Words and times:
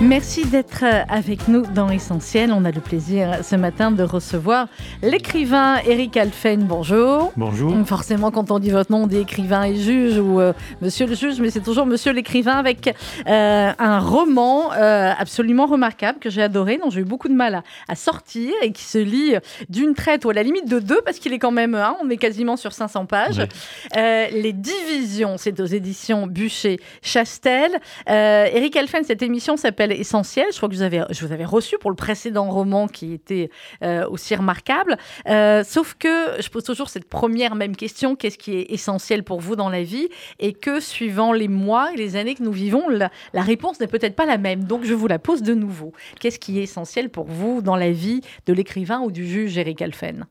Merci 0.00 0.44
d'être 0.44 0.82
euh, 0.82 1.02
avec 1.08 1.46
nous 1.46 1.62
dans 1.62 1.88
Essentiel. 1.88 2.52
On 2.52 2.64
a 2.64 2.72
le 2.72 2.80
plaisir 2.80 3.44
ce 3.44 3.54
matin 3.54 3.92
de 3.92 4.02
recevoir 4.02 4.66
l'écrivain 5.02 5.76
Eric 5.86 6.16
Alphen. 6.16 6.64
Bonjour. 6.64 7.32
Bonjour. 7.36 7.72
Forcément, 7.86 8.32
quand 8.32 8.50
on 8.50 8.58
dit 8.58 8.70
votre 8.70 8.90
nom, 8.90 9.04
on 9.04 9.06
dit 9.06 9.18
écrivain 9.18 9.62
et 9.62 9.76
juge 9.76 10.18
ou 10.18 10.40
euh, 10.40 10.52
monsieur 10.82 11.06
le 11.06 11.14
juge, 11.14 11.40
mais 11.40 11.50
c'est 11.50 11.60
toujours 11.60 11.86
monsieur 11.86 12.12
l'écrivain 12.12 12.56
avec 12.56 12.88
euh, 13.28 13.72
un 13.78 14.00
roman 14.00 14.70
absolument 14.72 15.66
remarquable 15.66 16.18
que 16.18 16.28
j'ai 16.28 16.42
adoré, 16.42 16.78
dont 16.78 16.90
j'ai 16.90 17.02
eu 17.02 17.04
beaucoup 17.04 17.28
de 17.28 17.34
mal 17.34 17.62
à, 17.88 17.94
sortir 17.94 18.52
et 18.62 18.72
qui 18.72 18.82
se 18.82 18.98
lit 18.98 19.34
d'une 19.68 19.94
traite 19.94 20.24
ou 20.24 20.30
à 20.30 20.34
la 20.34 20.42
limite 20.42 20.68
de 20.68 20.80
deux 20.80 21.00
parce 21.04 21.18
qu'il 21.18 21.32
est 21.32 21.38
quand 21.38 21.52
même, 21.52 21.74
un. 21.74 21.96
on 22.02 22.10
est 22.10 22.16
quasiment 22.16 22.56
sur 22.56 22.72
500 22.72 23.06
pages. 23.06 23.46
les 23.94 24.52
divisions, 24.52 25.36
c'est 25.38 25.60
aux 25.60 25.66
éditions 25.66 26.26
Bûcher-Chastel. 26.26 27.70
Eric 28.08 28.76
Alphen, 28.76 29.04
cette 29.04 29.22
émission 29.22 29.56
s'appelle 29.56 29.83
essentiel. 29.92 30.46
Je 30.52 30.56
crois 30.56 30.68
que 30.68 30.74
vous 30.74 30.82
avez, 30.82 31.02
je 31.10 31.24
vous 31.24 31.32
avais 31.32 31.44
reçu 31.44 31.76
pour 31.78 31.90
le 31.90 31.96
précédent 31.96 32.50
roman 32.50 32.88
qui 32.88 33.12
était 33.12 33.50
euh, 33.82 34.06
aussi 34.08 34.34
remarquable. 34.34 34.96
Euh, 35.28 35.64
sauf 35.64 35.94
que 35.94 36.40
je 36.40 36.48
pose 36.48 36.64
toujours 36.64 36.88
cette 36.88 37.08
première 37.08 37.54
même 37.54 37.76
question 37.76 38.16
qu'est-ce 38.16 38.38
qui 38.38 38.56
est 38.56 38.66
essentiel 38.70 39.24
pour 39.24 39.40
vous 39.40 39.56
dans 39.56 39.68
la 39.68 39.82
vie? 39.82 40.08
Et 40.38 40.52
que 40.52 40.80
suivant 40.80 41.32
les 41.32 41.48
mois 41.48 41.92
et 41.92 41.96
les 41.96 42.16
années 42.16 42.34
que 42.34 42.42
nous 42.42 42.52
vivons, 42.52 42.88
la, 42.88 43.10
réponse 43.34 43.80
n'est 43.80 43.86
peut-être 43.86 44.16
pas 44.16 44.26
la 44.26 44.38
même. 44.38 44.64
Donc 44.64 44.84
je 44.84 44.94
vous 44.94 45.06
la 45.06 45.18
pose 45.18 45.42
de 45.42 45.54
nouveau. 45.54 45.92
Qu'est-ce 46.20 46.38
qui 46.38 46.58
est 46.58 46.64
essentiel 46.64 47.10
pour 47.10 47.26
vous 47.26 47.62
dans 47.62 47.76
la 47.76 47.90
vie 47.90 48.20
de 48.46 48.52
l'écrivain 48.52 49.00
ou 49.00 49.10
du 49.10 49.26
juge 49.26 49.56
Eric 49.58 49.82
Alphen? 49.82 50.26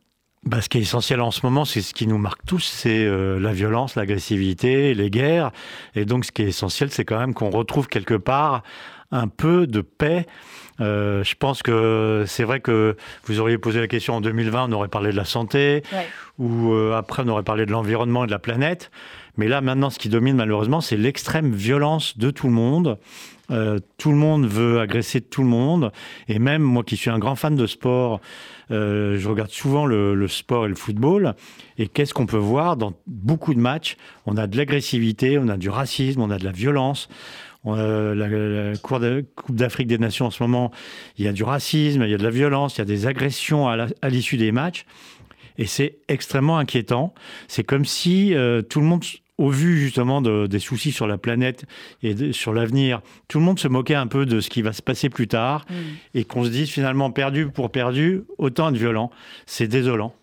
Bah, 0.45 0.59
ce 0.61 0.67
qui 0.67 0.77
est 0.77 0.81
essentiel 0.81 1.21
en 1.21 1.31
ce 1.31 1.39
moment, 1.45 1.63
c'est 1.63 1.81
ce 1.81 1.93
qui 1.93 2.05
nous 2.05 2.17
marque 2.17 2.45
tous, 2.45 2.59
c'est 2.59 3.05
euh, 3.05 3.39
la 3.39 3.53
violence, 3.53 3.95
l'agressivité, 3.95 4.93
les 4.93 5.09
guerres. 5.09 5.51
Et 5.95 6.03
donc, 6.03 6.25
ce 6.25 6.33
qui 6.33 6.41
est 6.41 6.49
essentiel, 6.49 6.91
c'est 6.91 7.05
quand 7.05 7.17
même 7.17 7.33
qu'on 7.33 7.49
retrouve 7.49 7.88
quelque 7.88 8.15
part 8.15 8.63
un 9.14 9.28
peu 9.28 9.67
de 9.67 9.81
paix. 9.81 10.25
Euh, 10.81 11.23
je 11.23 11.36
pense 11.36 11.61
que 11.61 12.23
c'est 12.28 12.44
vrai 12.44 12.59
que 12.59 12.97
vous 13.25 13.39
auriez 13.39 13.58
posé 13.58 13.80
la 13.80 13.88
question 13.88 14.16
en 14.16 14.22
2020, 14.22 14.69
on 14.69 14.72
aurait 14.73 14.88
parlé 14.88 15.11
de 15.11 15.16
la 15.16 15.25
santé, 15.25 15.83
ou 16.39 16.73
euh, 16.73 16.97
après 16.97 17.23
on 17.23 17.30
aurait 17.30 17.44
parlé 17.44 17.66
de 17.66 17.72
l'environnement 17.72 18.23
et 18.23 18.28
de 18.28 18.31
la 18.31 18.39
planète. 18.39 18.91
Mais 19.38 19.47
là, 19.47 19.61
maintenant, 19.61 19.89
ce 19.89 19.97
qui 19.97 20.09
domine 20.09 20.36
malheureusement, 20.36 20.81
c'est 20.81 20.97
l'extrême 20.97 21.53
violence 21.53 22.17
de 22.17 22.31
tout 22.31 22.47
le 22.47 22.53
monde. 22.53 23.00
Euh, 23.52 23.80
tout 23.97 24.09
le 24.09 24.17
monde 24.17 24.45
veut 24.45 24.80
agresser 24.80 25.22
tout 25.22 25.41
le 25.41 25.50
monde. 25.50 25.91
Et 26.28 26.39
même 26.39 26.61
moi 26.61 26.84
qui 26.84 26.97
suis 26.97 27.09
un 27.09 27.19
grand 27.19 27.36
fan 27.36 27.56
de 27.56 27.67
sport, 27.67 28.19
je 28.69 29.28
regarde 29.28 29.52
souvent 29.52 29.86
le, 29.86 30.16
le, 30.16 30.28
sport 30.28 30.66
et 30.66 30.69
le 30.69 30.75
football. 30.75 31.36
Et 31.78 31.88
qu'est-ce 31.88 32.14
qu'on 32.14 32.25
peut 32.25 32.38
voir 32.38 32.78
dans 32.78 32.94
beaucoup 33.06 33.53
de 33.53 33.59
matchs? 33.59 33.97
On 34.25 34.38
a 34.38 34.47
de 34.47 34.58
l'agressivité, 34.58 35.38
on 35.38 35.47
a 35.50 35.58
du 35.58 35.69
racisme, 35.69 36.22
on 36.22 36.31
a 36.31 36.39
de 36.39 36.45
la 36.45 36.52
violence. 36.52 37.08
Euh, 37.66 38.14
la, 38.16 38.78
Coupe 38.78 39.56
d'Afrique 39.56 39.88
des 39.88 39.97
Nations 39.97 40.25
en 40.25 40.31
ce 40.31 40.44
moment, 40.44 40.72
il 41.17 41.25
y 41.25 41.28
a 41.28 41.33
du 41.33 41.44
racisme, 41.44 42.03
il 42.03 42.09
y 42.09 42.14
a 42.14 42.17
de 42.17 42.23
la 42.23 42.30
violence, 42.30 42.78
il 42.78 42.80
y 42.80 42.81
a 42.81 42.86
des 42.86 43.08
agressions 43.08 43.67
à 43.67 44.09
l'issue 44.09 44.38
des 44.38 44.52
matchs. 44.52 44.86
Et 45.58 45.66
c'est 45.66 45.97
extrêmement 46.08 46.58
inquiétant. 46.58 47.14
C'est 47.47 47.64
comme 47.64 47.86
si 47.86 48.34
euh, 48.34 48.61
tout 48.61 48.80
le 48.80 48.86
monde, 48.88 49.03
au 49.38 49.50
vu 49.50 49.78
justement 49.78 50.22
des 50.22 50.59
soucis 50.59 50.91
sur 50.91 51.08
la 51.08 51.17
planète 51.17 51.66
et 52.02 52.34
sur 52.34 52.53
l'avenir, 52.53 53.02
tout 53.28 53.39
le 53.39 53.45
monde 53.45 53.59
se 53.59 53.67
moquait 53.67 53.95
un 53.95 54.08
peu 54.08 54.25
de 54.25 54.39
ce 54.39 54.50
qui 54.50 54.61
va 54.61 54.73
se 54.73 54.81
passer 54.81 55.09
plus 55.09 55.28
tard 55.28 55.66
mm. 55.69 55.73
et 56.16 56.23
qu'on 56.23 56.44
se 56.44 56.50
dise 56.50 56.69
finalement 56.69 57.11
perdu 57.11 57.47
pour 57.47 57.72
perdu, 57.72 58.23
autant 58.38 58.72
de 58.72 58.78
violent. 58.78 59.11
C'est 59.46 59.68
désolant. 59.68 60.16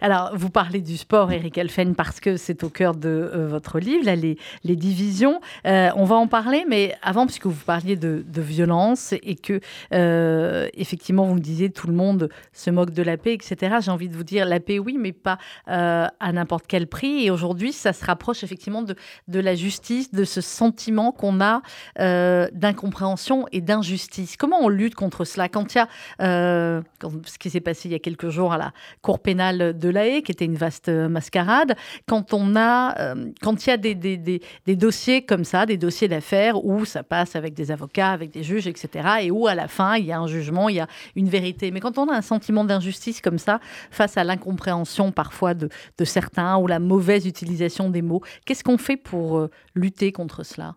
Alors, 0.00 0.30
vous 0.34 0.50
parlez 0.50 0.80
du 0.80 0.96
sport, 0.96 1.32
Eric 1.32 1.58
Elfen, 1.58 1.94
parce 1.94 2.20
que 2.20 2.36
c'est 2.36 2.64
au 2.64 2.70
cœur 2.70 2.94
de 2.94 3.08
euh, 3.08 3.48
votre 3.48 3.78
livre, 3.78 4.04
les, 4.04 4.76
divisions. 4.76 5.40
Euh, 5.66 5.90
on 5.96 6.04
va 6.04 6.16
en 6.16 6.26
parler, 6.26 6.64
mais 6.68 6.94
avant, 7.02 7.26
puisque 7.26 7.46
vous 7.46 7.64
parliez 7.64 7.96
de, 7.96 8.24
violence 8.36 9.12
et 9.12 9.34
que, 9.34 9.60
euh, 9.92 10.68
effectivement, 10.74 11.24
vous 11.24 11.34
me 11.34 11.40
disiez 11.40 11.70
tout 11.70 11.86
le 11.86 11.94
monde 11.94 12.28
se 12.52 12.70
moque 12.70 12.90
de 12.90 13.02
la 13.02 13.16
paix, 13.16 13.34
etc. 13.34 13.76
J'ai 13.80 13.90
envie 13.90 14.08
de 14.08 14.14
vous 14.14 14.24
dire 14.24 14.46
la 14.46 14.60
paix, 14.60 14.78
oui, 14.78 14.96
mais 14.98 15.12
pas 15.12 15.38
à 15.66 16.32
n'importe 16.32 16.66
quel 16.68 16.86
prix. 16.86 17.24
Et 17.24 17.30
aujourd'hui, 17.30 17.72
ça 17.72 17.92
se 17.92 18.04
rapproche 18.04 18.44
effectivement 18.44 18.82
de 18.82 19.40
la 19.40 19.54
justice, 19.54 20.12
de 20.12 20.24
ce 20.24 20.40
sentiment 20.40 21.12
qu'on 21.12 21.40
a 21.40 21.62
d'incompréhension 21.96 23.46
et 23.52 23.60
d'injustice. 23.60 24.36
Comment 24.36 24.58
on 24.60 24.68
lutte 24.68 24.94
contre 24.94 25.24
cela? 25.24 25.48
Quand 25.48 25.74
il 25.74 25.78
y 25.78 25.80
a 25.80 25.88
ce 26.20 27.38
qui 27.38 27.50
s'est 27.50 27.60
passé 27.60 27.88
il 27.88 27.92
y 27.92 27.94
a 27.94 27.98
quelques 27.98 28.28
jours 28.28 28.52
à 28.52 28.58
la 28.58 28.72
Cour 29.02 29.20
pénale 29.20 29.65
de 29.72 29.88
La 29.88 30.06
Haye, 30.06 30.22
qui 30.22 30.32
était 30.32 30.44
une 30.44 30.56
vaste 30.56 30.88
euh, 30.88 31.08
mascarade, 31.08 31.76
quand 32.06 32.34
on 32.34 32.56
a, 32.56 32.98
euh, 33.00 33.30
quand 33.42 33.66
il 33.66 33.70
y 33.70 33.72
a 33.72 33.76
des, 33.76 33.94
des, 33.94 34.76
dossiers 34.76 35.22
comme 35.22 35.44
ça, 35.44 35.66
des 35.66 35.76
dossiers 35.76 36.08
d'affaires 36.08 36.64
où 36.64 36.84
ça 36.84 37.02
passe 37.02 37.36
avec 37.36 37.54
des 37.54 37.70
avocats, 37.70 38.10
avec 38.10 38.30
des 38.30 38.42
juges, 38.42 38.66
etc., 38.66 39.08
et 39.22 39.30
où 39.30 39.46
à 39.46 39.54
la 39.54 39.68
fin 39.68 39.96
il 39.96 40.06
y 40.06 40.12
a 40.12 40.18
un 40.18 40.26
jugement, 40.26 40.68
il 40.68 40.76
y 40.76 40.80
a 40.80 40.88
une 41.14 41.28
vérité. 41.28 41.70
Mais 41.70 41.80
quand 41.80 41.98
on 41.98 42.08
a 42.08 42.14
un 42.14 42.22
sentiment 42.22 42.64
d'injustice 42.64 43.20
comme 43.20 43.38
ça, 43.38 43.60
face 43.90 44.16
à 44.16 44.24
l'incompréhension 44.24 45.12
parfois 45.12 45.54
de, 45.54 45.68
certains 46.04 46.56
ou 46.58 46.66
la 46.66 46.78
mauvaise 46.78 47.26
utilisation 47.26 47.90
des 47.90 48.02
mots, 48.02 48.22
qu'est-ce 48.44 48.64
qu'on 48.64 48.78
fait 48.78 48.96
pour 48.96 49.38
euh, 49.38 49.50
lutter 49.74 50.12
contre 50.12 50.44
cela? 50.44 50.76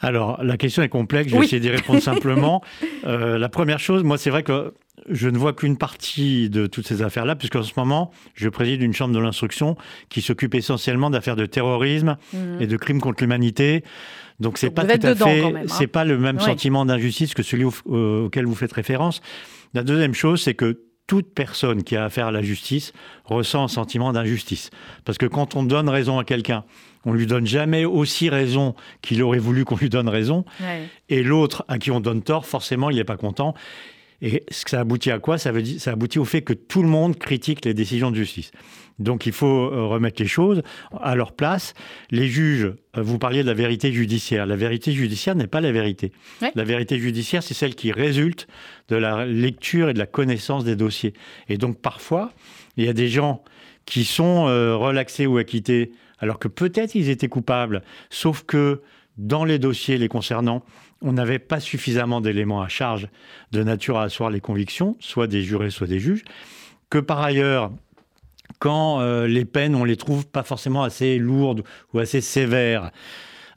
Alors, 0.00 0.42
la 0.42 0.56
question 0.56 0.82
est 0.82 0.88
complexe, 0.88 1.30
je 1.30 1.36
vais 1.36 1.44
essayer 1.44 1.60
d'y 1.60 1.70
répondre 1.70 2.00
simplement. 2.00 2.62
la 3.04 3.48
première 3.48 3.78
chose, 3.78 4.02
moi, 4.02 4.18
c'est 4.18 4.28
vrai 4.28 4.42
que 4.42 4.74
je 5.08 5.28
ne 5.28 5.36
vois 5.36 5.52
qu'une 5.52 5.76
partie 5.76 6.48
de 6.50 6.66
toutes 6.66 6.86
ces 6.86 7.02
affaires-là, 7.02 7.36
puisqu'en 7.36 7.62
ce 7.62 7.72
moment, 7.76 8.10
je 8.34 8.48
préside 8.48 8.80
une 8.80 8.92
chambre 8.92 9.14
de 9.14 9.18
l'instruction 9.18 9.76
qui 10.08 10.22
s'occupe 10.22 10.54
essentiellement 10.54 11.10
d'affaires 11.10 11.36
de 11.36 11.46
terrorisme 11.46 12.16
mhm. 12.32 12.58
et 12.60 12.66
de 12.66 12.76
crimes 12.76 13.00
contre 13.00 13.22
l'humanité. 13.22 13.84
Donc 14.40 14.58
c'est 14.58 14.70
pas 14.70 14.84
tout 14.84 15.06
à 15.06 15.14
fait, 15.14 15.44
hein. 15.44 15.62
c'est 15.66 15.86
pas 15.86 16.04
le 16.04 16.18
même 16.18 16.40
sentiment 16.40 16.84
d'injustice 16.84 17.34
que 17.34 17.42
celui 17.42 17.64
auquel 17.64 18.46
vous 18.46 18.54
faites 18.54 18.72
référence. 18.72 19.20
La 19.74 19.82
deuxième 19.82 20.14
chose, 20.14 20.42
c'est 20.42 20.54
que 20.54 20.80
toute 21.06 21.34
personne 21.34 21.82
qui 21.82 21.96
a 21.96 22.04
affaire 22.04 22.28
à 22.28 22.32
la 22.32 22.42
justice 22.42 22.92
ressent 23.24 23.64
un 23.64 23.68
sentiment 23.68 24.12
d'injustice. 24.12 24.70
Parce 25.04 25.18
que 25.18 25.26
quand 25.26 25.54
on 25.54 25.62
donne 25.62 25.88
raison 25.88 26.18
à 26.18 26.24
quelqu'un, 26.24 26.64
on 27.04 27.12
lui 27.12 27.26
donne 27.26 27.46
jamais 27.46 27.84
aussi 27.84 28.30
raison 28.30 28.74
qu'il 29.02 29.22
aurait 29.22 29.38
voulu 29.38 29.64
qu'on 29.64 29.76
lui 29.76 29.90
donne 29.90 30.08
raison. 30.08 30.44
Et 31.10 31.22
l'autre 31.22 31.64
à 31.68 31.78
qui 31.78 31.90
on 31.90 32.00
donne 32.00 32.22
tort, 32.22 32.46
forcément, 32.46 32.90
il 32.90 32.96
n'est 32.96 33.04
pas 33.04 33.18
content. 33.18 33.54
Et 34.26 34.42
ça 34.48 34.80
aboutit 34.80 35.10
à 35.10 35.18
quoi? 35.18 35.36
Ça, 35.36 35.52
veut 35.52 35.60
dire, 35.60 35.78
ça 35.78 35.92
aboutit 35.92 36.18
au 36.18 36.24
fait 36.24 36.40
que 36.40 36.54
tout 36.54 36.82
le 36.82 36.88
monde 36.88 37.18
critique 37.18 37.62
les 37.66 37.74
décisions 37.74 38.10
de 38.10 38.16
justice. 38.16 38.52
Donc 38.98 39.26
il 39.26 39.32
faut 39.32 39.70
euh, 39.70 39.84
remettre 39.84 40.22
les 40.22 40.26
choses 40.26 40.62
à 40.98 41.14
leur 41.14 41.32
place. 41.32 41.74
Les 42.10 42.26
juges, 42.26 42.72
euh, 42.96 43.02
vous 43.02 43.18
parliez 43.18 43.42
de 43.42 43.48
la 43.48 43.52
vérité 43.52 43.92
judiciaire. 43.92 44.46
La 44.46 44.56
vérité 44.56 44.92
judiciaire 44.92 45.34
n'est 45.34 45.46
pas 45.46 45.60
la 45.60 45.72
vérité. 45.72 46.10
La 46.54 46.64
vérité 46.64 46.98
judiciaire, 46.98 47.42
c'est 47.42 47.52
celle 47.52 47.74
qui 47.74 47.92
résulte 47.92 48.48
de 48.88 48.96
la 48.96 49.26
lecture 49.26 49.90
et 49.90 49.92
de 49.92 49.98
la 49.98 50.06
connaissance 50.06 50.64
des 50.64 50.74
dossiers. 50.74 51.12
Et 51.50 51.58
donc 51.58 51.78
parfois, 51.82 52.32
il 52.78 52.86
y 52.86 52.88
a 52.88 52.94
des 52.94 53.08
gens 53.08 53.44
qui 53.84 54.04
sont 54.04 54.48
euh, 54.48 54.74
relaxés 54.74 55.26
ou 55.26 55.36
acquittés 55.36 55.92
alors 56.18 56.38
que 56.38 56.48
peut-être 56.48 56.94
ils 56.94 57.10
étaient 57.10 57.28
coupables, 57.28 57.82
sauf 58.08 58.42
que 58.44 58.80
dans 59.18 59.44
les 59.44 59.58
dossiers 59.58 59.98
les 59.98 60.08
concernant, 60.08 60.64
on 61.04 61.12
n'avait 61.12 61.38
pas 61.38 61.60
suffisamment 61.60 62.20
d'éléments 62.20 62.62
à 62.62 62.68
charge 62.68 63.08
de 63.52 63.62
nature 63.62 63.98
à 63.98 64.04
asseoir 64.04 64.30
les 64.30 64.40
convictions, 64.40 64.96
soit 64.98 65.26
des 65.26 65.42
jurés, 65.42 65.70
soit 65.70 65.86
des 65.86 66.00
juges, 66.00 66.24
que 66.90 66.98
par 66.98 67.20
ailleurs, 67.20 67.70
quand 68.58 69.00
euh, 69.00 69.26
les 69.26 69.44
peines, 69.44 69.74
on 69.74 69.84
les 69.84 69.96
trouve 69.96 70.26
pas 70.26 70.42
forcément 70.42 70.82
assez 70.82 71.18
lourdes 71.18 71.62
ou 71.92 71.98
assez 71.98 72.22
sévères, 72.22 72.90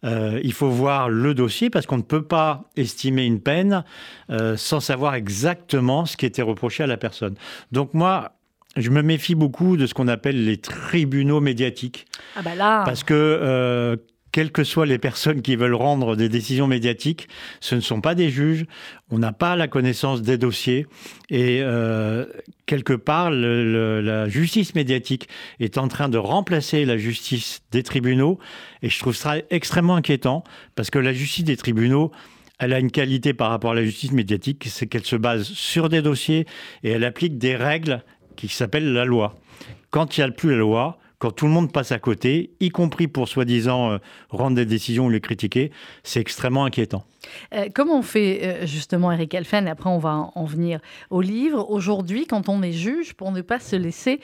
euh, 0.03 0.39
il 0.43 0.53
faut 0.53 0.69
voir 0.69 1.09
le 1.09 1.33
dossier 1.33 1.69
parce 1.69 1.85
qu'on 1.85 1.97
ne 1.97 2.03
peut 2.03 2.21
pas 2.21 2.65
estimer 2.75 3.25
une 3.25 3.39
peine 3.39 3.83
euh, 4.29 4.57
sans 4.57 4.79
savoir 4.79 5.15
exactement 5.15 6.05
ce 6.05 6.17
qui 6.17 6.25
était 6.25 6.41
reproché 6.41 6.83
à 6.83 6.87
la 6.87 6.97
personne. 6.97 7.35
Donc 7.71 7.93
moi, 7.93 8.33
je 8.75 8.89
me 8.89 9.01
méfie 9.01 9.33
beaucoup 9.35 9.77
de 9.77 9.87
ce 9.87 9.93
qu'on 9.93 10.07
appelle 10.07 10.43
les 10.43 10.57
tribunaux 10.57 11.39
médiatiques. 11.39 12.05
Ah 12.35 12.41
bah 12.43 12.53
là. 12.55 12.83
Parce 12.83 13.03
que 13.03 13.97
quelles 14.31 14.51
que 14.51 14.63
soient 14.63 14.85
les 14.85 14.97
personnes 14.97 15.41
qui 15.41 15.55
veulent 15.55 15.73
rendre 15.73 16.15
des 16.15 16.29
décisions 16.29 16.67
médiatiques, 16.67 17.27
ce 17.59 17.75
ne 17.75 17.79
sont 17.79 18.01
pas 18.01 18.15
des 18.15 18.29
juges. 18.29 18.65
On 19.09 19.19
n'a 19.19 19.33
pas 19.33 19.55
la 19.55 19.67
connaissance 19.67 20.21
des 20.21 20.37
dossiers. 20.37 20.85
Et 21.29 21.61
euh, 21.61 22.25
quelque 22.65 22.93
part, 22.93 23.31
la 23.31 24.29
justice 24.29 24.75
médiatique 24.75 25.27
est 25.59 25.77
en 25.77 25.87
train 25.87 26.09
de 26.09 26.17
remplacer 26.17 26.85
la 26.85 26.97
justice 26.97 27.61
des 27.71 27.83
tribunaux. 27.83 28.39
Et 28.81 28.89
je 28.89 28.99
trouve 28.99 29.15
ça 29.15 29.35
extrêmement 29.49 29.95
inquiétant 29.95 30.43
parce 30.75 30.89
que 30.89 30.99
la 30.99 31.13
justice 31.13 31.45
des 31.45 31.57
tribunaux, 31.57 32.11
elle 32.59 32.73
a 32.73 32.79
une 32.79 32.91
qualité 32.91 33.33
par 33.33 33.49
rapport 33.49 33.71
à 33.71 33.75
la 33.75 33.85
justice 33.85 34.11
médiatique, 34.11 34.65
c'est 34.67 34.87
qu'elle 34.87 35.05
se 35.05 35.15
base 35.15 35.43
sur 35.43 35.89
des 35.89 36.01
dossiers 36.01 36.45
et 36.83 36.91
elle 36.91 37.03
applique 37.03 37.37
des 37.37 37.55
règles 37.55 38.03
qui 38.35 38.47
s'appellent 38.47 38.93
la 38.93 39.05
loi. 39.05 39.35
Quand 39.89 40.17
il 40.17 40.21
n'y 40.21 40.29
a 40.29 40.31
plus 40.31 40.51
la 40.51 40.57
loi, 40.57 40.99
quand 41.19 41.31
tout 41.31 41.45
le 41.45 41.51
monde 41.51 41.71
passe 41.71 41.91
à 41.91 41.99
côté, 41.99 42.51
y 42.59 42.69
compris 42.69 43.07
pour 43.07 43.27
soi-disant 43.27 43.99
rendre 44.29 44.55
des 44.55 44.65
décisions 44.65 45.05
ou 45.05 45.09
les 45.09 45.21
critiquer, 45.21 45.71
c'est 46.03 46.19
extrêmement 46.19 46.65
inquiétant. 46.65 47.03
Euh, 47.53 47.67
comment 47.73 47.99
on 47.99 48.01
fait 48.01 48.39
euh, 48.43 48.65
justement, 48.65 49.11
Eric 49.11 49.33
et 49.33 49.37
après 49.67 49.89
on 49.89 49.97
va 49.97 50.29
en 50.33 50.45
venir 50.45 50.79
au 51.09 51.21
livre, 51.21 51.69
aujourd'hui 51.69 52.25
quand 52.27 52.49
on 52.49 52.61
est 52.61 52.71
juge, 52.71 53.13
pour 53.13 53.31
ne 53.31 53.41
pas 53.41 53.59
se 53.59 53.75
laisser 53.75 54.19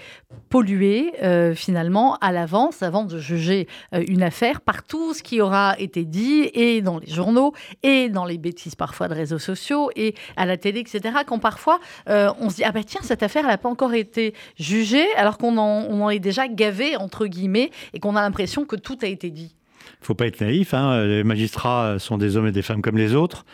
polluer 0.50 1.14
euh, 1.24 1.54
finalement 1.54 2.18
à 2.18 2.32
l'avance 2.32 2.84
avant 2.84 3.04
de 3.04 3.20
juger 3.20 3.68
une 3.92 4.24
affaire 4.24 4.62
par 4.62 4.84
tout 4.84 5.14
ce 5.14 5.24
qui 5.24 5.42
aura 5.42 5.76
été 5.80 6.06
dit 6.06 6.50
et 6.54 6.82
dans 6.82 7.00
les 7.00 7.12
journaux 7.12 7.54
et 7.84 8.10
dans 8.10 8.26
les 8.26 8.38
bêtises 8.38 8.76
parfois 8.76 9.08
de 9.08 9.14
réseaux 9.14 9.40
sociaux 9.40 9.90
et 9.96 10.16
à 10.36 10.46
la 10.46 10.58
télé, 10.58 10.80
etc. 10.80 11.20
Quand 11.26 11.40
parfois 11.40 11.80
on 12.08 12.50
se 12.50 12.58
dit, 12.58 12.64
ah 12.64 12.72
ben 12.72 12.84
tiens, 12.84 13.02
cette 13.04 13.24
affaire, 13.24 13.44
elle 13.44 13.52
n'a 13.52 13.58
pas 13.58 13.70
encore 13.70 13.94
été 13.94 14.34
jugée 14.58 15.06
alors 15.16 15.38
qu'on 15.38 15.58
en 15.58 16.10
est 16.10 16.20
déjà 16.20 16.48
gavé, 16.48 16.83
entre 16.96 17.28
guillemets, 17.28 17.72
et 17.94 18.00
qu'on 18.00 18.16
a 18.16 18.22
l'impression 18.22 18.66
que 18.66 18.76
tout 18.76 18.98
a 19.02 19.08
été 19.08 19.30
dit 19.30 19.56
faut 20.04 20.16
pas 20.16 20.28
être 20.28 20.42
naïf. 20.42 20.74
Hein. 20.74 21.06
Les 21.06 21.24
magistrats 21.24 21.98
sont 22.00 22.18
des 22.18 22.38
hommes 22.38 22.48
et 22.48 22.52
des 22.52 22.62
femmes 22.62 22.82
comme 22.82 22.98
les 22.98 23.16
autres. 23.16 23.46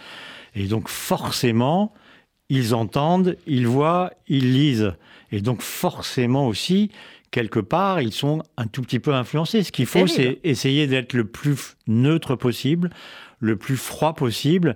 Et 0.55 0.65
donc, 0.65 0.89
forcément, 0.89 1.93
ils 2.49 2.73
entendent, 2.73 3.37
ils 3.45 3.67
voient, 3.67 4.11
ils 4.27 4.53
lisent. 4.53 4.93
Et 5.31 5.41
donc, 5.41 5.61
forcément 5.61 6.47
aussi, 6.47 6.91
quelque 7.31 7.59
part, 7.59 8.01
ils 8.01 8.13
sont 8.13 8.41
un 8.57 8.67
tout 8.67 8.81
petit 8.81 8.99
peu 8.99 9.13
influencés. 9.13 9.63
Ce 9.63 9.71
qu'il 9.71 9.85
faut, 9.85 10.07
c'est 10.07 10.39
essayer 10.43 10.87
d'être 10.87 11.13
le 11.13 11.25
plus 11.25 11.75
neutre 11.87 12.35
possible, 12.35 12.89
le 13.39 13.55
plus 13.55 13.77
froid 13.77 14.13
possible. 14.13 14.75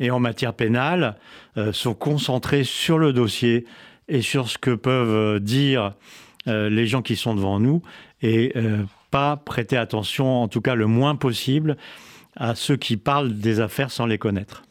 Et 0.00 0.10
en 0.10 0.20
matière 0.20 0.54
pénale, 0.54 1.16
euh, 1.56 1.72
se 1.72 1.88
concentrer 1.88 2.64
sur 2.64 2.98
le 2.98 3.12
dossier 3.12 3.64
et 4.08 4.20
sur 4.20 4.48
ce 4.50 4.58
que 4.58 4.74
peuvent 4.74 5.40
dire 5.40 5.82
euh, 5.82 5.90
les 6.46 6.86
gens 6.86 7.02
qui 7.02 7.16
sont 7.16 7.34
devant 7.34 7.60
nous. 7.60 7.82
Et 8.22 8.52
euh, 8.56 8.84
pas 9.10 9.36
prêter 9.36 9.76
attention, 9.76 10.42
en 10.42 10.48
tout 10.48 10.60
cas 10.60 10.74
le 10.74 10.86
moins 10.86 11.14
possible, 11.14 11.76
à 12.36 12.54
ceux 12.54 12.76
qui 12.76 12.96
parlent 12.96 13.38
des 13.38 13.60
affaires 13.60 13.90
sans 13.90 14.06
les 14.06 14.18
connaître. 14.18 14.64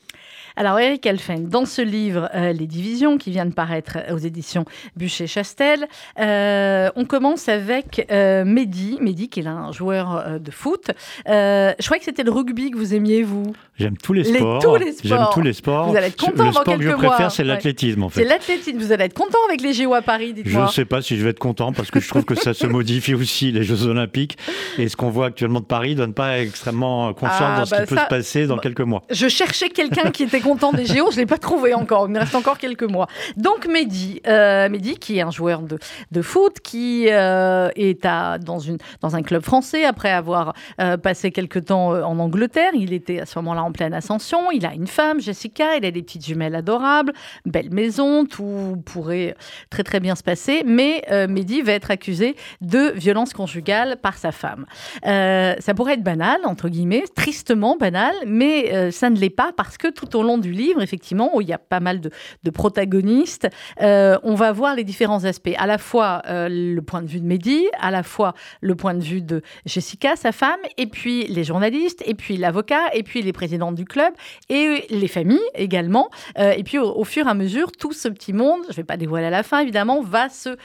Alors, 0.56 0.80
Eric 0.80 1.06
Elfen, 1.06 1.48
dans 1.48 1.66
ce 1.66 1.82
livre, 1.82 2.30
euh, 2.36 2.54
Les 2.54 2.68
Divisions, 2.68 3.18
qui 3.18 3.32
vient 3.32 3.46
de 3.46 3.54
paraître 3.54 3.98
aux 4.12 4.18
éditions 4.18 4.66
Bûcher-Chastel, 4.98 5.88
euh, 6.20 6.90
on 6.96 7.06
commence 7.06 7.50
avec 7.50 8.06
euh, 8.12 8.46
Mehdi, 8.46 8.98
Mehdi 9.02 9.30
qui 9.30 9.40
est 9.40 9.48
un 9.48 9.72
joueur 9.72 10.18
euh, 10.18 10.40
de 10.40 10.52
foot. 10.52 10.92
je 11.26 11.86
crois 11.86 11.98
que 11.98 12.04
c'était 12.04 12.24
le 12.24 12.32
rugby 12.32 12.72
que 12.72 12.78
vous 12.78 12.94
aimiez, 12.94 13.24
vous. 13.24 13.54
J'aime 13.80 13.98
tous 13.98 14.14
les 14.14 14.24
sports. 14.24 14.62
J'aime 15.04 15.26
tous 15.34 15.42
les 15.42 15.54
sports. 15.54 15.90
Vous 15.90 15.96
allez 15.96 16.08
être 16.08 16.18
content 16.18 16.44
Le 16.44 16.52
dans 16.52 16.62
sport 16.62 16.78
que 16.78 16.84
je 16.84 16.90
préfère, 16.92 17.32
c'est 17.32 17.44
l'athlétisme, 17.44 18.04
en 18.04 18.10
fait. 18.10 18.22
C'est 18.22 18.30
l'athlétisme. 18.30 18.78
Vous 18.78 18.92
allez 18.92 19.06
être 19.06 19.14
content 19.14 19.40
avec 19.48 19.62
les 19.62 19.74
JO 19.74 19.94
à 19.94 20.02
Paris, 20.02 20.34
dites-moi. 20.34 20.62
Je 20.62 20.68
ne 20.68 20.72
sais 20.72 20.86
pas 20.86 21.02
si 21.02 21.18
je 21.18 21.24
vais 21.24 21.32
être 21.32 21.40
content, 21.40 21.74
parce 21.74 21.90
que 21.90 22.00
je 22.00 22.08
trouve 22.08 22.26
que 22.26 22.36
ça 22.36 22.54
se 22.54 22.68
modifie 22.74 23.16
aussi, 23.16 23.52
les 23.52 23.64
Jeux 23.64 23.88
Olympiques. 23.88 24.38
Et 24.78 24.88
ce 24.90 24.96
qu'on 24.96 25.10
voit 25.10 25.28
actuellement 25.28 25.60
de 25.60 25.66
Paris 25.66 25.92
ne 25.92 26.00
donne 26.00 26.14
pas 26.14 26.40
extrêmement 26.40 27.14
confiance 27.14 27.42
ah, 27.42 27.60
dans 27.60 27.66
ce 27.66 27.74
qui 27.74 27.82
bah 27.82 27.88
peut 27.88 27.98
se 27.98 28.08
passer 28.08 28.48
dans 28.48 28.58
quelques 28.58 28.82
mois. 28.82 29.04
Je 29.10 29.28
cherchais 29.28 29.70
quelqu'un 29.70 30.12
qui 30.12 30.24
était 30.24 30.40
content 30.44 30.74
des 30.74 30.86
JO. 30.86 31.10
Je 31.12 31.18
l'ai 31.18 31.26
pas 31.26 31.38
trouvé 31.38 31.74
encore. 31.74 32.08
Il 32.08 32.12
me 32.12 32.20
reste 32.20 32.36
encore 32.36 32.58
quelques 32.58 32.84
mois. 32.84 33.08
Donc 33.38 33.66
Mehdi, 33.66 34.22
euh, 34.28 34.70
qui 35.00 35.18
est 35.18 35.22
un 35.22 35.32
joueur 35.32 35.62
de, 35.62 35.80
de 36.12 36.22
foot, 36.22 36.60
qui 36.60 37.08
euh, 37.10 37.70
est 37.76 38.06
à, 38.06 38.38
dans, 38.38 38.60
une, 38.60 38.78
dans 39.02 39.16
un 39.16 39.24
club 39.24 39.42
français 39.42 39.86
après 39.86 40.12
avoir 40.12 40.54
euh, 40.82 40.98
passé 40.98 41.32
quelques 41.32 41.66
temps 41.66 41.92
en 41.92 42.20
Angleterre. 42.20 42.72
Il 42.74 42.94
était 42.94 43.20
à 43.20 43.26
ce 43.26 43.40
moment-là 43.40 43.64
en 43.64 43.72
pleine 43.72 43.94
ascension. 43.94 44.52
Il 44.52 44.66
a 44.66 44.74
une 44.74 44.88
femme, 44.88 45.22
Jessica. 45.22 45.78
Il 45.78 45.86
a 45.86 45.92
des 45.92 46.04
petites 46.04 46.26
jumelles 46.26 46.56
adorables, 46.56 47.14
belle 47.46 47.72
maison. 47.72 48.26
Tout 48.26 48.82
pourrait 48.86 49.36
très 49.70 49.84
très 49.84 50.00
bien 50.00 50.16
se 50.16 50.24
passer. 50.24 50.64
Mais 50.66 51.04
Mehdi 51.30 51.62
va 51.62 51.72
être 51.72 51.92
accusé 51.92 52.36
de 52.62 52.92
violence 52.96 53.34
conjugale 53.34 53.98
par 54.02 54.18
sa 54.18 54.32
femme. 54.32 54.66
ça 55.04 55.74
pourrait 55.76 55.94
être 55.94 56.04
banal 56.04 56.42
entre 56.44 56.68
guillemets, 56.68 57.06
tristement 57.16 57.78
banal, 57.78 58.14
mais 58.26 58.92
ça 58.92 59.10
ne 59.10 59.18
l'est 59.18 59.30
pas 59.30 59.52
parce 59.56 59.78
que 59.78 59.88
tout 59.88 60.16
au 60.16 60.24
long 60.24 60.33
du 60.38 60.52
livre, 60.52 60.82
effectivement 60.82 61.36
où 61.36 61.42
il 61.42 61.48
y 61.48 61.54
a 61.54 61.58
pas 61.58 61.80
mal 61.80 62.02
de, 62.02 62.10
protagonistes, 62.52 63.48
euh, 63.82 64.18
on 64.24 64.36
va 64.36 64.52
voir 64.52 64.76
les 64.76 64.84
différents 64.84 65.26
aspects. 65.26 65.54
À 65.58 65.68
la 65.68 65.78
fois 65.78 66.22
euh, 66.28 66.48
le 66.50 66.82
point 66.82 67.02
de 67.02 67.08
vue 67.08 67.20
de 67.20 67.26
Mehdi, 67.26 67.66
à 67.80 67.92
la 67.92 68.04
fois 68.04 68.34
le 68.62 68.76
point 68.76 68.94
de 68.94 69.04
vue 69.04 69.22
de 69.22 69.42
Jessica, 69.66 70.16
sa 70.16 70.32
femme, 70.32 70.60
et 70.78 70.88
puis 70.88 71.26
les 71.26 71.44
journalistes, 71.44 72.04
et 72.06 72.14
puis 72.14 72.38
l'avocat, 72.38 72.94
et 72.94 73.04
puis 73.04 73.22
les 73.22 73.34
présidents 73.34 73.72
du 73.72 73.86
club, 73.86 74.14
et 74.50 74.86
les 74.90 75.08
familles 75.08 75.40
également. 75.56 76.10
Euh, 76.38 76.54
et 76.56 76.64
puis 76.64 76.78
au, 76.78 77.04
fur 77.04 77.28
et 77.28 77.30
à 77.30 77.34
mesure, 77.34 77.72
tout 77.72 77.94
ce 77.94 78.08
petit 78.08 78.34
monde, 78.34 78.62
je 78.66 78.74
ne 78.74 78.78
vais 78.78 78.84
pas 78.84 78.98
dévoiler 78.98 79.28
à 79.28 79.32
la 79.32 79.44
fin 79.44 79.60
évidemment, 79.60 80.02
va 80.02 80.30
se 80.30 80.56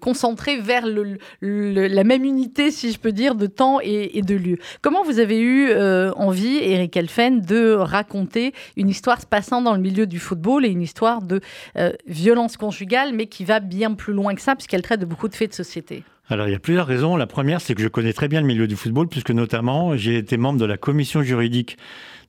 concentrer 0.00 0.58
vers 0.58 0.84
la 1.40 2.04
même 2.04 2.24
unité, 2.24 2.70
si 2.70 2.92
je 2.92 2.98
peux 2.98 3.12
dire, 3.12 3.34
de 3.34 3.46
temps 3.46 3.78
et, 3.82 4.18
et 4.18 4.22
de 4.22 4.34
lieu. 4.34 4.58
Comment 4.80 5.02
vous 5.02 5.18
avez 5.18 5.40
eu 5.40 5.72
envie, 6.16 6.58
Eric 6.58 6.96
Elfen, 6.96 7.40
de 7.40 7.72
raconter 7.74 8.52
une 8.76 8.88
histoire 8.88 9.11
se 9.20 9.26
passant 9.26 9.62
dans 9.62 9.74
le 9.74 9.80
milieu 9.80 10.06
du 10.06 10.18
football 10.18 10.64
et 10.64 10.68
une 10.68 10.82
histoire 10.82 11.22
de 11.22 11.40
euh, 11.76 11.92
violence 12.06 12.56
conjugale, 12.56 13.12
mais 13.14 13.26
qui 13.26 13.44
va 13.44 13.60
bien 13.60 13.94
plus 13.94 14.12
loin 14.12 14.34
que 14.34 14.40
ça, 14.40 14.54
puisqu'elle 14.54 14.82
traite 14.82 15.00
de 15.00 15.06
beaucoup 15.06 15.28
de 15.28 15.34
faits 15.34 15.50
de 15.50 15.54
société. 15.54 16.04
Alors, 16.28 16.48
il 16.48 16.52
y 16.52 16.54
a 16.54 16.58
plusieurs 16.58 16.86
raisons. 16.86 17.16
La 17.16 17.26
première, 17.26 17.60
c'est 17.60 17.74
que 17.74 17.82
je 17.82 17.88
connais 17.88 18.12
très 18.12 18.28
bien 18.28 18.40
le 18.40 18.46
milieu 18.46 18.66
du 18.66 18.76
football, 18.76 19.08
puisque 19.08 19.30
notamment, 19.30 19.96
j'ai 19.96 20.16
été 20.16 20.36
membre 20.36 20.58
de 20.58 20.64
la 20.64 20.76
commission 20.76 21.22
juridique 21.22 21.76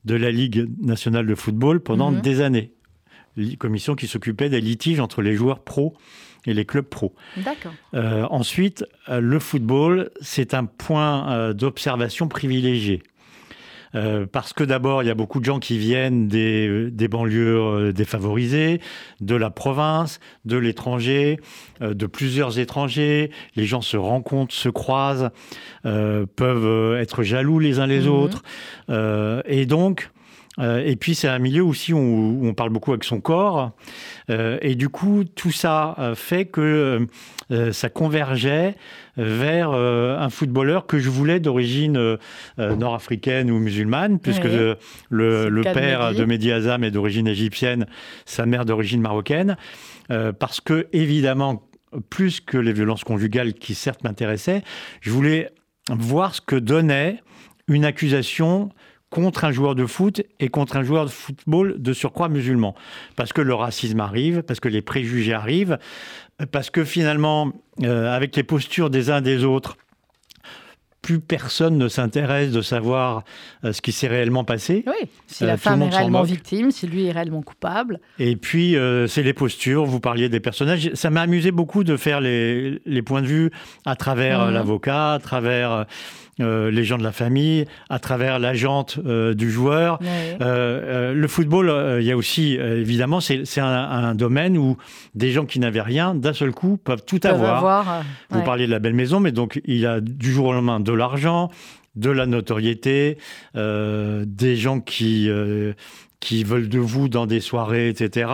de 0.04 0.14
la 0.14 0.30
Ligue 0.30 0.68
nationale 0.80 1.26
de 1.26 1.34
football 1.34 1.80
pendant 1.80 2.10
mhm. 2.10 2.20
des 2.20 2.40
années. 2.40 2.72
Commission 3.58 3.94
qui 3.94 4.06
s'occupait 4.06 4.48
des 4.48 4.60
litiges 4.60 5.00
entre 5.00 5.22
les 5.22 5.34
joueurs 5.34 5.60
pros 5.60 5.94
et 6.46 6.54
les 6.54 6.64
clubs 6.64 6.84
pros. 6.84 7.14
D'accord. 7.38 7.72
Euh, 7.94 8.26
ensuite, 8.30 8.84
euh, 9.08 9.20
le 9.20 9.38
football, 9.38 10.10
c'est 10.20 10.54
un 10.54 10.66
point 10.66 11.52
d'observation 11.52 12.28
privilégié. 12.28 13.02
Euh, 13.94 14.26
parce 14.30 14.52
que 14.52 14.64
d'abord, 14.64 15.02
il 15.02 15.06
y 15.06 15.10
a 15.10 15.14
beaucoup 15.14 15.40
de 15.40 15.44
gens 15.44 15.58
qui 15.58 15.78
viennent 15.78 16.28
des, 16.28 16.90
des 16.90 17.08
banlieues 17.08 17.60
euh, 17.60 17.92
défavorisées, 17.92 18.80
de 19.20 19.34
la 19.34 19.50
province, 19.50 20.20
de 20.44 20.56
l'étranger, 20.56 21.38
euh, 21.82 21.94
de 21.94 22.06
plusieurs 22.06 22.58
étrangers. 22.58 23.30
Les 23.56 23.66
gens 23.66 23.80
se 23.80 23.96
rencontrent, 23.96 24.54
se 24.54 24.68
croisent, 24.68 25.30
peuvent 25.82 26.96
être 26.98 27.22
jaloux 27.22 27.58
les 27.58 27.78
uns 27.78 27.86
les 27.86 28.02
mhm. 28.02 28.08
autres. 28.08 28.42
et 29.46 29.66
donc, 29.66 30.10
et 30.58 30.96
puis 30.96 31.14
c'est 31.14 31.28
un 31.28 31.38
milieu 31.38 31.64
aussi 31.64 31.92
où, 31.92 32.40
on 32.42 32.54
parle 32.54 32.70
beaucoup 32.70 32.92
avec 32.92 33.04
son 33.04 33.20
corps. 33.20 33.72
et 34.28 34.74
du 34.74 34.88
coup, 34.88 35.24
tout 35.24 35.50
ça 35.50 36.12
fait 36.14 36.46
que 36.46 37.06
ça 37.72 37.88
convergeait 37.88 38.76
vers 39.16 39.70
euh, 39.70 40.18
un 40.18 40.30
footballeur 40.30 40.86
que 40.86 40.98
je 40.98 41.08
voulais 41.08 41.40
d'origine 41.40 41.96
euh, 41.96 42.16
euh, 42.58 42.74
nord-africaine 42.74 43.50
ou 43.50 43.58
musulmane, 43.58 44.18
puisque 44.18 44.44
le, 44.44 45.62
père 45.62 46.14
de 46.14 46.24
Mehdi 46.24 46.52
Azam 46.52 46.84
est 46.84 46.90
d'origine 46.90 47.28
égyptienne, 47.28 47.86
sa 48.24 48.46
mère 48.46 48.64
d'origine 48.64 49.00
marocaine, 49.00 49.56
parce 50.38 50.60
que 50.60 50.86
évidemment, 50.92 51.62
plus 52.10 52.40
que 52.40 52.58
les 52.58 52.72
violences 52.72 53.04
conjugales 53.04 53.54
qui 53.54 53.74
certes 53.74 54.04
m'intéressaient, 54.04 54.62
je 55.00 55.10
voulais 55.10 55.50
voir 55.90 56.34
ce 56.34 56.40
que 56.40 56.56
donnait 56.56 57.20
une 57.68 57.84
accusation 57.84 58.70
contre 59.10 59.44
un 59.44 59.52
joueur 59.52 59.74
de 59.76 59.86
foot 59.86 60.22
et 60.40 60.48
contre 60.48 60.76
un 60.76 60.82
joueur 60.82 61.04
de 61.04 61.10
football 61.10 61.76
de 61.78 61.92
surcroît 61.92 62.28
musulman. 62.28 62.74
Parce 63.14 63.32
que 63.32 63.40
le 63.40 63.54
racisme 63.54 64.00
arrive, 64.00 64.42
parce 64.42 64.58
que 64.58 64.68
les 64.68 64.82
préjugés 64.82 65.32
arrivent, 65.32 65.78
parce 66.50 66.70
que 66.70 66.84
finalement, 66.84 67.52
euh, 67.82 68.14
avec 68.14 68.34
les 68.34 68.42
postures 68.42 68.90
des 68.90 69.10
uns 69.10 69.20
des 69.20 69.44
autres, 69.44 69.76
plus 71.00 71.20
personne 71.20 71.76
ne 71.76 71.86
s'intéresse 71.86 72.50
de 72.50 72.62
savoir 72.62 73.24
euh, 73.62 73.74
ce 73.74 73.82
qui 73.82 73.92
s'est 73.92 74.08
réellement 74.08 74.42
passé. 74.42 74.84
Oui, 74.86 75.08
si 75.26 75.44
la 75.44 75.52
euh, 75.52 75.56
femme 75.58 75.82
est 75.82 75.90
réellement 75.90 76.22
victime, 76.22 76.70
si 76.70 76.86
lui 76.86 77.06
est 77.06 77.12
réellement 77.12 77.42
coupable. 77.42 78.00
Et 78.18 78.36
puis, 78.36 78.74
c'est 79.06 79.22
les 79.22 79.34
postures, 79.34 79.84
vous 79.84 80.00
parliez 80.00 80.28
des 80.28 80.40
personnages. 80.40 80.90
Ça 80.94 81.10
m'a 81.10 81.20
amusé 81.20 81.52
beaucoup 81.52 81.84
de 81.84 81.96
faire 81.96 82.20
les, 82.20 83.02
points 83.04 83.22
de 83.22 83.26
vue 83.26 83.50
à 83.84 83.94
travers 83.94 84.46
mhm. 84.46 84.54
l'avocat, 84.54 85.12
à 85.12 85.18
travers 85.18 85.86
euh, 86.40 86.70
les 86.70 86.82
gens 86.82 86.98
de 86.98 87.04
la 87.04 87.12
famille, 87.12 87.64
à 87.88 88.00
travers 88.00 88.40
l'agente 88.40 88.98
euh, 89.06 89.34
du 89.34 89.52
joueur. 89.52 90.00
Euh, 90.40 91.14
le 91.14 91.28
football, 91.28 92.00
il 92.00 92.06
y 92.06 92.10
a 92.10 92.16
aussi, 92.16 92.54
évidemment, 92.54 93.20
c'est 93.20 93.58
un, 93.58 94.14
domaine 94.14 94.58
où 94.58 94.76
des 95.14 95.30
gens 95.30 95.44
qui 95.44 95.60
n'avaient 95.60 95.80
rien, 95.80 96.14
d'un 96.14 96.32
seul 96.32 96.52
coup, 96.52 96.76
peuvent 96.76 97.04
tout 97.04 97.20
avoir. 97.22 98.02
Vous 98.30 98.42
parliez 98.42 98.66
de 98.66 98.72
la 98.72 98.80
belle 98.80 98.94
maison, 98.94 99.20
mais 99.20 99.32
donc 99.32 99.60
il 99.64 99.78
y 99.78 99.86
a 99.86 100.00
du 100.00 100.32
jour 100.32 100.46
au 100.46 100.52
lendemain 100.52 100.80
de 100.80 100.92
l'argent, 100.92 101.50
de 101.94 102.10
la 102.10 102.26
notoriété, 102.26 103.18
des 103.54 104.56
gens 104.56 104.80
qui 104.80 105.30
qui 106.20 106.42
veulent 106.42 106.70
de 106.70 106.78
vous 106.78 107.08
dans 107.08 107.26
des 107.26 107.40
soirées, 107.40 107.88
etc. 107.88 108.30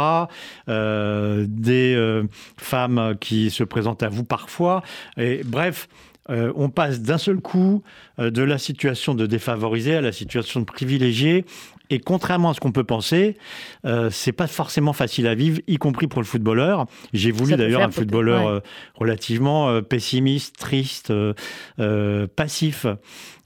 des 0.69 2.23
femmes 2.57 3.14
qui 3.21 3.50
se 3.50 3.64
présentent 3.64 4.02
à 4.02 4.09
vous 4.09 4.25
parfois. 4.25 4.83
Et 5.16 5.42
bref, 5.45 5.88
on 6.30 6.70
passe 6.70 7.00
d'un 7.00 7.18
seul 7.18 7.40
coup 7.40 7.82
de 8.18 8.42
la 8.42 8.58
situation 8.58 9.14
de 9.14 9.26
défavorisé 9.26 9.96
à 9.96 10.00
la 10.00 10.12
situation 10.12 10.60
de 10.60 10.64
privilégié 10.64 11.44
et 11.90 11.99
contrairement 11.99 12.50
à 12.50 12.54
ce 12.54 12.60
qu'on 12.60 12.72
peut 12.72 12.84
penser, 12.84 13.37
euh, 13.84 14.10
c'est 14.10 14.32
pas 14.32 14.46
forcément 14.46 14.92
facile 14.92 15.26
à 15.26 15.34
vivre, 15.34 15.60
y 15.66 15.76
compris 15.76 16.06
pour 16.06 16.20
le 16.20 16.26
footballeur. 16.26 16.87
J'ai 17.12 17.32
voulu 17.32 17.56
d'ailleurs 17.56 17.82
un 17.82 17.90
footballeur 17.90 18.46
euh, 18.46 18.60
relativement 18.94 19.68
euh, 19.68 19.82
pessimiste, 19.82 20.56
triste, 20.56 21.10
euh, 21.10 22.26
passif. 22.37 22.87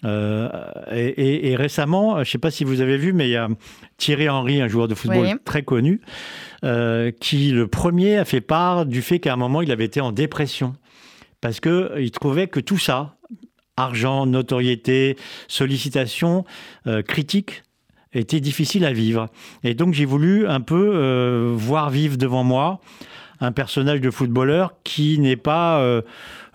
Et, 0.04 1.50
et, 1.50 1.56
récemment, 1.56 2.16
je 2.16 2.20
ne 2.20 2.24
sais 2.24 2.38
pas 2.38 2.50
si 2.50 2.64
vous 2.64 2.82
avez 2.82 2.98
vu, 2.98 3.14
mais 3.14 3.26
il 3.26 3.30
y 3.30 3.36
a 3.36 3.48
Thierry 3.96 4.28
Henry, 4.28 4.60
un 4.60 4.68
joueur 4.68 4.86
de 4.86 4.94
football 4.94 5.38
très 5.46 5.62
connu, 5.62 6.02
qui 6.62 7.50
le 7.50 7.66
premier 7.68 8.18
a 8.18 8.26
fait 8.26 8.42
part 8.42 8.84
du 8.84 9.00
fait 9.00 9.18
qu'à 9.18 9.32
un 9.32 9.36
moment 9.36 9.62
il 9.62 9.72
avait 9.72 9.86
été 9.86 10.02
en 10.02 10.12
dépression 10.12 10.74
parce 11.44 11.60
que 11.60 11.92
il 12.00 12.10
trouvait 12.10 12.46
que 12.46 12.58
tout 12.58 12.78
ça, 12.78 13.18
argent, 13.76 14.24
notoriété, 14.24 15.18
sollicitation, 15.46 16.46
critique, 17.06 17.64
était 18.14 18.40
difficile 18.40 18.84
à 18.84 18.92
vivre. 18.92 19.28
Et 19.62 19.74
donc 19.74 19.92
j'ai 19.94 20.04
voulu 20.04 20.46
un 20.46 20.60
peu 20.60 20.92
euh, 20.94 21.52
voir 21.54 21.90
vivre 21.90 22.16
devant 22.16 22.44
moi 22.44 22.80
un 23.40 23.52
personnage 23.52 24.00
de 24.00 24.10
footballeur 24.10 24.74
qui 24.84 25.18
n'est 25.18 25.36
pas 25.36 25.80
euh, 25.80 26.02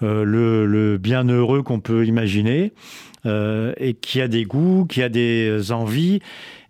euh, 0.01 0.23
le, 0.23 0.97
bienheureux 0.97 1.61
qu'on 1.61 1.81
peut 1.81 2.05
imaginer 2.05 2.73
et 3.25 3.95
qui 3.95 4.21
a 4.21 4.29
des 4.29 4.45
goûts, 4.45 4.87
qui 4.89 5.03
a 5.03 5.09
des 5.09 5.71
envies 5.73 6.21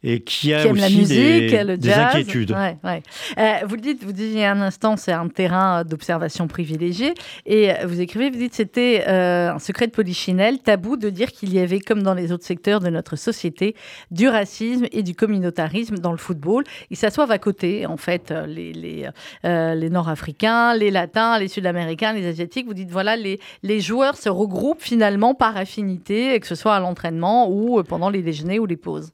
et 0.03 0.21
qui 0.21 0.53
a 0.53 0.67
aussi 0.67 0.79
la 0.79 0.89
musique, 0.89 1.51
des, 1.51 1.77
des 1.77 1.91
inquiétudes. 1.91 2.51
Euh, 2.51 3.51
vous 3.67 3.75
le 3.75 3.81
dites, 3.81 4.03
vous 4.03 4.13
disiez 4.13 4.45
un 4.45 4.61
instant, 4.61 4.97
c'est 4.97 5.11
un 5.11 5.27
terrain 5.27 5.83
d'observation 5.83 6.47
privilégié, 6.47 7.13
et 7.45 7.71
vous 7.85 7.99
écrivez, 7.99 8.29
vous 8.29 8.37
dites, 8.37 8.53
c'était 8.53 9.03
euh, 9.07 9.53
un 9.53 9.59
secret 9.59 9.87
de 9.87 9.91
polichinelle, 9.91 10.59
tabou 10.59 10.97
de 10.97 11.09
dire 11.09 11.31
qu'il 11.31 11.53
y 11.53 11.59
avait, 11.59 11.79
comme 11.79 12.03
dans 12.03 12.13
les 12.13 12.31
autres 12.31 12.45
secteurs 12.45 12.79
de 12.79 12.89
notre 12.89 13.15
société, 13.15 13.75
du 14.11 14.27
racisme 14.27 14.85
et 14.91 15.03
du 15.03 15.15
communautarisme 15.15 15.97
dans 15.97 16.11
le 16.11 16.17
football. 16.17 16.63
Ils 16.89 16.97
s'assoivent 16.97 17.31
à 17.31 17.39
côté, 17.39 17.85
en 17.85 17.97
fait, 17.97 18.31
euh, 18.31 18.45
les, 18.45 18.73
les, 18.73 19.09
les 19.43 19.89
Nord-Africains, 19.89 20.75
les 20.75 20.91
Latins, 20.91 21.37
les 21.39 21.47
Sud-Américains, 21.47 22.13
les 22.13 22.27
Asiatiques. 22.27 22.67
Vous 22.67 22.73
dites, 22.73 22.91
voilà, 22.91 23.15
les, 23.15 23.39
les 23.63 23.79
joueurs 23.79 24.15
se 24.17 24.29
regroupent 24.29 24.81
finalement 24.81 25.33
par 25.33 25.57
affinité, 25.57 26.39
que 26.39 26.47
ce 26.47 26.55
soit 26.55 26.75
à 26.75 26.79
l'entraînement 26.79 27.49
ou 27.49 27.83
pendant 27.83 28.09
les 28.09 28.21
déjeuners 28.21 28.59
ou 28.59 28.65
les 28.65 28.77
pauses. 28.77 29.11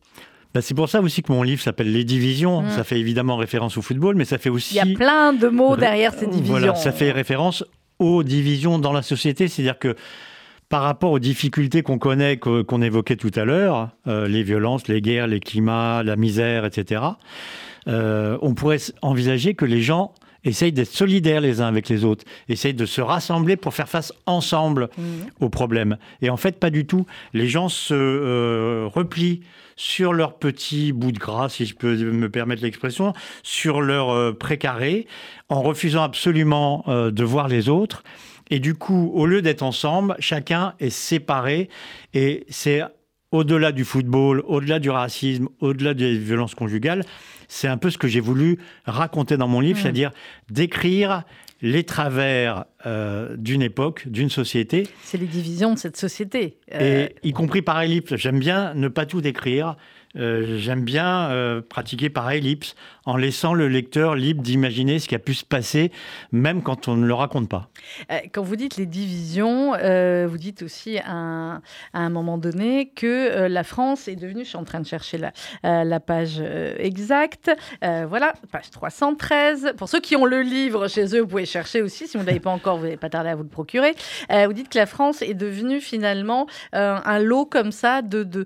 Bah, 0.55 0.61
c'est 0.61 0.73
pour 0.73 0.87
ça 0.87 1.01
aussi 1.01 1.21
que 1.21 1.33
mon 1.33 1.43
livre 1.43 1.61
s'appelle 1.61 1.91
Les 1.91 2.05
Divisions. 2.05 2.61
Mm. 2.61 2.69
Ça 2.69 2.85
fait 2.85 2.97
évidemment 2.97 3.35
référence 3.35 3.77
au 3.77 3.81
football, 3.81 4.15
mais 4.15 4.23
ça 4.23 4.37
fait 4.37 4.49
aussi. 4.49 4.75
Il 4.75 4.77
y 4.77 4.93
a 4.93 4.95
plein 4.95 5.33
de 5.33 5.49
mots 5.49 5.75
derrière 5.75 6.13
ces 6.13 6.27
divisions. 6.27 6.57
Voilà, 6.57 6.75
ça 6.75 6.93
fait 6.93 7.11
référence 7.11 7.65
aux 7.99 8.23
divisions 8.23 8.79
dans 8.79 8.93
la 8.93 9.01
société. 9.01 9.49
C'est-à-dire 9.49 9.77
que 9.77 9.97
par 10.69 10.81
rapport 10.81 11.11
aux 11.11 11.19
difficultés 11.19 11.83
qu'on 11.83 11.97
connaît, 11.97 12.37
qu'on 12.37 12.81
évoquait 12.81 13.17
tout 13.17 13.33
à 13.35 13.43
l'heure, 13.43 13.89
euh, 14.07 14.29
les 14.29 14.43
violences, 14.43 14.87
les 14.87 15.01
guerres, 15.01 15.27
les 15.27 15.41
climats, 15.41 16.03
la 16.03 16.15
misère, 16.15 16.63
etc., 16.63 17.01
euh, 17.89 18.37
on 18.41 18.53
pourrait 18.53 18.79
envisager 19.01 19.55
que 19.55 19.65
les 19.65 19.81
gens 19.81 20.13
essayent 20.45 20.71
d'être 20.71 20.91
solidaires 20.91 21.41
les 21.41 21.61
uns 21.61 21.67
avec 21.67 21.89
les 21.89 22.03
autres, 22.05 22.23
essayent 22.47 22.73
de 22.73 22.85
se 22.85 23.01
rassembler 23.01 23.57
pour 23.57 23.73
faire 23.73 23.89
face 23.89 24.13
ensemble 24.25 24.89
mm. 24.97 25.03
aux 25.41 25.49
problèmes. 25.49 25.97
Et 26.21 26.29
en 26.29 26.37
fait, 26.37 26.59
pas 26.59 26.69
du 26.69 26.85
tout. 26.85 27.05
Les 27.33 27.47
gens 27.47 27.67
se 27.67 27.93
euh, 27.93 28.87
replient 28.87 29.41
sur 29.75 30.13
leur 30.13 30.37
petit 30.37 30.93
bout 30.93 31.11
de 31.11 31.19
gras, 31.19 31.49
si 31.49 31.65
je 31.65 31.75
peux 31.75 31.95
me 31.95 32.29
permettre 32.29 32.63
l'expression, 32.63 33.13
sur 33.43 33.81
leur 33.81 34.09
euh, 34.11 34.31
précaré, 34.31 35.07
en 35.49 35.61
refusant 35.61 36.03
absolument 36.03 36.85
euh, 36.87 37.11
de 37.11 37.23
voir 37.23 37.47
les 37.47 37.67
autres. 37.67 38.03
Et 38.49 38.59
du 38.59 38.75
coup, 38.75 39.11
au 39.15 39.25
lieu 39.25 39.41
d'être 39.41 39.63
ensemble, 39.63 40.15
chacun 40.19 40.75
est 40.79 40.91
séparé. 40.91 41.69
Et 42.13 42.45
c'est 42.49 42.83
au-delà 43.31 43.71
du 43.71 43.83
football, 43.83 44.43
au-delà 44.45 44.79
du 44.79 44.89
racisme, 44.89 45.49
au-delà 45.59 45.93
des 45.93 46.17
violences 46.17 46.55
conjugales, 46.55 47.03
c'est 47.47 47.67
un 47.67 47.77
peu 47.77 47.89
ce 47.89 47.97
que 47.97 48.07
j'ai 48.07 48.19
voulu 48.19 48.59
raconter 48.85 49.37
dans 49.37 49.47
mon 49.47 49.59
livre, 49.59 49.79
mmh. 49.79 49.81
c'est-à-dire 49.81 50.11
décrire 50.49 51.23
les 51.61 51.83
travers 51.83 52.65
euh, 52.85 53.35
d'une 53.37 53.61
époque, 53.61 54.07
d'une 54.07 54.29
société. 54.29 54.87
C'est 55.03 55.17
les 55.17 55.25
divisions 55.25 55.73
de 55.73 55.79
cette 55.79 55.97
société. 55.97 56.57
Euh, 56.73 57.07
Et 57.23 57.27
y 57.27 57.31
compris 57.31 57.61
par 57.61 57.81
ellipse. 57.81 58.15
J'aime 58.15 58.39
bien 58.39 58.73
ne 58.73 58.87
pas 58.87 59.05
tout 59.05 59.21
décrire. 59.21 59.75
Euh, 60.17 60.57
j'aime 60.59 60.83
bien 60.83 61.61
pratiquer 61.67 62.09
par 62.09 62.29
ellipse 62.31 62.75
en 63.05 63.17
laissant 63.17 63.53
le 63.53 63.67
lecteur 63.67 64.15
libre 64.15 64.41
d'imaginer 64.41 64.99
ce 64.99 65.07
qui 65.07 65.15
a 65.15 65.19
pu 65.19 65.33
se 65.33 65.45
passer, 65.45 65.91
même 66.31 66.61
quand 66.61 66.87
on 66.87 66.95
ne 66.95 67.05
le 67.05 67.13
raconte 67.13 67.49
pas. 67.49 67.69
Euh, 68.11 68.19
quand 68.33 68.43
vous 68.43 68.55
dites 68.55 68.77
les 68.77 68.85
divisions, 68.85 69.71
vous 70.27 70.37
dites 70.37 70.63
aussi 70.63 70.97
à 70.99 71.61
un, 71.93 72.09
moment 72.09 72.37
donné 72.37 72.91
que 72.95 73.47
la 73.47 73.63
France 73.63 74.07
est 74.07 74.15
devenue, 74.15 74.43
je 74.43 74.49
suis 74.49 74.57
en 74.57 74.63
train 74.63 74.79
de 74.79 74.87
chercher 74.87 75.19
la, 75.63 75.99
page 75.99 76.41
exacte, 76.77 77.51
voilà, 77.81 78.33
page 78.51 78.69
313. 78.71 79.73
Pour 79.77 79.89
ceux 79.89 79.99
qui 79.99 80.15
ont 80.15 80.25
le 80.25 80.41
livre 80.41 80.87
chez 80.87 81.15
eux, 81.15 81.21
vous 81.21 81.27
pouvez 81.27 81.45
chercher 81.45 81.81
aussi, 81.81 82.07
si 82.07 82.17
vous 82.17 82.23
ne 82.23 82.27
l'avez 82.27 82.39
pas 82.39 82.51
encore, 82.51 82.77
vous 82.77 82.83
n'avez 82.83 82.97
pas 82.97 83.09
tardé 83.09 83.29
à 83.29 83.35
vous 83.35 83.43
le 83.43 83.49
procurer. 83.49 83.93
vous 84.29 84.53
dites 84.53 84.69
que 84.69 84.77
la 84.77 84.85
France 84.85 85.21
est 85.21 85.33
devenue 85.33 85.81
finalement 85.81 86.47
un 86.73 87.19
lot 87.19 87.45
comme 87.45 87.71
ça 87.71 88.01
de, 88.01 88.23
de, 88.23 88.45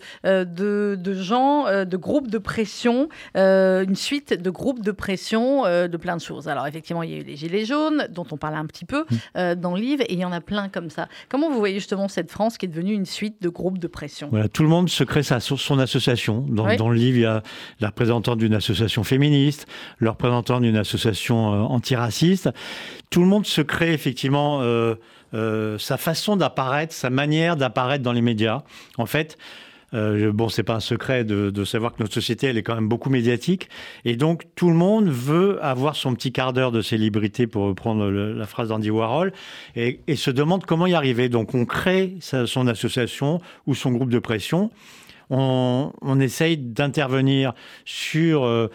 de, 0.95 1.13
gens 1.13 1.67
euh, 1.67 1.85
de 1.85 1.97
groupes 1.97 2.27
de 2.27 2.37
pression, 2.37 3.09
euh, 3.37 3.83
une 3.83 3.95
suite 3.95 4.33
de 4.33 4.48
groupes 4.49 4.81
de 4.81 4.91
pression 4.91 5.65
euh, 5.65 5.87
de 5.87 5.97
plein 5.97 6.15
de 6.15 6.21
choses. 6.21 6.47
Alors 6.47 6.67
effectivement, 6.67 7.03
il 7.03 7.11
y 7.11 7.13
a 7.13 7.17
eu 7.17 7.23
les 7.23 7.35
Gilets 7.35 7.65
jaunes, 7.65 8.07
dont 8.09 8.25
on 8.31 8.37
parle 8.37 8.55
un 8.55 8.65
petit 8.65 8.85
peu 8.85 9.05
mm. 9.35 9.55
dans 9.55 9.73
le 9.75 9.81
livre, 9.81 10.03
et 10.03 10.13
il 10.13 10.19
y 10.19 10.25
en 10.25 10.31
a 10.31 10.41
plein 10.41 10.69
comme 10.69 10.89
ça. 10.89 11.07
Comment 11.29 11.49
vous 11.49 11.59
voyez 11.59 11.75
justement 11.75 12.07
cette 12.07 12.31
France 12.31 12.57
qui 12.57 12.65
est 12.65 12.69
devenue 12.69 12.93
une 12.93 13.05
suite 13.05 13.41
de 13.41 13.49
groupes 13.49 13.77
de 13.77 13.87
pression? 13.87 14.29
Voilà, 14.31 14.47
Tout 14.47 14.63
le 14.63 14.69
monde 14.69 14.89
se 14.89 15.03
crée 15.03 15.23
sa, 15.23 15.39
son 15.39 15.79
association. 15.79 16.45
Dans, 16.47 16.75
dans, 16.75 16.89
le 16.89 16.95
livre, 16.95 17.17
il 17.17 17.21
y 17.21 17.25
a 17.25 17.43
la 17.79 17.87
représentante 17.87 18.37
d'une 18.37 18.53
association 18.53 19.03
féministe, 19.03 19.67
le 19.97 20.09
représentant 20.09 20.59
d'une 20.59 20.77
association 20.77 21.37
antiraciste. 21.71 22.49
Tout 23.09 23.21
le 23.21 23.27
monde 23.27 23.45
se 23.45 23.61
crée 23.61 23.93
effectivement... 23.93 24.61
sa 25.77 25.97
façon 25.97 26.37
d'apparaître, 26.37 26.93
sa 26.93 27.11
manière 27.11 27.55
d'apparaître 27.55 28.03
dans 28.03 28.13
les 28.13 28.21
médias. 28.21 28.63
En 28.97 29.05
fait, 29.05 29.37
euh, 29.93 30.31
bon, 30.31 30.49
c'est 30.49 30.63
pas 30.63 30.75
un 30.75 30.79
secret 30.79 31.23
de, 31.23 31.63
savoir 31.63 31.93
que 31.93 32.01
notre 32.01 32.13
société, 32.13 32.47
elle 32.47 32.57
est 32.57 32.63
quand 32.63 32.75
même 32.75 32.87
beaucoup 32.87 33.09
médiatique. 33.09 33.69
Et 34.05 34.15
donc, 34.15 34.45
tout 34.55 34.69
le 34.69 34.75
monde 34.75 35.09
veut 35.09 35.63
avoir 35.63 35.95
son 35.95 36.13
petit 36.13 36.31
quart 36.31 36.53
d'heure 36.53 36.71
de 36.71 36.81
célébrité, 36.81 37.47
pour 37.47 37.63
reprendre 37.63 38.09
la 38.09 38.45
phrase 38.45 38.69
d'Andy 38.69 38.89
Warhol, 38.89 39.33
et, 39.75 39.99
se 40.15 40.31
demande 40.31 40.65
comment 40.65 40.87
y 40.87 40.93
arriver. 40.93 41.29
Donc, 41.29 41.55
on 41.55 41.65
crée 41.65 42.17
son 42.19 42.67
association 42.67 43.39
ou 43.67 43.75
son 43.75 43.91
groupe 43.91 44.09
de 44.09 44.19
pression. 44.19 44.69
On, 45.29 46.19
essaye 46.19 46.57
d'intervenir 46.57 47.53
sur... 47.85 48.43
Euh, 48.43 48.69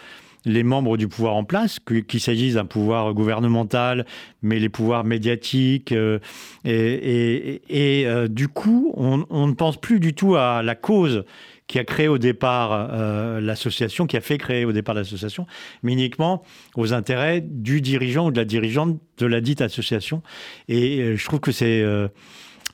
les 0.45 0.63
membres 0.63 0.97
du 0.97 1.09
pouvoir 1.09 1.35
en 1.35 1.45
place, 1.45 1.79
qu'il 1.81 2.21
s'agisse 2.21 2.55
d'un 2.55 2.67
pouvoir 2.67 3.15
gouvernemental, 3.15 4.05
mais 4.43 4.59
les 4.59 4.69
pouvoirs 4.69 5.05
médiatiques. 5.05 5.93
Euh, 5.93 6.19
et, 6.65 7.61
euh, 8.07 8.29
du 8.29 8.49
coup, 8.49 8.93
on, 8.97 9.47
ne 9.47 9.55
pense 9.55 9.81
plus 9.81 10.01
du 10.01 10.15
tout 10.15 10.37
à 10.37 10.63
la 10.63 10.75
cause 10.75 11.25
qui 11.67 11.79
a 11.79 11.85
créé 11.85 12.09
au 12.09 12.19
départ 12.19 12.91
euh, 12.93 13.41
l'association, 13.41 14.07
qui 14.07 14.19
a 14.19 14.21
fait 14.21 14.37
créer 14.37 14.67
au 14.67 14.73
départ 14.73 14.95
l'association, 14.95 15.47
mais 15.83 15.93
uniquement 15.93 16.43
aux 16.77 16.93
intérêts 16.93 17.41
du 17.41 17.81
dirigeant 17.81 18.27
ou 18.27 18.31
de 18.31 18.37
la 18.37 18.45
dirigeante 18.45 18.99
de 19.17 19.27
la 19.27 19.41
dite 19.41 19.63
association. 19.63 20.23
Et 20.69 21.17
je 21.17 21.25
trouve 21.25 21.41
que 21.41 21.53
c'est 21.53 21.83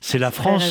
c'est 0.03 0.17
la 0.17 0.31
France. 0.31 0.63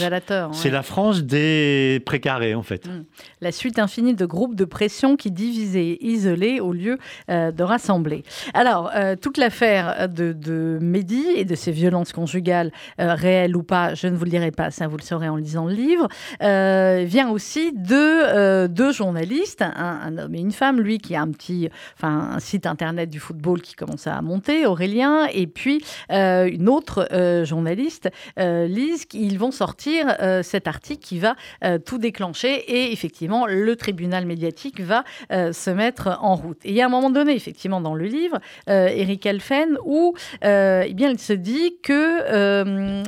C'est 0.53 0.71
la 0.71 0.83
France 0.83 1.23
des 1.23 2.03
précarés 2.05 2.57
en 2.57 2.63
fait. 2.63 2.87
Hmm. 2.87 3.05
La 3.41 3.53
suite 3.53 3.79
infinie 3.79 4.15
de 4.15 4.27
groupes 4.27 4.57
de 4.57 4.65
pression 4.65 5.17
qui 5.17 5.31
divisaient 5.31 5.99
isolaient 6.01 6.59
au 6.59 6.73
lieu 6.73 6.99
euh, 7.31 7.53
de 7.53 7.63
rassembler. 7.63 8.25
Alors 8.55 8.91
euh, 8.95 9.15
toute 9.15 9.39
l'affaire 9.39 10.09
de, 10.09 10.33
de, 10.33 10.79
Mehdi 10.83 11.25
et 11.37 11.45
de 11.45 11.55
ses 11.55 11.71
violences 11.71 12.13
conjugales 12.13 12.73
euh, 13.01 13.15
réelles 13.15 13.57
ou 13.57 13.63
pas, 13.63 13.95
je 13.95 14.09
ne 14.09 14.17
vous 14.17 14.25
le 14.25 14.31
dirai 14.31 14.51
pas, 14.51 14.73
ça 14.73 14.89
vous 14.89 14.97
le 14.97 15.03
saurez 15.03 15.29
en 15.29 15.37
lisant 15.37 15.67
le 15.67 15.75
livre, 15.75 16.09
vient 16.41 17.31
aussi 17.31 17.73
de 17.73 18.67
deux 18.67 18.93
journalistes, 18.93 19.63
un, 19.63 20.19
homme 20.19 20.35
et 20.35 20.41
une 20.41 20.53
femme, 20.53 20.81
lui 20.81 20.99
qui 20.99 21.15
a 21.15 21.23
un 21.23 21.31
petit, 21.31 21.69
enfin 21.97 22.33
un 22.33 22.41
site 22.41 22.67
internet 22.67 23.09
du 23.09 23.21
football 23.21 23.61
qui 23.61 23.75
commence 23.75 24.09
à 24.09 24.21
monter, 24.23 24.67
Aurélien, 24.67 25.27
et 25.33 25.47
puis 25.47 25.85
une 26.11 26.69
autre 26.69 27.09
journaliste, 27.45 28.11
Lise, 28.37 29.05
qui 29.05 29.20
ils 29.21 29.39
vont 29.39 29.51
sortir 29.51 30.17
euh, 30.21 30.43
cet 30.43 30.67
article 30.67 31.03
qui 31.03 31.19
va 31.19 31.37
euh, 31.65 31.79
tout 31.79 31.99
déclencher 31.99 32.55
et 32.55 32.93
effectivement 32.93 33.47
le 33.47 33.77
tribunal 33.77 34.27
médiatique 34.27 34.81
va 34.81 35.05
euh, 35.33 35.53
se 35.53 35.71
mettre 35.71 36.19
en 36.23 36.35
route. 36.35 36.59
Et 36.65 36.71
il 36.71 36.75
y 36.75 36.81
a 36.81 36.87
un 36.87 36.91
moment 36.91 37.11
donné, 37.11 37.35
effectivement, 37.35 37.81
dans 37.81 37.95
le 37.95 38.07
livre, 38.07 38.39
Eric 38.67 39.27
Elfen, 39.27 39.77
où 39.85 40.15
eh 40.43 40.93
bien, 40.95 41.11
il 41.11 41.19
se 41.19 41.33
dit 41.33 41.77
que 41.83 42.23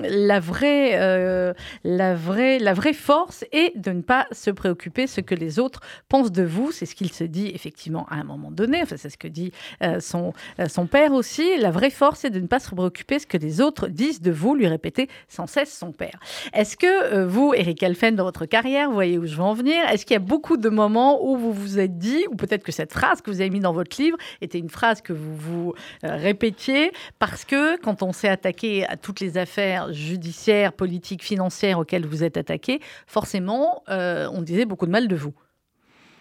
la, 0.02 0.40
vraie, 0.40 1.54
la, 1.84 2.14
vraie, 2.14 2.58
la 2.58 2.74
vraie 2.74 2.92
force 2.92 3.44
est 3.52 3.76
de 3.76 3.92
ne 3.92 4.02
pas 4.02 4.26
se 4.32 4.50
préoccuper 4.50 5.06
ce 5.06 5.20
que 5.20 5.34
les 5.34 5.58
autres 5.58 5.80
pensent 6.08 6.32
de 6.32 6.42
vous. 6.42 6.72
C'est 6.72 6.86
ce 6.86 6.94
qu'il 6.94 7.12
se 7.12 7.24
dit 7.24 7.50
effectivement 7.54 8.06
à 8.10 8.16
un 8.16 8.24
moment 8.24 8.50
donné. 8.50 8.82
Enfin, 8.82 8.96
c'est 8.96 9.10
ce 9.10 9.18
que 9.18 9.28
dit 9.28 9.52
son, 10.00 10.32
son 10.68 10.86
père 10.86 11.12
aussi. 11.12 11.56
La 11.58 11.70
vraie 11.70 11.90
force 11.90 12.24
est 12.24 12.30
de 12.30 12.40
ne 12.40 12.46
pas 12.46 12.60
se 12.60 12.74
préoccuper 12.74 13.18
ce 13.18 13.26
que 13.26 13.38
les 13.38 13.60
autres 13.60 13.88
disent 13.88 14.20
de 14.20 14.32
vous, 14.32 14.54
lui 14.54 14.66
répéter 14.66 15.08
sans 15.28 15.46
cesse 15.46 15.76
son 15.76 15.92
père 15.92 16.01
père. 16.02 16.18
Est-ce 16.52 16.76
que 16.76 17.24
vous, 17.24 17.54
Eric 17.54 17.82
Elfen, 17.82 18.16
dans 18.16 18.24
votre 18.24 18.46
carrière, 18.46 18.88
vous 18.88 18.94
voyez 18.94 19.18
où 19.18 19.26
je 19.26 19.36
veux 19.36 19.42
en 19.42 19.54
venir? 19.54 19.76
Est-ce 19.90 20.04
qu'il 20.04 20.14
y 20.14 20.16
a 20.16 20.20
beaucoup 20.20 20.56
de 20.56 20.68
moments 20.68 21.24
où 21.24 21.36
vous 21.36 21.52
vous 21.52 21.78
êtes 21.78 21.98
dit, 21.98 22.24
ou 22.30 22.36
peut-être 22.36 22.64
que 22.64 22.72
cette 22.72 22.92
phrase 22.92 23.20
que 23.20 23.30
vous 23.30 23.40
avez 23.40 23.50
mise 23.50 23.62
dans 23.62 23.72
votre 23.72 24.00
livre 24.00 24.16
était 24.40 24.58
une 24.58 24.70
phrase 24.70 25.00
que 25.00 25.12
vous 25.12 25.36
vous 25.36 25.74
répétiez, 26.02 26.92
parce 27.18 27.44
que 27.44 27.80
quand 27.80 28.02
on 28.02 28.12
s'est 28.12 28.28
attaqué 28.28 28.86
à 28.86 28.96
toutes 28.96 29.20
les 29.20 29.38
affaires 29.38 29.92
judiciaires, 29.92 30.72
politiques, 30.72 31.22
financières 31.22 31.78
auxquelles 31.78 32.06
vous 32.06 32.24
êtes 32.24 32.36
attaqué, 32.36 32.80
forcément, 33.06 33.82
on 33.88 34.42
disait 34.42 34.64
beaucoup 34.64 34.86
de 34.86 34.92
mal 34.92 35.08
de 35.08 35.16
vous. 35.16 35.34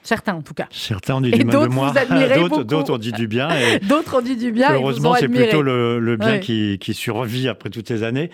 Certains, 0.03 0.33
en 0.33 0.41
tout 0.41 0.53
cas. 0.53 0.67
Certains 0.71 1.15
ont 1.15 1.21
dit 1.21 1.31
du 1.31 1.45
mal 1.45 1.63
de 1.63 1.67
moi. 1.67 1.93
D'autres 2.63 2.93
ont 2.93 2.97
dit 2.97 3.11
du 3.11 3.27
bien. 3.27 3.49
D'autres 3.83 4.17
ont 4.17 4.21
dit 4.21 4.35
du 4.35 4.51
bien. 4.51 4.73
Heureusement, 4.73 5.15
c'est 5.15 5.27
plutôt 5.27 5.61
le, 5.61 6.15
bien 6.17 6.39
qui, 6.39 6.93
survit 6.93 7.47
après 7.47 7.69
toutes 7.69 7.87
ces 7.87 8.03
années. 8.03 8.31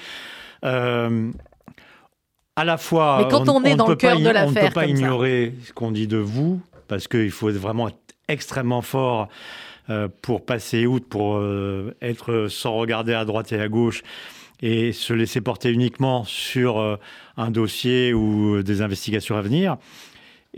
Euh, 0.64 1.32
à 2.56 2.66
la 2.66 2.78
fois, 2.78 3.20
Mais 3.22 3.28
quand 3.30 3.50
on, 3.50 3.64
est 3.64 3.76
dans 3.76 3.88
le 3.88 3.96
cœur 3.96 4.20
de 4.20 4.26
l'affaire, 4.26 4.48
on 4.48 4.52
ne 4.52 4.68
peut 4.68 4.74
pas 4.74 4.88
ignorer 4.88 5.54
ce 5.64 5.74
qu'on 5.74 5.92
dit 5.92 6.08
de 6.08 6.18
vous, 6.18 6.60
parce 6.88 7.08
qu'il 7.08 7.32
faut 7.32 7.52
vraiment 7.52 7.90
être 7.90 7.98
extrêmement 8.28 8.82
fort 8.82 9.28
euh, 9.90 10.08
pour 10.22 10.46
passer 10.46 10.86
outre, 10.86 11.08
pour 11.08 11.36
euh, 11.36 11.96
être 12.02 12.48
sans 12.50 12.74
regarder 12.74 13.14
à 13.14 13.26
droite 13.26 13.52
et 13.52 13.62
à 13.62 13.68
gauche 13.68 14.04
et 14.62 14.92
se 14.92 15.14
laisser 15.14 15.40
porter 15.40 15.72
uniquement 15.72 16.24
sur 16.26 16.98
un 17.38 17.52
dossier 17.52 18.12
ou 18.16 18.64
des 18.64 18.82
investigations 18.82 19.38
à 19.38 19.42
venir. 19.42 19.78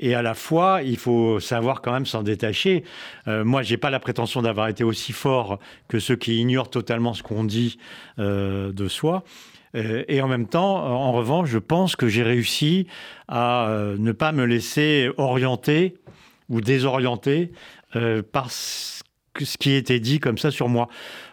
Et 0.01 0.15
à 0.15 0.21
la 0.21 0.33
fois, 0.33 0.81
il 0.83 0.97
faut 0.97 1.39
savoir 1.39 1.81
quand 1.81 1.91
même 1.91 2.05
s'en 2.05 2.23
détacher. 2.23 2.83
Euh, 3.27 3.43
moi, 3.43 3.63
j'ai 3.63 3.77
pas 3.77 3.89
la 3.89 3.99
prétention 3.99 4.41
d'avoir 4.41 4.69
été 4.69 4.83
aussi 4.83 5.11
fort 5.11 5.59
que 5.87 5.99
ceux 5.99 6.15
qui 6.15 6.37
ignorent 6.37 6.69
totalement 6.69 7.13
ce 7.13 7.21
qu'on 7.21 7.43
dit 7.43 7.77
euh, 8.17 8.71
de 8.71 8.87
soi. 8.87 9.23
Euh, 9.75 10.03
et 10.07 10.21
en 10.21 10.27
même 10.27 10.47
temps, 10.47 10.77
en 10.77 11.11
revanche, 11.11 11.49
je 11.49 11.59
pense 11.59 11.95
que 11.95 12.07
j'ai 12.07 12.23
réussi 12.23 12.87
à 13.27 13.67
euh, 13.67 13.97
ne 13.99 14.11
pas 14.11 14.31
me 14.31 14.45
laisser 14.45 15.09
orienter 15.17 15.95
ou 16.49 16.61
désorienter 16.61 17.51
par 18.31 18.51
ce 19.45 19.57
qui 19.57 19.73
était 19.73 19.99
dit 19.99 20.19
comme 20.19 20.37
ça 20.37 20.51
sur 20.51 20.69
moi. 20.69 20.87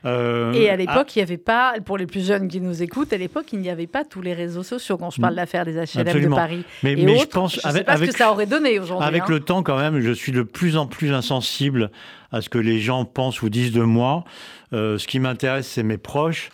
Euh, 0.05 0.53
et 0.53 0.69
à 0.69 0.77
l'époque, 0.77 1.15
il 1.15 1.19
n'y 1.19 1.23
avait 1.23 1.37
pas, 1.37 1.75
pour 1.85 1.99
les 1.99 2.07
plus 2.07 2.27
jeunes 2.27 2.49
qui 2.49 2.61
nous 2.61 2.83
écoutent, 2.83 3.13
à 3.13 3.17
l'époque, 3.17 3.47
il 3.53 3.61
n'y 3.61 3.71
avait 3.71 3.87
pas 3.87 4.05
tous 4.05 4.21
les 4.21 4.35
réseaux 4.35 4.63
sociaux 4.63 4.97
quand 4.97 5.11
je 5.11 5.21
parle 5.21 5.35
de 5.35 5.37
l'affaire 5.37 5.65
des 5.65 5.75
HLM 5.75 6.23
de 6.23 6.29
Paris. 6.29 6.65
Mais, 6.83 6.97
mais 6.97 7.19
je 7.19 7.27
pense, 7.27 7.65
avec, 7.65 7.87
pas 7.87 7.97
ce 7.97 8.05
que 8.05 8.17
ça 8.17 8.31
aurait 8.31 8.47
donné 8.47 8.79
aujourd'hui. 8.79 9.07
Avec 9.07 9.23
hein. 9.23 9.27
le 9.31 9.41
temps, 9.41 9.63
quand 9.63 9.79
même, 9.79 10.01
je 10.01 10.13
suis 10.13 10.33
de 10.33 10.43
plus 10.43 10.77
en 10.77 10.87
plus 10.87 11.13
insensible 11.13 11.91
à 12.33 12.41
ce 12.41 12.49
que 12.49 12.59
les 12.59 12.81
gens 12.81 13.05
pensent 13.05 13.43
ou 13.43 13.49
disent 13.49 13.73
de 13.73 13.83
moi. 13.83 14.25
Euh, 14.73 14.99
ce 14.99 15.07
qui 15.07 15.21
m'intéresse, 15.21 15.67
c'est 15.67 15.83
mes 15.83 15.99
proches. 15.99 16.51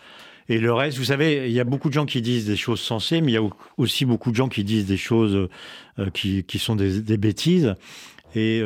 Et 0.52 0.58
le 0.58 0.72
reste, 0.72 0.98
vous 0.98 1.04
savez, 1.04 1.48
il 1.48 1.52
y 1.52 1.60
a 1.60 1.64
beaucoup 1.64 1.88
de 1.88 1.94
gens 1.94 2.04
qui 2.04 2.20
disent 2.20 2.46
des 2.46 2.56
choses 2.56 2.80
sensées, 2.80 3.20
mais 3.20 3.32
il 3.32 3.34
y 3.34 3.38
a 3.38 3.48
aussi 3.78 4.04
beaucoup 4.04 4.30
de 4.30 4.36
gens 4.36 4.48
qui 4.48 4.64
disent 4.64 4.86
des 4.86 4.96
choses 4.96 5.48
euh, 5.98 6.10
qui, 6.10 6.44
qui, 6.44 6.58
sont 6.58 6.76
des, 6.76 7.00
des 7.00 7.16
bêtises. 7.16 7.74
Et 8.34 8.62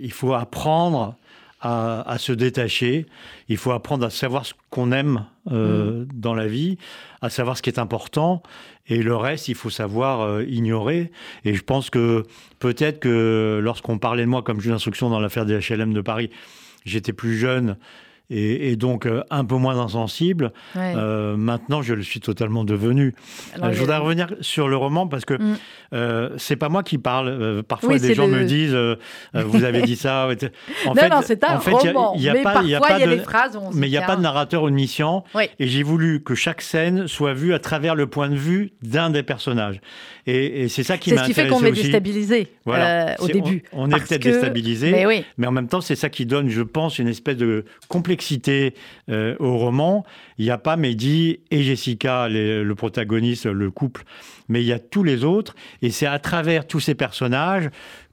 il 0.00 0.12
faut 0.12 0.32
apprendre 0.32 1.16
à, 1.60 2.16
se 2.18 2.32
détacher. 2.32 3.06
Il 3.48 3.56
faut 3.56 3.72
apprendre 3.72 4.06
à 4.06 4.10
savoir 4.10 4.46
ce 4.46 4.54
qu'on 4.70 4.92
aime 4.92 5.26
euh, 5.50 6.04
mm. 6.04 6.08
dans 6.14 6.34
la 6.34 6.46
vie, 6.46 6.78
à 7.22 7.30
savoir 7.30 7.56
ce 7.56 7.62
qui 7.62 7.70
est 7.70 7.78
important. 7.78 8.42
Et 8.86 9.02
le 9.02 9.16
reste, 9.16 9.48
il 9.48 9.54
faut 9.54 9.70
savoir 9.70 10.20
euh, 10.20 10.44
ignorer. 10.44 11.10
Et 11.44 11.54
je 11.54 11.62
pense 11.62 11.90
que 11.90 12.24
peut-être 12.58 13.00
que 13.00 13.60
lorsqu'on 13.62 13.98
parlait 13.98 14.24
de 14.24 14.28
moi 14.28 14.42
comme 14.42 14.60
juge 14.60 14.72
d'instruction 14.72 15.10
dans 15.10 15.20
l'affaire 15.20 15.46
des 15.46 15.58
HLM 15.58 15.92
de 15.92 16.00
Paris, 16.00 16.30
j'étais 16.84 17.12
plus 17.12 17.36
jeune 17.36 17.76
et, 18.30 18.76
donc 18.76 19.06
euh, 19.06 19.22
un 19.30 19.44
peu 19.44 19.56
moins 19.56 19.78
insensible. 19.78 20.52
Euh, 20.76 21.36
maintenant, 21.36 21.82
je 21.82 21.94
le 21.94 22.02
suis 22.02 22.20
totalement 22.20 22.64
devenu. 22.64 23.14
Euh, 23.62 23.72
je 23.72 23.78
voudrais 23.78 23.98
revenir 23.98 24.28
sur 24.40 24.68
le 24.68 24.76
roman 24.76 25.06
parce 25.06 25.24
que 25.24 25.34
mm. 25.34 26.36
c'est 26.36 26.56
pas 26.56 26.68
moi 26.68 26.82
qui 26.82 26.98
parle. 26.98 27.62
parfois, 27.62 27.98
des 27.98 28.14
gens 28.14 28.28
me 28.28 28.44
disent 28.44 28.76
Vous 29.34 29.64
avez 29.64 29.82
dit 29.82 29.96
ça. 29.96 30.28
En 30.86 30.88
non, 30.94 31.00
fait, 31.00 31.08
non, 31.08 31.20
c'est 31.22 31.44
un 31.44 31.58
roman. 31.58 32.14
Y 32.16 32.28
a, 32.28 32.32
mais 32.32 32.42
pas, 32.42 32.62
y 32.62 32.74
a 32.74 32.80
pas 32.80 32.98
de, 32.98 33.16
phrases 33.18 33.58
Mais 33.74 33.86
il 33.88 33.90
n'y 33.90 33.96
a 33.96 34.02
pas 34.02 34.16
de 34.16 34.22
narrateur 34.22 34.64
omniscient. 34.64 35.24
Et 35.58 35.68
j'ai 35.68 35.82
voulu 35.82 36.22
que 36.22 36.34
chaque 36.34 36.62
scène 36.62 37.06
soit 37.06 37.34
vue 37.34 37.54
à 37.54 37.58
travers 37.58 37.94
le 37.94 38.06
point 38.06 38.28
de 38.28 38.36
vue 38.36 38.72
d'un 38.82 39.10
des 39.10 39.22
personnages. 39.22 39.80
Et, 40.26 40.68
c'est 40.68 40.82
ça 40.82 40.98
qui 40.98 41.12
m'a 41.12 41.18
C'est 41.18 41.22
ce 41.22 41.28
qui 41.28 41.34
fait 41.34 41.48
qu'on 41.48 41.64
est 41.64 41.70
déstabilisé 41.70 42.48
au 42.66 43.26
début. 43.28 43.62
On, 43.72 43.88
est 43.90 44.00
peut-être 44.00 44.22
déstabilisé, 44.22 44.90
mais, 44.90 45.24
mais 45.38 45.46
en 45.46 45.52
même 45.52 45.68
temps, 45.68 45.80
c'est 45.80 45.94
ça 45.94 46.08
qui 46.08 46.26
donne, 46.26 46.48
je 46.48 46.62
pense, 46.62 46.98
une 46.98 47.08
espèce 47.08 47.36
de 47.36 47.64
complexité 47.88 48.15
complexité 48.16 48.74
euh, 49.10 49.36
au 49.38 49.58
roman. 49.58 50.04
Il 50.38 50.46
n'y 50.46 50.50
a 50.50 50.58
pas 50.58 50.76
Mehdi 50.76 51.40
et 51.50 51.62
Jessica, 51.62 52.28
le 52.30 52.72
protagoniste, 52.74 53.44
le 53.44 53.70
couple, 53.70 54.04
mais 54.48 54.62
il 54.62 54.66
y 54.66 54.72
a 54.72 54.78
tous 54.78 55.04
les 55.04 55.22
autres. 55.22 55.54
Et 55.82 55.90
c'est 55.90 56.06
à 56.06 56.18
travers 56.18 56.66
tous 56.66 56.80
ces 56.80 56.94
personnages 56.94 57.68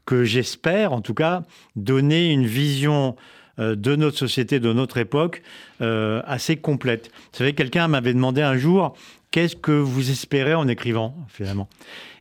que 0.05 0.25
j'espère, 0.25 0.91
en 0.91 0.99
tout 0.99 1.13
cas, 1.13 1.43
donner 1.77 2.31
une 2.31 2.45
vision 2.45 3.15
euh, 3.59 3.75
de 3.75 3.95
notre 3.95 4.17
société, 4.17 4.59
de 4.59 4.73
notre 4.73 4.97
époque, 4.97 5.41
euh, 5.79 6.21
assez 6.25 6.57
complète. 6.57 7.09
Vous 7.31 7.37
savez, 7.37 7.53
quelqu'un 7.53 7.87
m'avait 7.87 8.13
demandé 8.13 8.41
un 8.41 8.57
jour, 8.57 8.95
qu'est-ce 9.31 9.55
que 9.55 9.71
vous 9.71 10.11
espérez 10.11 10.53
en 10.53 10.67
écrivant, 10.67 11.15
finalement? 11.29 11.69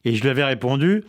Et 0.05 0.15
je 0.15 0.23
lui 0.23 0.31
avais 0.31 0.45
répondu 0.45 1.05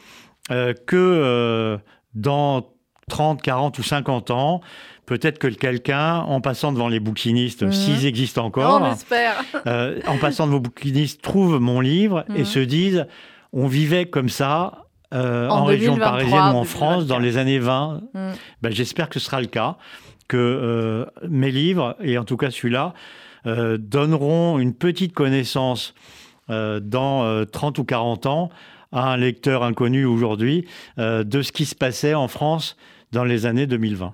que 0.86 1.79
dans 2.13 2.67
30, 3.10 3.42
40 3.42 3.78
ou 3.80 3.84
50 3.84 4.32
ans, 4.32 4.62
peut-être 5.06 5.39
que 5.39 5.48
quelqu'un, 5.48 6.20
en 6.20 6.42
passant 6.42 6.72
devant 6.72 6.88
les 6.88 7.00
bouquinistes, 7.00 7.63
mhm. 7.63 7.72
s'ils 7.72 8.06
existent 8.06 8.46
encore, 8.46 8.96
euh, 9.68 10.00
en 10.08 10.18
passant 10.18 10.46
devant 10.46 10.58
les 10.58 10.63
bouquinistes, 10.63 11.22
trouve 11.22 11.60
mon 11.60 11.82
livre 11.82 12.26
et 12.36 12.39
mhm. 12.39 12.46
se 12.46 12.60
disent 12.60 13.06
on 13.52 13.68
vivait 13.68 14.06
comme 14.06 14.30
ça 14.30 14.86
euh, 15.13 15.48
en, 15.48 15.66
région 15.66 15.96
parisienne 15.98 16.54
ou 16.54 16.58
en 16.58 16.63
France 16.63 17.06
dans 17.06 17.20
les 17.20 17.38
années 17.38 17.60
20. 17.60 18.02
Mhm. 18.13 18.32
Ben, 18.62 18.72
J'espère 18.72 19.10
que 19.10 19.20
ce 19.20 19.26
sera 19.26 19.42
le 19.42 19.48
cas, 19.48 19.78
que 20.28 20.38
euh, 20.38 21.06
mes 21.28 21.52
livres, 21.52 21.96
et 22.02 22.18
en 22.18 22.24
tout 22.24 22.38
cas 22.38 22.52
celui-là, 22.52 22.94
donneront 23.46 24.58
une 24.58 24.74
petite 24.74 25.13
connaissance 25.13 25.94
dans 26.48 27.46
30 27.46 27.78
ou 27.78 27.84
40 27.84 28.26
ans 28.26 28.50
à 28.94 29.12
un 29.12 29.18
lecteur 29.18 29.63
inconnu 29.63 30.06
aujourd'hui 30.06 30.66
de 30.98 31.42
ce 31.42 31.52
qui 31.52 31.66
se 31.66 31.76
passait 31.76 32.13
en 32.13 32.30
France 32.30 32.78
dans 33.13 33.23
les 33.23 33.45
années 33.45 33.67
2020. 33.67 34.13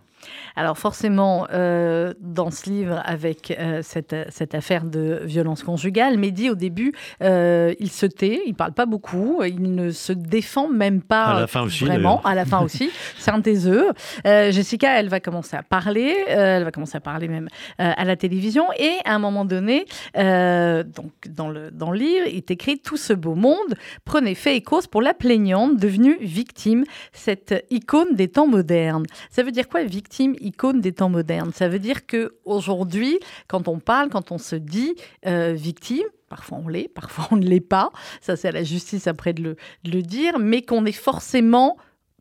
Alors 0.55 0.77
forcément, 0.77 1.47
euh, 1.53 2.13
dans 2.19 2.51
ce 2.51 2.69
livre, 2.69 3.01
avec 3.05 3.51
euh, 3.51 3.82
cette, 3.84 4.15
cette, 4.29 4.55
affaire 4.55 4.84
de 4.84 5.21
violence 5.23 5.63
conjugale, 5.63 6.17
Mehdi, 6.17 6.49
au 6.49 6.55
début, 6.55 6.93
euh, 7.23 7.73
il 7.79 7.89
se 7.89 8.05
tait, 8.05 8.41
il 8.45 8.55
parle 8.55 8.73
pas 8.73 8.86
beaucoup, 8.86 9.41
il 9.43 9.75
ne 9.75 9.91
se 9.91 10.12
défend 10.12 10.67
même 10.67 11.01
pas 11.01 11.25
à 11.25 11.39
la 11.41 11.47
fin 11.47 11.62
aussi, 11.62 11.86
vraiment, 11.86 12.21
à 12.23 12.36
la 12.36 12.45
fin 12.45 12.60
aussi. 12.60 12.91
C'est 13.17 13.32
un 13.32 13.39
des 13.39 13.67
œufs. 13.67 13.93
Jessica, 14.25 14.99
elle 14.99 15.10
va 15.10 15.19
commencer 15.19 15.55
à 15.55 15.63
parler, 15.63 16.13
elle 16.27 16.63
va 16.63 16.71
commencer 16.71 16.97
à 16.97 17.01
parler 17.01 17.27
même 17.27 17.47
à 17.77 18.03
la 18.03 18.15
télévision, 18.15 18.65
et 18.77 18.97
à 19.05 19.15
un 19.15 19.19
moment 19.19 19.45
donné, 19.45 19.86
donc 20.15 21.12
dans 21.29 21.49
le, 21.49 21.71
dans 21.71 21.91
le 21.91 21.97
livre, 21.97 22.27
il 22.27 22.36
est 22.36 22.51
écrit 22.51 22.79
«Tout 22.84 22.97
ce 22.97 23.13
beau 23.13 23.36
monde 23.36 23.75
prenez 24.05 24.36
fait 24.36 24.55
et 24.55 24.62
cause 24.62 24.88
pour 24.88 25.01
la 25.01 25.13
plaignante 25.13 25.77
devenue 25.77 26.17
victime, 26.19 26.84
cette 27.13 27.65
icône 27.69 28.15
des 28.15 28.27
temps 28.27 28.47
modernes». 28.47 29.05
Ça 29.29 29.43
veut 29.43 29.51
dire 29.51 29.67
quoi, 29.67 29.84
victime? 29.84 30.08
Icône 30.19 30.81
des 30.81 30.93
temps 30.93 31.09
modernes. 31.09 31.51
Ça 31.53 31.67
veut 31.67 31.79
dire 31.79 32.05
que 32.05 32.35
aujourd'hui, 32.45 33.19
quand 33.47 33.67
on 33.67 33.79
parle, 33.79 34.09
quand 34.09 34.31
on 34.31 34.37
se 34.37 34.55
dit 34.55 34.95
euh, 35.25 35.53
victime, 35.53 36.05
parfois 36.29 36.59
on 36.63 36.67
l'est, 36.67 36.87
parfois 36.93 37.27
on 37.31 37.37
ne 37.37 37.45
l'est 37.45 37.59
pas, 37.59 37.91
ça 38.21 38.35
c'est 38.35 38.47
à 38.47 38.51
la 38.51 38.63
justice 38.63 39.07
après 39.07 39.33
de 39.33 39.55
le, 39.85 40.01
dire, 40.01 40.39
mais 40.39 40.61
qu'on 40.61 40.85
est 40.85 40.91
forcément 40.91 41.77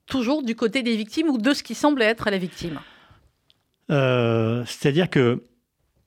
toujours 0.07 0.43
du 0.43 0.55
côté 0.55 0.83
des 0.83 0.97
victimes 0.97 1.29
ou 1.29 1.39
de 1.39 1.53
ce 1.53 1.63
qui 1.63 1.75
semble 1.75 2.03
être 2.03 2.31
la 2.31 2.39
victime. 2.39 2.81
Euh, 3.91 4.65
c'est-à-dire 4.67 5.09
que 5.09 5.43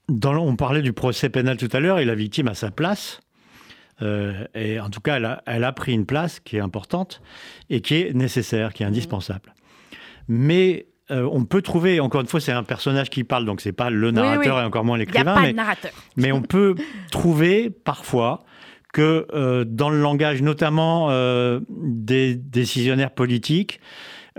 dans, 0.08 0.36
on 0.36 0.56
parlait 0.56 0.82
du 0.82 0.92
procès 0.92 1.28
pénal 1.28 1.56
tout 1.56 1.68
à 1.72 1.80
l'heure 1.80 1.98
et 1.98 2.04
la 2.04 2.14
victime 2.14 2.48
a 2.48 2.54
sa 2.54 2.70
place. 2.70 3.20
Euh, 4.00 4.46
et 4.54 4.80
en 4.80 4.90
tout 4.90 5.00
cas, 5.00 5.16
elle 5.16 5.24
a, 5.24 5.42
elle 5.46 5.64
a, 5.64 5.72
pris 5.72 5.92
une 5.92 6.06
place 6.06 6.40
qui 6.40 6.56
est 6.56 6.60
importante 6.60 7.22
et 7.70 7.80
qui 7.80 7.94
est 7.94 8.14
nécessaire, 8.14 8.72
qui 8.72 8.82
est 8.82 8.86
indispensable. 8.86 9.54
Mais 10.28 10.86
euh, 11.10 11.28
on 11.30 11.44
peut 11.44 11.62
trouver, 11.62 12.00
encore 12.00 12.20
une 12.20 12.26
fois, 12.26 12.40
c'est 12.40 12.52
un 12.52 12.62
personnage 12.62 13.10
qui 13.10 13.24
parle, 13.24 13.44
donc 13.44 13.60
c'est 13.60 13.72
pas 13.72 13.90
le 13.90 14.10
narrateur 14.10 14.60
et 14.60 14.64
encore 14.64 14.84
moins 14.84 14.96
l'écrivain. 14.96 15.40
Mais, 15.40 15.54
mais 16.16 16.32
on 16.32 16.42
peut 16.42 16.74
trouver 17.10 17.70
parfois 17.70 18.44
que 18.92 19.26
euh, 19.34 19.64
dans 19.64 19.90
le 19.90 20.00
langage, 20.00 20.42
notamment 20.42 21.08
euh, 21.10 21.60
des 21.70 22.34
décisionnaires 22.36 23.10
politiques, 23.10 23.80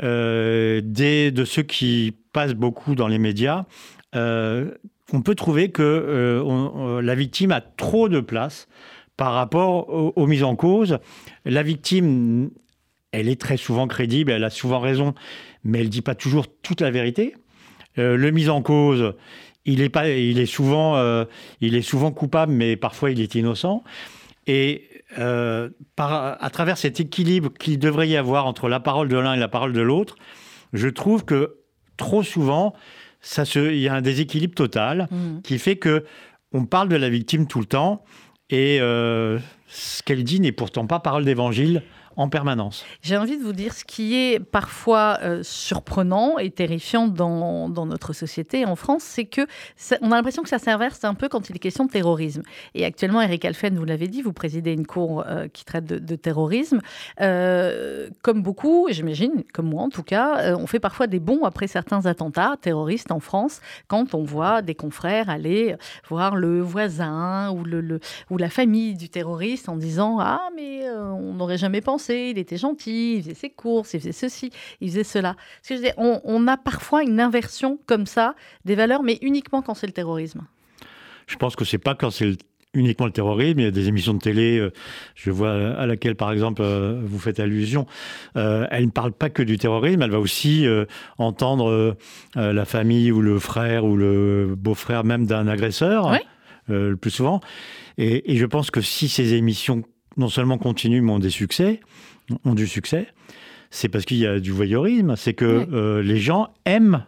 des, 0.01 0.81
de 1.31 1.45
ceux 1.45 1.61
qui 1.61 2.15
passent 2.31 2.55
beaucoup 2.55 2.95
dans 2.95 3.07
les 3.07 3.19
médias, 3.19 3.65
on 4.15 5.21
peut 5.23 5.35
trouver 5.35 5.69
que 5.69 6.41
la 7.03 7.13
victime 7.13 7.51
a 7.51 7.61
trop 7.61 8.09
de 8.09 8.19
place 8.19 8.67
par 9.17 9.33
rapport 9.33 9.89
aux 10.17 10.25
mises 10.25 10.43
en 10.43 10.55
cause. 10.55 10.97
La 11.45 11.61
victime, 11.61 12.49
elle 13.11 13.29
est 13.29 13.39
très 13.39 13.57
souvent 13.57 13.87
crédible, 13.87 14.31
elle 14.31 14.43
a 14.43 14.49
souvent 14.49 14.79
raison, 14.79 15.13
mais 15.63 15.79
elle 15.79 15.85
ne 15.85 15.91
dit 15.91 16.01
pas 16.01 16.15
toujours 16.15 16.45
toute 16.61 16.81
la 16.81 16.91
vérité. 16.91 17.35
Euh, 17.97 18.17
le 18.17 18.31
mis 18.31 18.49
en 18.49 18.61
cause, 18.61 19.13
il 19.65 19.81
est, 19.81 19.89
pas, 19.89 20.09
il, 20.09 20.39
est 20.39 20.45
souvent, 20.45 20.97
euh, 20.97 21.25
il 21.61 21.75
est 21.75 21.81
souvent 21.81 22.11
coupable, 22.11 22.51
mais 22.51 22.75
parfois 22.75 23.11
il 23.11 23.21
est 23.21 23.35
innocent. 23.35 23.83
Et 24.47 24.89
euh, 25.19 25.69
par, 25.95 26.43
à 26.43 26.49
travers 26.49 26.77
cet 26.77 26.99
équilibre 26.99 27.51
qu'il 27.53 27.79
devrait 27.79 28.09
y 28.09 28.17
avoir 28.17 28.45
entre 28.45 28.67
la 28.67 28.79
parole 28.79 29.07
de 29.07 29.17
l'un 29.17 29.33
et 29.33 29.39
la 29.39 29.47
parole 29.47 29.73
de 29.73 29.81
l'autre, 29.81 30.15
je 30.73 30.87
trouve 30.87 31.23
que 31.23 31.57
trop 31.97 32.23
souvent, 32.23 32.73
ça 33.21 33.43
il 33.55 33.77
y 33.77 33.87
a 33.87 33.93
un 33.93 34.01
déséquilibre 34.01 34.55
total 34.55 35.07
mmh. 35.09 35.41
qui 35.43 35.59
fait 35.59 35.77
que 35.77 36.03
on 36.51 36.65
parle 36.65 36.89
de 36.89 36.95
la 36.95 37.09
victime 37.09 37.47
tout 37.47 37.59
le 37.59 37.65
temps 37.65 38.03
et 38.49 38.79
euh, 38.81 39.39
ce 39.67 40.03
qu'elle 40.03 40.23
dit 40.23 40.39
n'est 40.39 40.51
pourtant 40.51 40.85
pas 40.85 40.99
parole 40.99 41.25
d'évangile 41.25 41.83
en 42.15 42.29
permanence. 42.29 42.85
J'ai 43.01 43.17
envie 43.17 43.37
de 43.37 43.43
vous 43.43 43.53
dire 43.53 43.73
ce 43.73 43.83
qui 43.83 44.15
est 44.15 44.39
parfois 44.39 45.19
euh, 45.23 45.41
surprenant 45.43 46.37
et 46.37 46.51
terrifiant 46.51 47.07
dans, 47.07 47.69
notre 47.69 48.13
société 48.13 48.65
en 48.65 48.75
France, 48.75 49.03
c'est 49.03 49.25
que 49.25 49.41
on 50.01 50.11
a 50.11 50.15
l'impression 50.15 50.43
que 50.43 50.49
ça 50.49 50.59
s'inverse 50.59 51.03
un 51.03 51.15
peu 51.15 51.27
quand 51.27 51.49
il 51.49 51.55
est 51.55 51.59
question 51.59 51.85
de 51.85 51.91
terrorisme. 51.91 52.43
Et 52.75 52.85
actuellement, 52.85 53.21
Eric 53.21 53.45
Alphen, 53.45 53.77
vous 53.77 53.85
l'avez 53.85 54.07
dit, 54.07 54.21
vous 54.21 54.33
présidez 54.33 54.73
une 54.73 54.85
cour 54.85 55.23
euh, 55.27 55.47
qui 55.47 55.65
traite 55.65 55.85
de, 55.85 56.15
terrorisme. 56.15 56.79
Euh, 57.21 58.09
comme 58.21 58.43
beaucoup, 58.43 58.87
j'imagine, 58.91 59.43
comme 59.53 59.69
moi 59.69 59.83
en 59.83 59.89
tout 59.89 60.03
cas, 60.03 60.55
on 60.55 60.67
fait 60.67 60.79
parfois 60.79 61.07
des 61.07 61.19
bons 61.19 61.43
après 61.43 61.67
certains 61.67 62.05
attentats 62.05 62.55
terroristes 62.61 63.11
en 63.11 63.19
France 63.19 63.61
quand 63.87 64.13
on 64.13 64.23
voit 64.23 64.61
des 64.61 64.75
confrères 64.75 65.29
aller 65.29 65.75
voir 66.07 66.35
le 66.35 66.61
voisin 66.61 67.51
ou 67.51 68.37
la 68.37 68.49
famille 68.49 68.95
du 68.95 69.09
terroriste 69.09 69.69
en 69.69 69.75
disant 69.75 70.19
Ah, 70.19 70.49
mais 70.55 70.87
on 70.89 71.33
n'aurait 71.33 71.57
jamais 71.57 71.81
pensé 71.81 72.02
il 72.09 72.37
était 72.37 72.57
gentil, 72.57 73.15
il 73.17 73.23
faisait 73.23 73.35
ses 73.35 73.49
courses, 73.49 73.93
il 73.93 73.99
faisait 73.99 74.11
ceci, 74.11 74.51
il 74.81 74.89
faisait 74.89 75.03
cela. 75.03 75.35
que 75.67 75.75
je 75.75 75.91
on, 75.97 76.47
a 76.47 76.57
parfois 76.57 77.03
une 77.03 77.19
inversion 77.19 77.79
comme 77.85 78.05
ça 78.05 78.35
des 78.65 78.75
valeurs, 78.75 79.03
mais 79.03 79.17
uniquement 79.21 79.61
quand 79.61 79.73
c'est 79.73 79.87
le 79.87 79.93
terrorisme. 79.93 80.41
Je 81.27 81.35
pense 81.37 81.55
que 81.55 81.65
c'est 81.65 81.77
pas 81.77 81.95
quand 81.95 82.11
c'est 82.11 82.37
uniquement 82.73 83.05
le 83.05 83.11
terrorisme. 83.11 83.59
Il 83.59 83.63
y 83.63 83.67
a 83.67 83.71
des 83.71 83.87
émissions 83.87 84.13
de 84.13 84.19
télé, 84.19 84.57
euh, 84.57 84.71
je 85.15 85.31
vois 85.31 85.51
à 85.53 85.85
laquelle, 85.85 86.15
par 86.15 86.31
exemple, 86.31 86.61
euh, 86.63 86.99
vous 87.03 87.19
faites 87.19 87.39
allusion. 87.39 87.85
Euh, 88.35 88.67
elle 88.71 88.85
ne 88.85 88.91
parle 88.91 89.11
pas 89.11 89.29
que 89.29 89.43
du 89.43 89.57
terrorisme, 89.57 90.01
elle 90.01 90.11
va 90.11 90.19
aussi 90.19 90.65
entendre 91.17 91.95
la 92.35 92.65
famille 92.65 93.11
ou 93.11 93.21
le 93.21 93.39
frère 93.39 93.85
ou 93.85 93.95
le 93.95 94.55
beau-frère 94.57 95.03
même 95.03 95.25
d'un 95.25 95.47
agresseur, 95.47 96.17
le 96.67 96.95
plus 96.95 97.11
souvent. 97.11 97.41
et, 97.97 98.35
je 98.35 98.45
pense 98.45 98.71
que 98.71 98.81
si 98.81 99.07
ces 99.07 99.33
émissions 99.33 99.83
non 100.17 100.29
seulement 100.29 100.57
continuent, 100.57 101.01
mais 101.01 101.11
ont 101.11 101.19
des 101.19 101.29
succès, 101.29 101.79
ont 102.45 102.55
du 102.55 102.67
succès, 102.67 103.07
c'est 103.73 103.89
parce 103.89 104.05
qu'il 104.05 104.17
y 104.17 104.27
a 104.27 104.39
du 104.39 104.51
voyeurisme. 104.51 105.15
C'est 105.15 105.33
que 105.33 105.67
euh, 105.73 106.03
les 106.03 106.19
gens 106.19 106.53
aiment 106.65 107.05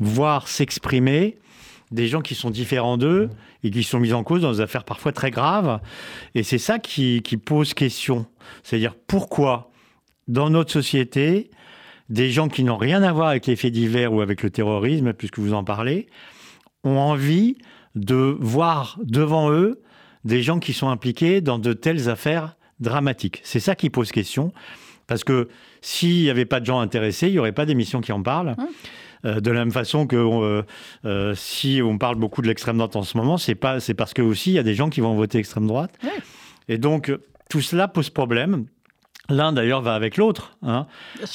voir 0.00 0.46
s'exprimer 0.46 1.38
des 1.90 2.06
gens 2.06 2.20
qui 2.20 2.34
sont 2.34 2.50
différents 2.50 2.98
d'eux 2.98 3.30
et 3.64 3.70
qui 3.70 3.82
sont 3.82 3.98
mis 3.98 4.12
en 4.12 4.22
cause 4.22 4.42
dans 4.42 4.52
des 4.52 4.60
affaires 4.60 4.84
parfois 4.84 5.12
très 5.12 5.30
graves. 5.30 5.80
Et 6.34 6.42
c'est 6.42 6.58
ça 6.58 6.78
qui, 6.78 7.22
pose 7.44 7.72
question. 7.74 8.26
C'est-à-dire 8.62 8.94
pourquoi, 9.06 9.70
dans 10.28 10.50
notre 10.50 10.70
société, 10.70 11.50
des 12.10 12.30
gens 12.30 12.48
qui 12.48 12.64
n'ont 12.64 12.76
rien 12.76 13.02
à 13.02 13.12
voir 13.12 13.28
avec 13.28 13.46
les 13.46 13.56
faits 13.56 13.72
divers 13.72 14.12
ou 14.12 14.20
avec 14.20 14.42
le 14.42 14.50
terrorisme, 14.50 15.14
puisque 15.14 15.38
vous 15.38 15.54
en 15.54 15.64
parlez, 15.64 16.06
ont 16.84 16.98
envie 16.98 17.56
de 17.94 18.36
voir 18.38 18.98
devant 19.02 19.50
eux 19.50 19.80
des 20.28 20.42
gens 20.42 20.60
qui 20.60 20.72
sont 20.72 20.88
impliqués 20.88 21.40
dans 21.40 21.58
de 21.58 21.72
telles 21.72 22.08
affaires 22.08 22.56
dramatiques. 22.78 23.40
C'est 23.42 23.60
ça 23.60 23.74
qui 23.74 23.90
pose 23.90 24.12
question. 24.12 24.52
Parce 25.08 25.24
que 25.24 25.48
s'il 25.80 26.22
n'y 26.22 26.30
avait 26.30 26.44
pas 26.44 26.60
de 26.60 26.66
gens 26.66 26.78
intéressés, 26.80 27.28
il 27.28 27.32
n'y 27.32 27.38
aurait 27.38 27.52
pas 27.52 27.66
d'émissions 27.66 28.00
qui 28.00 28.12
en 28.12 28.22
parlent. 28.22 28.54
Hum. 28.58 28.68
Euh, 29.24 29.40
de 29.40 29.50
la 29.50 29.60
même 29.60 29.72
façon 29.72 30.06
que 30.06 30.14
euh, 30.14 30.62
euh, 31.04 31.34
si 31.34 31.80
on 31.82 31.98
parle 31.98 32.14
beaucoup 32.14 32.40
de 32.40 32.46
l'extrême 32.46 32.76
droite 32.76 32.94
en 32.94 33.02
ce 33.02 33.16
moment, 33.16 33.36
c'est 33.36 33.56
pas 33.56 33.80
c'est 33.80 33.94
parce 33.94 34.14
que 34.14 34.22
aussi 34.22 34.50
il 34.50 34.54
y 34.54 34.58
a 34.60 34.62
des 34.62 34.74
gens 34.74 34.90
qui 34.90 35.00
vont 35.00 35.14
voter 35.16 35.38
extrême 35.38 35.66
droite. 35.66 35.90
Et 36.68 36.78
donc 36.78 37.12
tout 37.50 37.60
cela 37.60 37.88
pose 37.88 38.10
problème. 38.10 38.66
L'un 39.30 39.52
d'ailleurs 39.52 39.82
va 39.82 39.94
avec 39.94 40.16
l'autre. 40.16 40.56
Hein. 40.62 40.86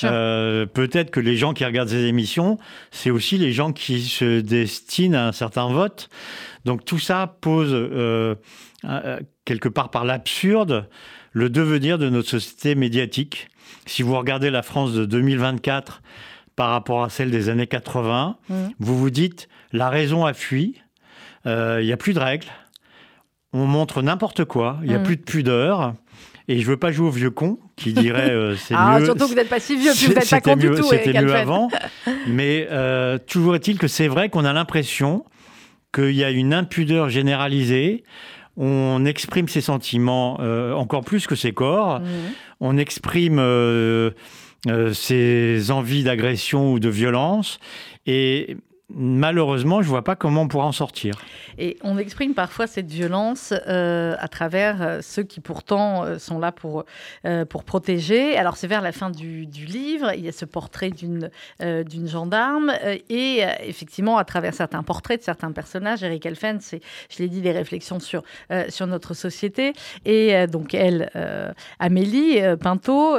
Peut-être 0.01 1.11
que 1.11 1.19
les 1.19 1.35
gens 1.35 1.53
qui 1.53 1.63
regardent 1.63 1.89
ces 1.89 2.05
émissions, 2.05 2.57
c'est 2.89 3.11
aussi 3.11 3.37
les 3.37 3.51
gens 3.51 3.71
qui 3.71 4.01
se 4.01 4.39
destinent 4.39 5.15
à 5.15 5.27
un 5.27 5.31
certain 5.31 5.67
vote. 5.67 6.09
Donc 6.65 6.85
tout 6.85 6.99
ça 6.99 7.35
pose 7.41 7.71
euh, 7.73 8.35
quelque 9.45 9.69
part 9.69 9.89
par 9.89 10.05
l'absurde, 10.05 10.87
le 11.31 11.49
devenir 11.49 11.97
de 11.97 12.09
notre 12.09 12.29
société 12.29 12.75
médiatique. 12.75 13.49
Si 13.85 14.03
vous 14.03 14.15
regardez 14.15 14.49
la 14.49 14.61
France 14.61 14.93
de 14.93 15.05
2024 15.05 16.01
par 16.55 16.69
rapport 16.69 17.03
à 17.03 17.09
celle 17.09 17.31
des 17.31 17.49
années 17.49 17.67
80, 17.67 18.37
mmh. 18.47 18.55
vous 18.79 18.97
vous 18.97 19.09
dites, 19.09 19.49
la 19.71 19.89
raison 19.89 20.25
a 20.25 20.33
fui, 20.33 20.81
euh, 21.45 21.79
il 21.81 21.85
n'y 21.85 21.91
a 21.91 21.97
plus 21.97 22.13
de 22.13 22.19
règles, 22.19 22.47
on 23.51 23.65
montre 23.65 24.01
n'importe 24.01 24.45
quoi, 24.45 24.79
il 24.83 24.89
n'y 24.89 24.95
a 24.95 24.99
mmh. 24.99 25.03
plus 25.03 25.17
de 25.17 25.23
pudeur. 25.23 25.95
Et 26.49 26.59
je 26.59 26.67
veux 26.67 26.75
pas 26.75 26.91
jouer 26.91 27.07
au 27.07 27.11
vieux 27.11 27.31
con 27.31 27.57
qui 27.77 27.93
dirait 27.93 28.29
euh, 28.29 28.55
c'est 28.57 28.75
ah, 28.77 28.99
mieux. 28.99 29.05
Surtout 29.05 29.25
que 29.25 29.29
vous 29.29 29.35
n'êtes 29.35 29.49
pas 29.49 29.61
si 29.61 29.77
vieux, 29.77 29.93
puis 29.93 30.07
vous 30.07 30.13
n'êtes 30.13 30.29
pas 30.29 30.41
con 30.41 30.57
du 30.57 30.69
tout. 30.69 30.83
C'était 30.83 31.21
mieux 31.21 31.33
avant. 31.33 31.69
Mais 32.27 32.67
toujours 33.27 33.55
est-il 33.55 33.77
que 33.77 33.87
c'est 33.87 34.07
vrai 34.07 34.29
qu'on 34.29 34.45
a 34.45 34.53
l'impression 34.53 35.23
qu'il 35.93 36.11
y 36.11 36.23
a 36.23 36.31
une 36.31 36.53
impudeur 36.53 37.09
généralisée. 37.09 38.03
On 38.57 39.05
exprime 39.05 39.47
ses 39.47 39.61
sentiments 39.61 40.37
euh, 40.41 40.73
encore 40.73 41.03
plus 41.03 41.25
que 41.25 41.35
ses 41.35 41.53
corps, 41.53 41.99
mmh. 41.99 42.05
on 42.59 42.77
exprime 42.77 43.39
euh, 43.39 44.11
euh, 44.67 44.93
ses 44.93 45.71
envies 45.71 46.03
d'agression 46.03 46.71
ou 46.71 46.79
de 46.79 46.89
violence, 46.89 47.59
et 48.05 48.57
malheureusement, 48.89 49.81
je 49.81 49.87
ne 49.87 49.89
vois 49.89 50.03
pas 50.03 50.15
comment 50.15 50.41
on 50.41 50.47
pourra 50.47 50.65
en 50.65 50.71
sortir. 50.71 51.15
Et 51.57 51.77
on 51.83 51.97
exprime 51.97 52.33
parfois 52.33 52.67
cette 52.67 52.89
violence 52.89 53.53
euh, 53.67 54.15
à 54.19 54.27
travers 54.27 54.81
euh, 54.81 54.99
ceux 55.01 55.23
qui 55.23 55.39
pourtant 55.39 56.03
euh, 56.03 56.17
sont 56.19 56.39
là 56.39 56.51
pour, 56.51 56.85
pour 57.49 57.63
protéger. 57.63 58.37
Alors 58.37 58.57
c'est 58.57 58.67
vers 58.67 58.81
la 58.81 58.91
fin 58.91 59.09
du, 59.09 59.45
livre, 59.45 60.11
il 60.15 60.25
y 60.25 60.27
a 60.27 60.31
ce 60.31 60.45
portrait 60.45 60.91
d'une 60.91 61.29
gendarme 62.07 62.73
et 63.09 63.43
effectivement 63.61 64.17
à 64.17 64.25
travers 64.25 64.53
certains 64.53 64.83
portraits 64.83 65.19
de 65.19 65.23
certains 65.23 65.51
personnages, 65.51 66.03
Eric 66.03 66.25
Elfen, 66.25 66.59
c'est, 66.59 66.81
je 67.09 67.19
l'ai 67.19 67.29
dit, 67.29 67.41
des 67.41 67.51
réflexions 67.51 67.99
sur, 67.99 68.23
sur 68.69 68.87
notre 68.87 69.13
société. 69.13 69.73
Et 70.05 70.47
donc 70.47 70.73
elle, 70.73 71.09
Amélie 71.79 72.39
Pinto, 72.59 73.17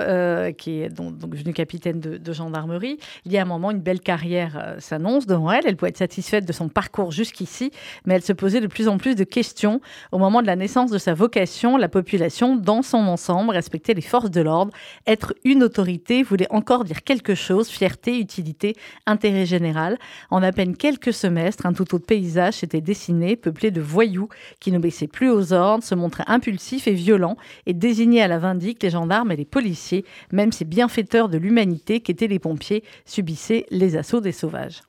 qui 0.59 0.83
est 0.83 0.91
donc, 0.91 1.19
devenue 1.19 1.55
capitaine 1.55 2.01
de, 2.01 2.17
de, 2.19 2.33
gendarmerie, 2.33 2.99
il 3.25 3.33
y 3.33 3.39
a 3.39 3.43
un 3.43 3.47
moment, 3.47 3.71
une 3.71 3.81
belle 3.81 4.01
carrière 4.01 4.77
s'annonce 4.79 5.27
devant 5.27 5.53
elle 5.65 5.77
pouvait 5.77 5.91
être 5.91 5.99
satisfaite 5.99 6.45
de 6.45 6.53
son 6.53 6.69
parcours 6.69 7.13
jusqu'ici, 7.13 7.71
mais 8.05 8.15
elle 8.15 8.23
se 8.23 8.33
posait 8.33 8.61
de 8.61 8.67
plus 8.67 8.89
en 8.89 8.99
plus 8.99 9.15
de 9.15 9.25
questions. 9.25 9.81
Au 10.13 10.19
moment 10.19 10.43
de 10.43 10.47
la 10.47 10.57
naissance 10.57 10.91
de 10.91 10.99
sa 10.99 11.15
vocation, 11.15 11.77
la 11.77 11.89
population, 11.89 12.57
dans 12.57 12.83
son 12.83 12.99
ensemble, 12.99 13.53
respectait 13.53 13.95
les 13.95 14.03
forces 14.03 14.31
de 14.31 14.41
l'ordre. 14.41 14.73
Être 15.07 15.35
une 15.45 15.63
autorité 15.63 16.23
voulait 16.23 16.51
encore 16.51 16.85
dire 16.85 17.05
quelque 17.05 17.35
chose, 17.35 17.69
fierté, 17.69 18.19
utilité, 18.19 18.75
intérêt 19.07 19.47
général. 19.47 19.99
En 20.31 20.43
à 20.43 20.53
peine 20.53 20.77
quelques 20.77 21.13
semestres, 21.13 21.67
un 21.67 21.73
tout 21.73 21.95
autre 21.95 22.07
paysage 22.07 22.55
s'était 22.55 22.81
dessiné, 22.81 23.37
peuplé 23.37 23.71
de 23.71 23.81
voyous 23.81 24.29
qui 24.61 24.73
n'obéissaient 24.73 25.07
plus 25.07 25.31
aux 25.31 25.53
ordres, 25.53 25.85
se 25.85 25.95
montraient 25.95 26.25
impulsifs 26.27 26.87
et 26.87 26.95
violents 26.95 27.37
et 27.67 27.75
désignaient 27.75 28.23
à 28.23 28.29
la 28.29 28.39
vindicte 28.39 28.83
les 28.83 28.91
gendarmes 28.91 29.33
et 29.33 29.37
les 29.37 29.45
policiers, 29.45 30.05
même 30.33 30.53
ces 30.53 30.65
bienfaiteurs 30.65 31.29
de 31.29 31.39
l'humanité 31.39 32.01
qu'étaient 32.01 32.27
les 32.27 32.39
pompiers, 32.39 32.85
subissaient 33.05 33.67
les 33.71 33.97
assauts 33.97 34.21
des 34.21 34.33
sauvages. 34.33 34.83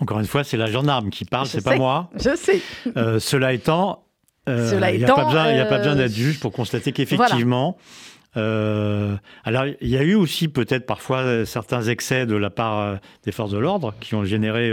Encore 0.00 0.18
une 0.18 0.26
fois, 0.26 0.44
c'est 0.44 0.56
la 0.56 0.66
gendarme 0.66 1.10
qui 1.10 1.24
parle, 1.24 1.46
c'est 1.46 1.62
pas 1.62 1.76
moi. 1.76 2.10
Je 2.14 2.34
sais. 2.34 2.60
Euh, 2.96 3.20
cela 3.20 3.52
étant, 3.52 4.04
euh, 4.48 4.70
il 4.92 4.98
n'y 4.98 5.04
a, 5.04 5.14
pas 5.14 5.78
besoin, 5.78 5.94
d'être 5.94 6.14
juge 6.14 6.40
pour 6.40 6.52
constater 6.52 6.92
qu'effectivement, 6.92 7.76
euh, 8.36 9.16
alors, 9.44 9.66
il 9.66 9.88
y 9.88 9.98
a 9.98 10.02
eu 10.02 10.14
aussi 10.14 10.48
peut-être 10.48 10.86
parfois 10.86 11.44
certains 11.44 11.82
excès 11.82 12.24
de 12.24 12.36
la 12.36 12.48
part 12.48 12.98
des 13.24 13.32
forces 13.32 13.50
de 13.50 13.58
l'ordre 13.58 13.94
qui 14.00 14.14
ont 14.14 14.24
généré 14.24 14.72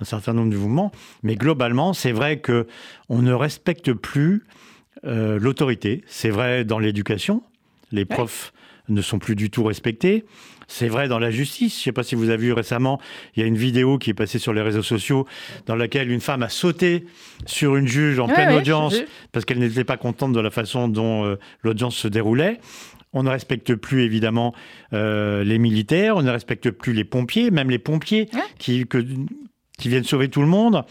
un 0.00 0.04
certain 0.04 0.32
nombre 0.32 0.50
de 0.50 0.56
mouvements, 0.56 0.90
mais 1.22 1.36
globalement, 1.36 1.92
c'est 1.92 2.12
vrai 2.12 2.38
que 2.38 2.66
on 3.08 3.22
ne 3.22 3.32
respecte 3.32 3.92
plus 3.92 4.44
l'autorité. 5.04 6.02
C'est 6.08 6.30
vrai 6.30 6.64
dans 6.64 6.80
l'éducation, 6.80 7.42
les 7.92 8.04
profs 8.04 8.52
ne 8.88 9.00
sont 9.02 9.18
plus 9.18 9.36
du 9.36 9.50
tout 9.50 9.62
respectés. 9.62 10.24
C'est 10.68 10.88
vrai 10.88 11.08
dans 11.08 11.18
la 11.18 11.30
justice. 11.30 11.74
Je 11.74 11.80
ne 11.80 11.84
sais 11.84 11.92
pas 11.92 12.02
si 12.02 12.14
vous 12.14 12.30
avez 12.30 12.46
vu 12.46 12.52
récemment, 12.52 13.00
il 13.34 13.40
y 13.40 13.42
a 13.42 13.46
une 13.46 13.56
vidéo 13.56 13.98
qui 13.98 14.10
est 14.10 14.14
passée 14.14 14.38
sur 14.38 14.52
les 14.52 14.62
réseaux 14.62 14.82
sociaux 14.82 15.26
dans 15.66 15.76
laquelle 15.76 16.10
une 16.10 16.20
femme 16.20 16.42
a 16.42 16.48
sauté 16.48 17.06
sur 17.46 17.76
une 17.76 17.86
juge 17.86 18.18
en 18.18 18.28
pleine 18.28 18.52
audience 18.52 18.96
parce 19.32 19.44
qu'elle 19.44 19.58
n'était 19.58 19.84
pas 19.84 19.96
contente 19.96 20.32
de 20.32 20.40
la 20.40 20.50
façon 20.50 20.88
dont 20.88 21.24
euh, 21.24 21.38
l'audience 21.62 21.96
se 21.96 22.08
déroulait. 22.08 22.60
On 23.12 23.22
ne 23.22 23.30
respecte 23.30 23.74
plus 23.74 24.02
évidemment 24.02 24.54
euh, 24.92 25.42
les 25.44 25.58
militaires, 25.58 26.16
on 26.16 26.22
ne 26.22 26.30
respecte 26.30 26.70
plus 26.70 26.92
les 26.92 27.04
pompiers, 27.04 27.50
même 27.50 27.70
les 27.70 27.78
pompiers 27.78 28.28
qui, 28.58 28.84
qui 29.78 29.88
viennent 29.88 30.04
sauver 30.04 30.28
tout 30.28 30.40
le 30.40 30.46
monde. 30.46 30.84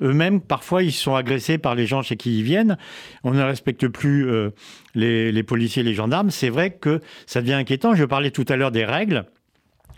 Eux-mêmes, 0.00 0.40
parfois, 0.40 0.82
ils 0.82 0.92
sont 0.92 1.14
agressés 1.14 1.58
par 1.58 1.74
les 1.74 1.86
gens 1.86 2.02
chez 2.02 2.16
qui 2.16 2.38
ils 2.38 2.42
viennent. 2.42 2.76
On 3.24 3.32
ne 3.32 3.42
respecte 3.42 3.86
plus 3.88 4.28
euh, 4.28 4.50
les, 4.94 5.30
les, 5.30 5.42
policiers, 5.42 5.82
les 5.82 5.94
gendarmes. 5.94 6.30
C'est 6.30 6.48
vrai 6.48 6.70
que 6.70 7.00
ça 7.26 7.40
devient 7.40 7.54
inquiétant. 7.54 7.94
Je 7.94 8.04
parlais 8.04 8.30
tout 8.30 8.46
à 8.48 8.56
l'heure 8.56 8.72
des 8.72 8.84
règles. 8.84 9.26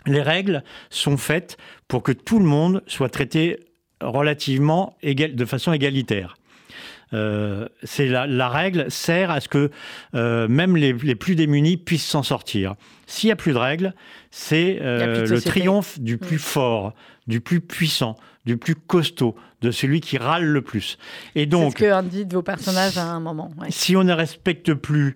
Les 0.05 0.21
règles 0.21 0.63
sont 0.89 1.17
faites 1.17 1.57
pour 1.87 2.03
que 2.03 2.11
tout 2.11 2.39
le 2.39 2.45
monde 2.45 2.83
soit 2.85 3.09
traité 3.09 3.59
relativement 4.01 4.95
égal, 5.01 5.35
de 5.35 5.45
façon 5.45 5.73
égalitaire. 5.73 6.37
c'est 7.11 8.07
la, 8.07 8.49
règle 8.49 8.91
sert 8.91 9.31
à 9.31 9.39
ce 9.39 9.47
que 9.47 9.71
même 10.13 10.75
les, 10.75 10.93
plus 11.15 11.35
démunis 11.35 11.77
puissent 11.77 12.05
s'en 12.05 12.21
sortir. 12.21 12.75
S'il 13.07 13.29
n'y 13.29 13.31
a 13.31 13.35
plus 13.35 13.53
de 13.53 13.57
règles, 13.57 13.95
c'est 14.29 14.77
le 14.79 15.39
triomphe 15.39 15.99
du 15.99 16.19
plus 16.19 16.35
mm. 16.35 16.39
fort, 16.39 16.93
du 17.25 17.41
plus 17.41 17.61
puissant, 17.61 18.15
du 18.45 18.57
plus 18.57 18.75
costaud, 18.75 19.35
de 19.61 19.71
celui 19.71 20.01
qui 20.01 20.17
râle 20.17 20.45
le 20.45 20.61
plus. 20.61 20.97
Et 21.33 21.45
donc, 21.45 21.77
c'est 21.77 21.85
ce 21.85 22.01
que 22.01 22.09
dit 22.09 22.25
de 22.25 22.35
vos 22.35 22.41
personnages 22.41 22.97
à 22.97 23.05
un 23.05 23.19
moment. 23.19 23.51
Si 23.69 23.95
on 23.95 24.03
ne 24.03 24.13
respecte 24.13 24.73
plus 24.73 25.15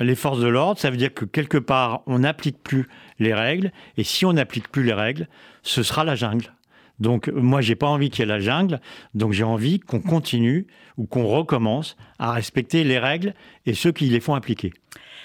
les 0.00 0.14
forces 0.14 0.40
de 0.40 0.46
l'ordre, 0.46 0.80
ça 0.80 0.90
veut 0.90 0.96
dire 0.96 1.12
que 1.12 1.24
quelque 1.24 1.58
part, 1.58 2.02
on 2.06 2.20
n'applique 2.20 2.62
plus 2.62 2.88
les 3.18 3.34
règles. 3.34 3.72
Et 3.96 4.04
si 4.04 4.24
on 4.24 4.34
n'applique 4.34 4.68
plus 4.68 4.84
les 4.84 4.92
règles, 4.92 5.28
ce 5.62 5.82
sera 5.82 6.04
la 6.04 6.14
jungle. 6.14 6.52
Donc 7.00 7.28
moi, 7.28 7.60
j'ai 7.60 7.76
pas 7.76 7.86
envie 7.86 8.10
qu'il 8.10 8.20
y 8.20 8.22
ait 8.22 8.26
la 8.26 8.40
jungle. 8.40 8.80
Donc 9.14 9.32
j'ai 9.32 9.44
envie 9.44 9.80
qu'on 9.80 10.00
continue 10.00 10.66
ou 10.96 11.06
qu'on 11.06 11.26
recommence 11.26 11.96
à 12.18 12.32
respecter 12.32 12.84
les 12.84 12.98
règles 12.98 13.34
et 13.66 13.74
ceux 13.74 13.92
qui 13.92 14.06
les 14.06 14.20
font 14.20 14.34
appliquer. 14.34 14.72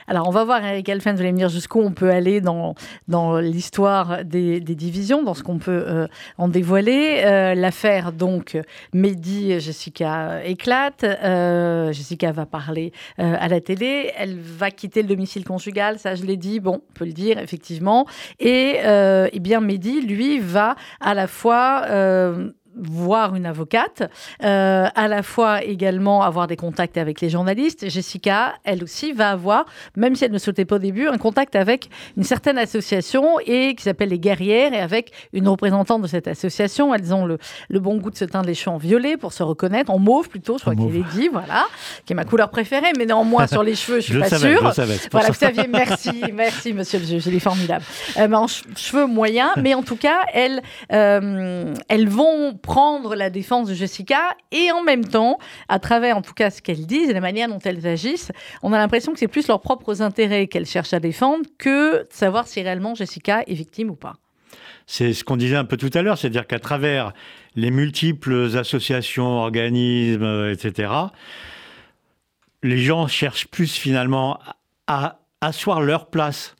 Alors, 0.07 0.27
on 0.27 0.31
va 0.31 0.43
voir, 0.43 0.63
Eric 0.63 0.89
Elfen, 0.89 1.15
vous 1.15 1.21
allez 1.21 1.31
me 1.31 1.37
dire 1.37 1.49
jusqu'où 1.49 1.79
on 1.79 1.91
peut 1.91 2.09
aller 2.09 2.41
dans, 2.41 2.75
dans 3.07 3.39
l'histoire 3.39 4.25
des, 4.25 4.59
divisions, 4.59 5.23
dans 5.23 5.33
ce 5.33 5.43
qu'on 5.43 5.59
peut 5.59 5.83
euh, 5.87 6.07
en 6.37 6.47
dévoiler. 6.47 7.21
Euh, 7.23 7.55
l'affaire, 7.55 8.11
donc, 8.11 8.57
Mehdi, 8.93 9.59
Jessica 9.59 10.43
éclate. 10.43 11.03
Euh, 11.03 11.91
Jessica 11.93 12.31
va 12.31 12.45
parler 12.45 12.91
à 13.17 13.47
la 13.47 13.61
télé. 13.61 14.11
Elle 14.17 14.37
va 14.39 14.71
quitter 14.71 15.01
le 15.01 15.07
domicile 15.07 15.45
conjugal, 15.45 15.99
ça, 15.99 16.15
je 16.15 16.23
l'ai 16.23 16.37
dit. 16.37 16.59
Bon, 16.59 16.81
on 16.89 16.93
peut 16.93 17.05
le 17.05 17.13
dire, 17.13 17.37
effectivement. 17.37 18.05
Et, 18.39 18.77
eh 18.83 19.39
bien, 19.39 19.61
Mehdi, 19.61 20.01
lui, 20.01 20.39
va 20.39 20.75
à 20.99 21.13
la 21.13 21.27
fois 21.27 21.85
voir 22.75 23.35
une 23.35 23.45
avocate, 23.45 24.03
euh, 24.43 24.87
à 24.95 25.07
la 25.07 25.23
fois 25.23 25.63
également 25.63 26.23
avoir 26.23 26.47
des 26.47 26.55
contacts 26.55 26.97
avec 26.97 27.21
les 27.21 27.29
journalistes. 27.29 27.89
Jessica, 27.89 28.55
elle 28.63 28.83
aussi, 28.83 29.13
va 29.13 29.29
avoir, 29.29 29.65
même 29.95 30.15
si 30.15 30.25
elle 30.25 30.31
ne 30.31 30.37
sautait 30.37 30.65
pas 30.65 30.75
au 30.75 30.79
début, 30.79 31.07
un 31.07 31.17
contact 31.17 31.55
avec 31.55 31.89
une 32.17 32.23
certaine 32.23 32.57
association 32.57 33.39
et 33.45 33.75
qui 33.75 33.83
s'appelle 33.83 34.09
les 34.09 34.19
Guerrières 34.19 34.73
et 34.73 34.79
avec 34.79 35.11
une 35.33 35.47
représentante 35.47 36.01
de 36.01 36.07
cette 36.07 36.27
association. 36.27 36.93
Elles 36.93 37.13
ont 37.13 37.25
le, 37.25 37.37
bon 37.79 37.97
goût 37.97 38.11
de 38.11 38.17
se 38.17 38.25
teindre 38.25 38.47
les 38.47 38.53
cheveux 38.53 38.75
en 38.75 38.77
violet 38.77 39.17
pour 39.17 39.33
se 39.33 39.43
reconnaître, 39.43 39.91
en 39.91 39.99
mauve 39.99 40.29
plutôt, 40.29 40.57
je 40.57 40.61
crois 40.61 40.75
qu'il 40.75 40.95
est 40.95 41.11
dit, 41.13 41.27
voilà, 41.27 41.65
qui 42.05 42.13
est 42.13 42.15
ma 42.15 42.25
couleur 42.25 42.49
préférée, 42.49 42.93
mais 42.97 43.05
néanmoins 43.05 43.47
sur 43.47 43.63
les 43.63 43.75
cheveux, 43.75 43.99
je 43.99 44.05
suis 44.11 44.19
pas 44.19 44.29
savais, 44.29 44.55
sûre. 44.55 44.69
Je 44.69 44.73
savais, 44.73 44.97
voilà, 45.11 45.27
vous 45.27 45.33
saviez, 45.33 45.67
merci, 45.67 46.23
merci 46.33 46.73
monsieur 46.73 46.99
le 46.99 47.05
juge, 47.05 47.27
il 47.27 47.35
est 47.35 47.39
formidable. 47.39 47.83
Euh, 48.17 48.31
en 48.33 48.47
cheveux 48.47 49.05
moyens, 49.05 49.51
mais 49.57 49.73
en 49.73 49.83
tout 49.83 49.95
cas, 49.95 50.21
elles, 50.33 50.61
euh, 50.91 51.73
elles 51.87 52.09
vont 52.09 52.53
prendre 52.63 53.13
la 53.13 53.29
défense 53.29 53.67
de 53.67 53.75
Jessica 53.75 54.35
et 54.51 54.71
en 54.71 54.81
même 54.81 55.05
temps, 55.05 55.37
à 55.67 55.77
travers 55.77 56.17
en 56.17 56.23
tout 56.23 56.33
cas 56.33 56.49
ce 56.49 56.61
qu'elles 56.61 56.87
disent 56.87 57.09
et 57.09 57.13
la 57.13 57.21
manière 57.21 57.49
dont 57.49 57.59
elles 57.59 57.85
agissent, 57.85 58.31
on 58.63 58.73
a 58.73 58.77
l'impression 58.77 59.13
que 59.13 59.19
c'est 59.19 59.27
plus 59.27 59.47
leurs 59.47 59.61
propres 59.61 60.01
intérêts 60.01 60.47
qu'elles 60.47 60.65
cherchent 60.65 60.93
à 60.93 60.99
défendre 60.99 61.45
que 61.59 61.99
de 61.99 62.07
savoir 62.09 62.47
si 62.47 62.61
réellement 62.61 62.95
Jessica 62.95 63.43
est 63.45 63.53
victime 63.53 63.91
ou 63.91 63.95
pas. 63.95 64.15
C'est 64.87 65.13
ce 65.13 65.23
qu'on 65.23 65.37
disait 65.37 65.55
un 65.55 65.65
peu 65.65 65.77
tout 65.77 65.91
à 65.93 66.01
l'heure, 66.01 66.17
c'est-à-dire 66.17 66.47
qu'à 66.47 66.59
travers 66.59 67.13
les 67.55 67.69
multiples 67.69 68.57
associations, 68.57 69.39
organismes, 69.39 70.23
euh, 70.23 70.53
etc., 70.53 70.91
les 72.63 72.77
gens 72.77 73.07
cherchent 73.07 73.47
plus 73.47 73.73
finalement 73.73 74.39
à 74.87 75.19
asseoir 75.41 75.81
leur 75.81 76.07
place 76.07 76.55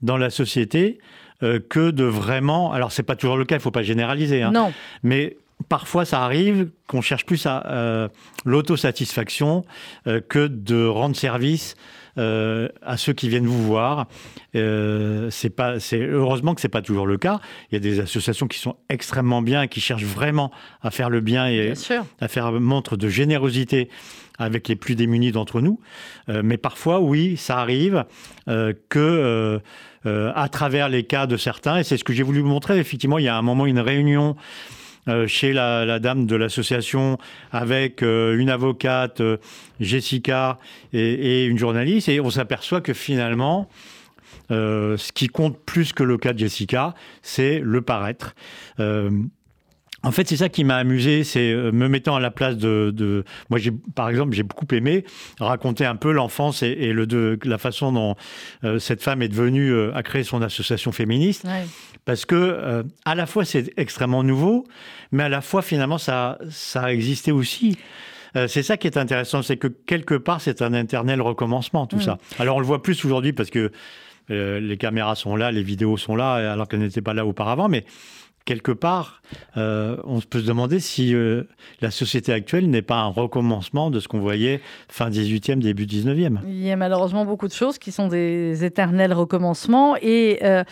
dans 0.00 0.16
la 0.16 0.30
société 0.30 0.98
que 1.40 1.90
de 1.90 2.04
vraiment. 2.04 2.72
Alors, 2.72 2.92
c'est 2.92 3.02
pas 3.02 3.16
toujours 3.16 3.36
le 3.36 3.44
cas, 3.44 3.56
il 3.56 3.60
faut 3.60 3.70
pas 3.70 3.82
généraliser. 3.82 4.42
Hein, 4.42 4.52
non. 4.52 4.72
Mais 5.02 5.36
parfois, 5.68 6.04
ça 6.04 6.22
arrive 6.22 6.70
qu'on 6.86 7.00
cherche 7.00 7.26
plus 7.26 7.46
à 7.46 7.66
euh, 7.66 8.08
l'autosatisfaction 8.44 9.64
euh, 10.06 10.20
que 10.20 10.46
de 10.46 10.86
rendre 10.86 11.16
service 11.16 11.76
euh, 12.18 12.68
à 12.82 12.96
ceux 12.96 13.12
qui 13.12 13.28
viennent 13.28 13.46
vous 13.46 13.64
voir. 13.64 14.08
c'est 14.52 15.54
pas, 15.54 15.78
c'est 15.78 16.00
heureusement 16.00 16.54
que 16.54 16.60
c'est 16.60 16.68
pas 16.68 16.82
toujours 16.82 17.06
le 17.06 17.18
cas. 17.18 17.40
Il 17.70 17.74
y 17.74 17.76
a 17.76 17.80
des 17.80 18.00
associations 18.00 18.48
qui 18.48 18.58
sont 18.58 18.76
extrêmement 18.88 19.42
bien 19.42 19.62
et 19.62 19.68
qui 19.68 19.80
cherchent 19.80 20.04
vraiment 20.04 20.50
à 20.82 20.90
faire 20.90 21.10
le 21.10 21.20
bien 21.20 21.46
et 21.48 21.72
à 22.20 22.28
faire 22.28 22.52
montre 22.52 22.96
de 22.96 23.08
générosité 23.08 23.88
avec 24.38 24.68
les 24.68 24.76
plus 24.76 24.94
démunis 24.96 25.32
d'entre 25.32 25.60
nous. 25.60 25.80
mais 26.28 26.56
parfois, 26.56 27.00
oui, 27.00 27.36
ça 27.36 27.58
arrive 27.58 28.04
que 28.88 29.60
à 30.04 30.48
travers 30.50 30.88
les 30.88 31.04
cas 31.04 31.26
de 31.26 31.36
certains, 31.36 31.78
et 31.78 31.84
c'est 31.84 31.96
ce 31.96 32.04
que 32.04 32.12
j'ai 32.12 32.22
voulu 32.22 32.40
vous 32.40 32.48
montrer. 32.48 32.78
Effectivement, 32.78 33.18
il 33.18 33.24
y 33.24 33.28
a 33.28 33.36
un 33.36 33.42
moment 33.42 33.66
une 33.66 33.80
réunion 33.80 34.36
euh, 35.08 35.26
chez 35.26 35.54
la, 35.54 35.98
dame 35.98 36.26
de 36.26 36.36
l'association 36.36 37.16
avec 37.52 38.02
euh, 38.02 38.38
une 38.38 38.50
avocate, 38.50 39.22
euh, 39.22 39.38
Jessica, 39.80 40.58
et, 40.92 41.46
une 41.46 41.58
journaliste. 41.58 42.08
Et 42.10 42.20
on 42.20 42.30
s'aperçoit 42.30 42.82
que 42.82 42.92
finalement, 42.92 43.68
ce 44.50 45.12
qui 45.12 45.28
compte 45.28 45.58
plus 45.64 45.92
que 45.92 46.02
le 46.02 46.18
cas 46.18 46.32
de 46.32 46.38
Jessica, 46.38 46.94
c'est 47.22 47.60
le 47.60 47.82
paraître. 47.82 48.34
En 50.02 50.12
fait, 50.12 50.26
c'est 50.28 50.36
ça 50.36 50.48
qui 50.48 50.64
m'a 50.64 50.76
amusé, 50.76 51.24
c'est 51.24 51.52
me 51.52 51.88
mettant 51.88 52.16
à 52.16 52.20
la 52.20 52.30
place 52.30 52.56
de. 52.56 53.24
Moi, 53.50 53.58
par 53.94 54.08
exemple, 54.08 54.34
j'ai 54.34 54.42
beaucoup 54.42 54.66
aimé 54.72 55.04
raconter 55.38 55.84
un 55.84 55.96
peu 55.96 56.10
l'enfance 56.12 56.62
et, 56.62 56.92
le 56.92 57.06
de, 57.06 57.38
la 57.44 57.58
façon 57.58 57.92
dont 57.92 58.16
cette 58.78 59.02
femme 59.02 59.20
est 59.20 59.28
devenue, 59.28 59.90
a 59.92 60.02
créé 60.02 60.22
son 60.22 60.40
association 60.40 60.90
féministe 60.90 61.46
parce 62.04 62.24
que 62.24 62.34
euh, 62.34 62.82
à 63.04 63.14
la 63.14 63.26
fois 63.26 63.44
c'est 63.44 63.72
extrêmement 63.76 64.22
nouveau, 64.22 64.66
mais 65.12 65.24
à 65.24 65.28
la 65.28 65.40
fois 65.40 65.62
finalement 65.62 65.98
ça, 65.98 66.38
ça 66.50 66.82
a 66.82 66.92
existé 66.92 67.32
aussi. 67.32 67.78
Euh, 68.36 68.46
c'est 68.46 68.62
ça 68.62 68.76
qui 68.76 68.86
est 68.86 68.96
intéressant, 68.96 69.42
c'est 69.42 69.56
que 69.56 69.68
quelque 69.68 70.14
part 70.14 70.40
c'est 70.40 70.62
un 70.62 70.72
éternel 70.72 71.20
recommencement 71.20 71.86
tout 71.86 72.00
ça. 72.00 72.18
Alors 72.38 72.56
on 72.56 72.60
le 72.60 72.66
voit 72.66 72.82
plus 72.82 73.04
aujourd'hui 73.04 73.32
parce 73.32 73.50
que 73.50 73.70
euh, 74.30 74.60
les 74.60 74.76
caméras 74.76 75.16
sont 75.16 75.36
là, 75.36 75.50
les 75.50 75.62
vidéos 75.62 75.96
sont 75.96 76.14
là, 76.14 76.52
alors 76.52 76.68
qu'elles 76.68 76.80
n'étaient 76.80 77.02
pas 77.02 77.14
là 77.14 77.26
auparavant, 77.26 77.68
mais 77.68 77.84
quelque 78.44 78.72
part, 78.72 79.22
euh, 79.56 79.96
on 80.04 80.20
peut 80.20 80.40
se 80.40 80.46
demander 80.46 80.80
si 80.80 81.14
euh, 81.14 81.44
la 81.80 81.90
société 81.90 82.32
actuelle 82.32 82.68
n'est 82.68 82.82
pas 82.82 82.96
un 82.96 83.08
recommencement 83.08 83.90
de 83.90 84.00
ce 84.00 84.08
qu'on 84.08 84.18
voyait 84.18 84.60
fin 84.88 85.10
18e, 85.10 85.58
début 85.58 85.86
19e. 85.86 86.38
Il 86.46 86.62
y 86.62 86.70
a 86.70 86.76
malheureusement 86.76 87.24
beaucoup 87.24 87.48
de 87.48 87.52
choses 87.52 87.78
qui 87.78 87.92
sont 87.92 88.08
des 88.08 88.64
éternels 88.64 89.12
recommencements 89.12 89.96
et 90.00 90.40
euh, 90.42 90.64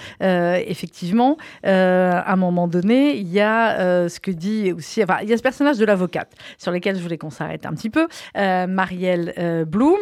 effectivement, 0.66 1.36
à 1.62 2.32
un 2.32 2.36
moment 2.36 2.68
donné, 2.68 3.16
il 3.16 3.28
y 3.28 3.40
a 3.40 4.08
ce 4.08 4.20
que 4.20 4.30
dit 4.30 4.72
aussi, 4.72 5.02
il 5.22 5.28
y 5.28 5.32
a 5.32 5.36
ce 5.36 5.42
personnage 5.42 5.78
de 5.78 5.84
l'avocate 5.84 6.32
sur 6.56 6.72
lequel 6.72 6.96
je 6.96 7.02
voulais 7.02 7.18
qu'on 7.18 7.30
s'arrête 7.30 7.66
un 7.66 7.72
petit 7.72 7.90
peu, 7.90 8.08
Marielle 8.34 9.64
Bloom, 9.66 9.98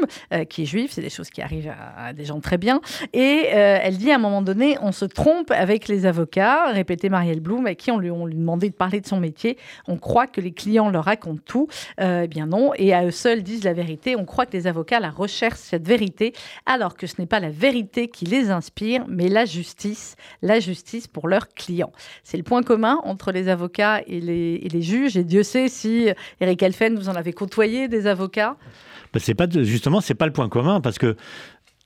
qui 0.48 0.62
est 0.62 0.66
juive, 0.66 0.90
c'est 0.92 1.02
des 1.02 1.10
choses 1.10 1.30
qui 1.30 1.42
arrivent 1.42 1.72
à, 1.96 2.12
des 2.12 2.24
gens 2.24 2.40
très 2.40 2.58
bien, 2.58 2.80
et 3.12 3.46
elle 3.50 3.96
dit 3.98 4.10
à 4.10 4.16
un 4.16 4.18
moment 4.18 4.42
donné, 4.42 4.76
on 4.80 4.92
se 4.92 5.04
trompe 5.04 5.50
avec 5.50 5.88
les 5.88 6.06
avocats, 6.06 6.70
répétait 6.72 7.08
Marielle 7.08 7.40
Bloom, 7.40 7.65
à 7.66 7.74
qui 7.74 7.90
on 7.90 7.98
lui, 7.98 8.10
on 8.10 8.26
lui 8.26 8.34
demandait 8.34 8.70
de 8.70 8.74
parler 8.74 9.00
de 9.00 9.06
son 9.06 9.20
métier. 9.20 9.56
On 9.86 9.96
croit 9.96 10.26
que 10.26 10.40
les 10.40 10.52
clients 10.52 10.90
leur 10.90 11.04
racontent 11.04 11.42
tout. 11.44 11.68
Euh, 12.00 12.22
eh 12.24 12.28
bien 12.28 12.46
non, 12.46 12.72
et 12.76 12.94
à 12.94 13.04
eux 13.04 13.10
seuls 13.10 13.42
disent 13.42 13.64
la 13.64 13.72
vérité. 13.72 14.16
On 14.16 14.24
croit 14.24 14.46
que 14.46 14.56
les 14.56 14.66
avocats 14.66 15.00
la 15.00 15.10
recherchent, 15.10 15.58
cette 15.58 15.86
vérité, 15.86 16.32
alors 16.66 16.96
que 16.96 17.06
ce 17.06 17.14
n'est 17.18 17.26
pas 17.26 17.40
la 17.40 17.50
vérité 17.50 18.08
qui 18.08 18.24
les 18.24 18.50
inspire, 18.50 19.04
mais 19.08 19.28
la 19.28 19.44
justice, 19.44 20.16
la 20.42 20.60
justice 20.60 21.06
pour 21.06 21.28
leurs 21.28 21.48
clients. 21.48 21.92
C'est 22.22 22.36
le 22.36 22.42
point 22.42 22.62
commun 22.62 23.00
entre 23.04 23.32
les 23.32 23.48
avocats 23.48 24.02
et 24.06 24.20
les, 24.20 24.60
et 24.62 24.68
les 24.68 24.82
juges. 24.82 25.16
Et 25.16 25.24
Dieu 25.24 25.42
sait 25.42 25.68
si, 25.68 26.08
Eric 26.40 26.62
Elfen, 26.62 26.96
vous 26.96 27.08
en 27.08 27.14
avez 27.14 27.32
côtoyé 27.32 27.88
des 27.88 28.06
avocats. 28.06 28.56
Ben 29.12 29.20
c'est 29.20 29.34
pas 29.34 29.48
justement, 29.48 30.00
c'est 30.00 30.14
pas 30.14 30.26
le 30.26 30.32
point 30.32 30.48
commun 30.48 30.80
parce 30.80 30.98
que 30.98 31.16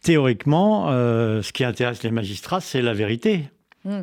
théoriquement, 0.02 0.90
euh, 0.90 1.42
ce 1.42 1.52
qui 1.52 1.64
intéresse 1.64 2.02
les 2.02 2.10
magistrats, 2.10 2.60
c'est 2.60 2.82
la 2.82 2.94
vérité. 2.94 3.50
Hmm. 3.84 4.02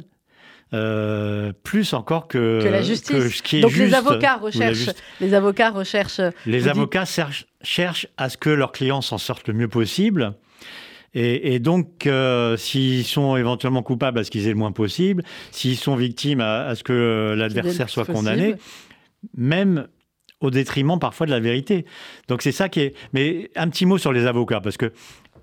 Euh, 0.74 1.54
plus 1.64 1.94
encore 1.94 2.28
que, 2.28 2.62
la 2.70 2.82
justice. 2.82 3.38
ce 3.38 3.42
qui 3.42 3.58
est 3.58 3.62
Donc 3.62 3.76
les 3.78 3.94
avocats 3.94 4.36
recherchent, 4.36 4.90
les 5.22 5.34
avocats 5.34 5.70
recherchent. 5.70 6.22
Les 6.46 6.68
avocats 6.68 7.06
cherchent, 7.06 8.08
à 8.18 8.28
ce 8.28 8.38
que 8.38 8.50
leurs 8.50 8.74
clients 8.74 9.02
s'en 9.02 9.18
sortent 9.18 9.48
le 9.48 9.54
mieux 9.54 9.70
possible. 9.70 10.34
Et, 11.14 11.58
donc, 11.58 12.06
euh, 12.06 12.58
s'ils 12.58 13.06
sont 13.06 13.38
éventuellement 13.38 13.82
coupables, 13.82 14.20
à 14.20 14.24
ce 14.24 14.30
qu'ils 14.30 14.46
aient 14.46 14.52
le 14.52 14.56
moins 14.56 14.72
possible. 14.72 15.24
S'ils 15.52 15.78
sont 15.78 15.96
victimes, 15.96 16.42
à, 16.42 16.76
ce 16.76 16.84
que 16.84 17.34
l'adversaire 17.36 17.90
soit 17.90 18.06
condamné. 18.06 18.54
Même 19.36 19.88
au 20.40 20.52
détriment 20.52 21.00
parfois 21.00 21.26
de 21.26 21.32
la 21.32 21.40
vérité. 21.40 21.86
Donc 22.28 22.42
c'est 22.42 22.52
ça 22.52 22.70
qui 22.70 22.82
est. 22.82 22.94
Mais 23.14 23.50
un 23.56 23.70
petit 23.70 23.86
mot 23.86 23.98
sur 23.98 24.14
les 24.14 24.28
avocats, 24.28 24.62
parce 24.62 24.78
que 24.78 24.92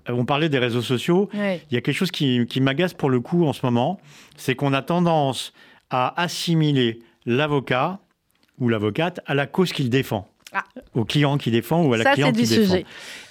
on 0.07 0.25
parlait 0.25 0.49
des 0.49 0.59
réseaux 0.59 0.81
sociaux. 0.81 1.29
Il 1.33 1.73
y 1.73 1.77
a 1.77 1.81
quelque 1.81 1.93
chose 1.93 2.11
qui, 2.11 2.61
m'agace 2.61 2.93
pour 2.93 3.09
le 3.09 3.19
coup 3.19 3.45
en 3.45 3.53
ce 3.53 3.65
moment, 3.65 3.99
c'est 4.35 4.55
qu'on 4.55 4.73
a 4.73 4.81
tendance 4.81 5.53
à 5.89 6.19
assimiler 6.21 6.99
l'avocat 7.25 7.99
ou 8.59 8.69
l'avocate 8.69 9.19
à 9.25 9.33
la 9.33 9.47
cause 9.47 9.71
qu'il 9.71 9.89
défend, 9.89 10.29
ah. 10.53 10.63
au 10.93 11.05
client 11.05 11.37
qu'il 11.37 11.53
défend 11.53 11.83
ou 11.83 11.93
à 11.93 11.97
la 11.97 12.13
cliente 12.13 12.35
qu'il 12.35 12.47
défend. 12.47 12.77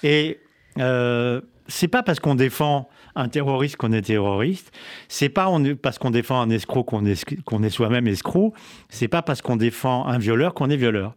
Et 0.03 0.39
euh, 0.79 1.41
c'est 1.67 1.87
pas 1.87 2.03
parce 2.03 2.19
qu'on 2.19 2.35
défend 2.35 2.87
un 3.15 3.29
terroriste 3.29 3.77
qu'on 3.77 3.91
est 3.93 4.01
terroriste. 4.01 4.71
C'est 5.07 5.29
pas 5.29 5.49
parce 5.81 5.97
qu'on 5.97 6.11
défend 6.11 6.41
un 6.41 6.49
escroc 6.49 6.83
qu'on 6.83 7.05
est, 7.05 7.41
qu'on 7.43 7.63
est 7.63 7.69
soi-même 7.69 8.07
escroc. 8.07 8.53
C'est 8.89 9.07
pas 9.07 9.21
parce 9.21 9.41
qu'on 9.41 9.55
défend 9.55 10.05
un 10.05 10.17
violeur 10.17 10.53
qu'on 10.53 10.69
est 10.69 10.77
violeur. 10.77 11.15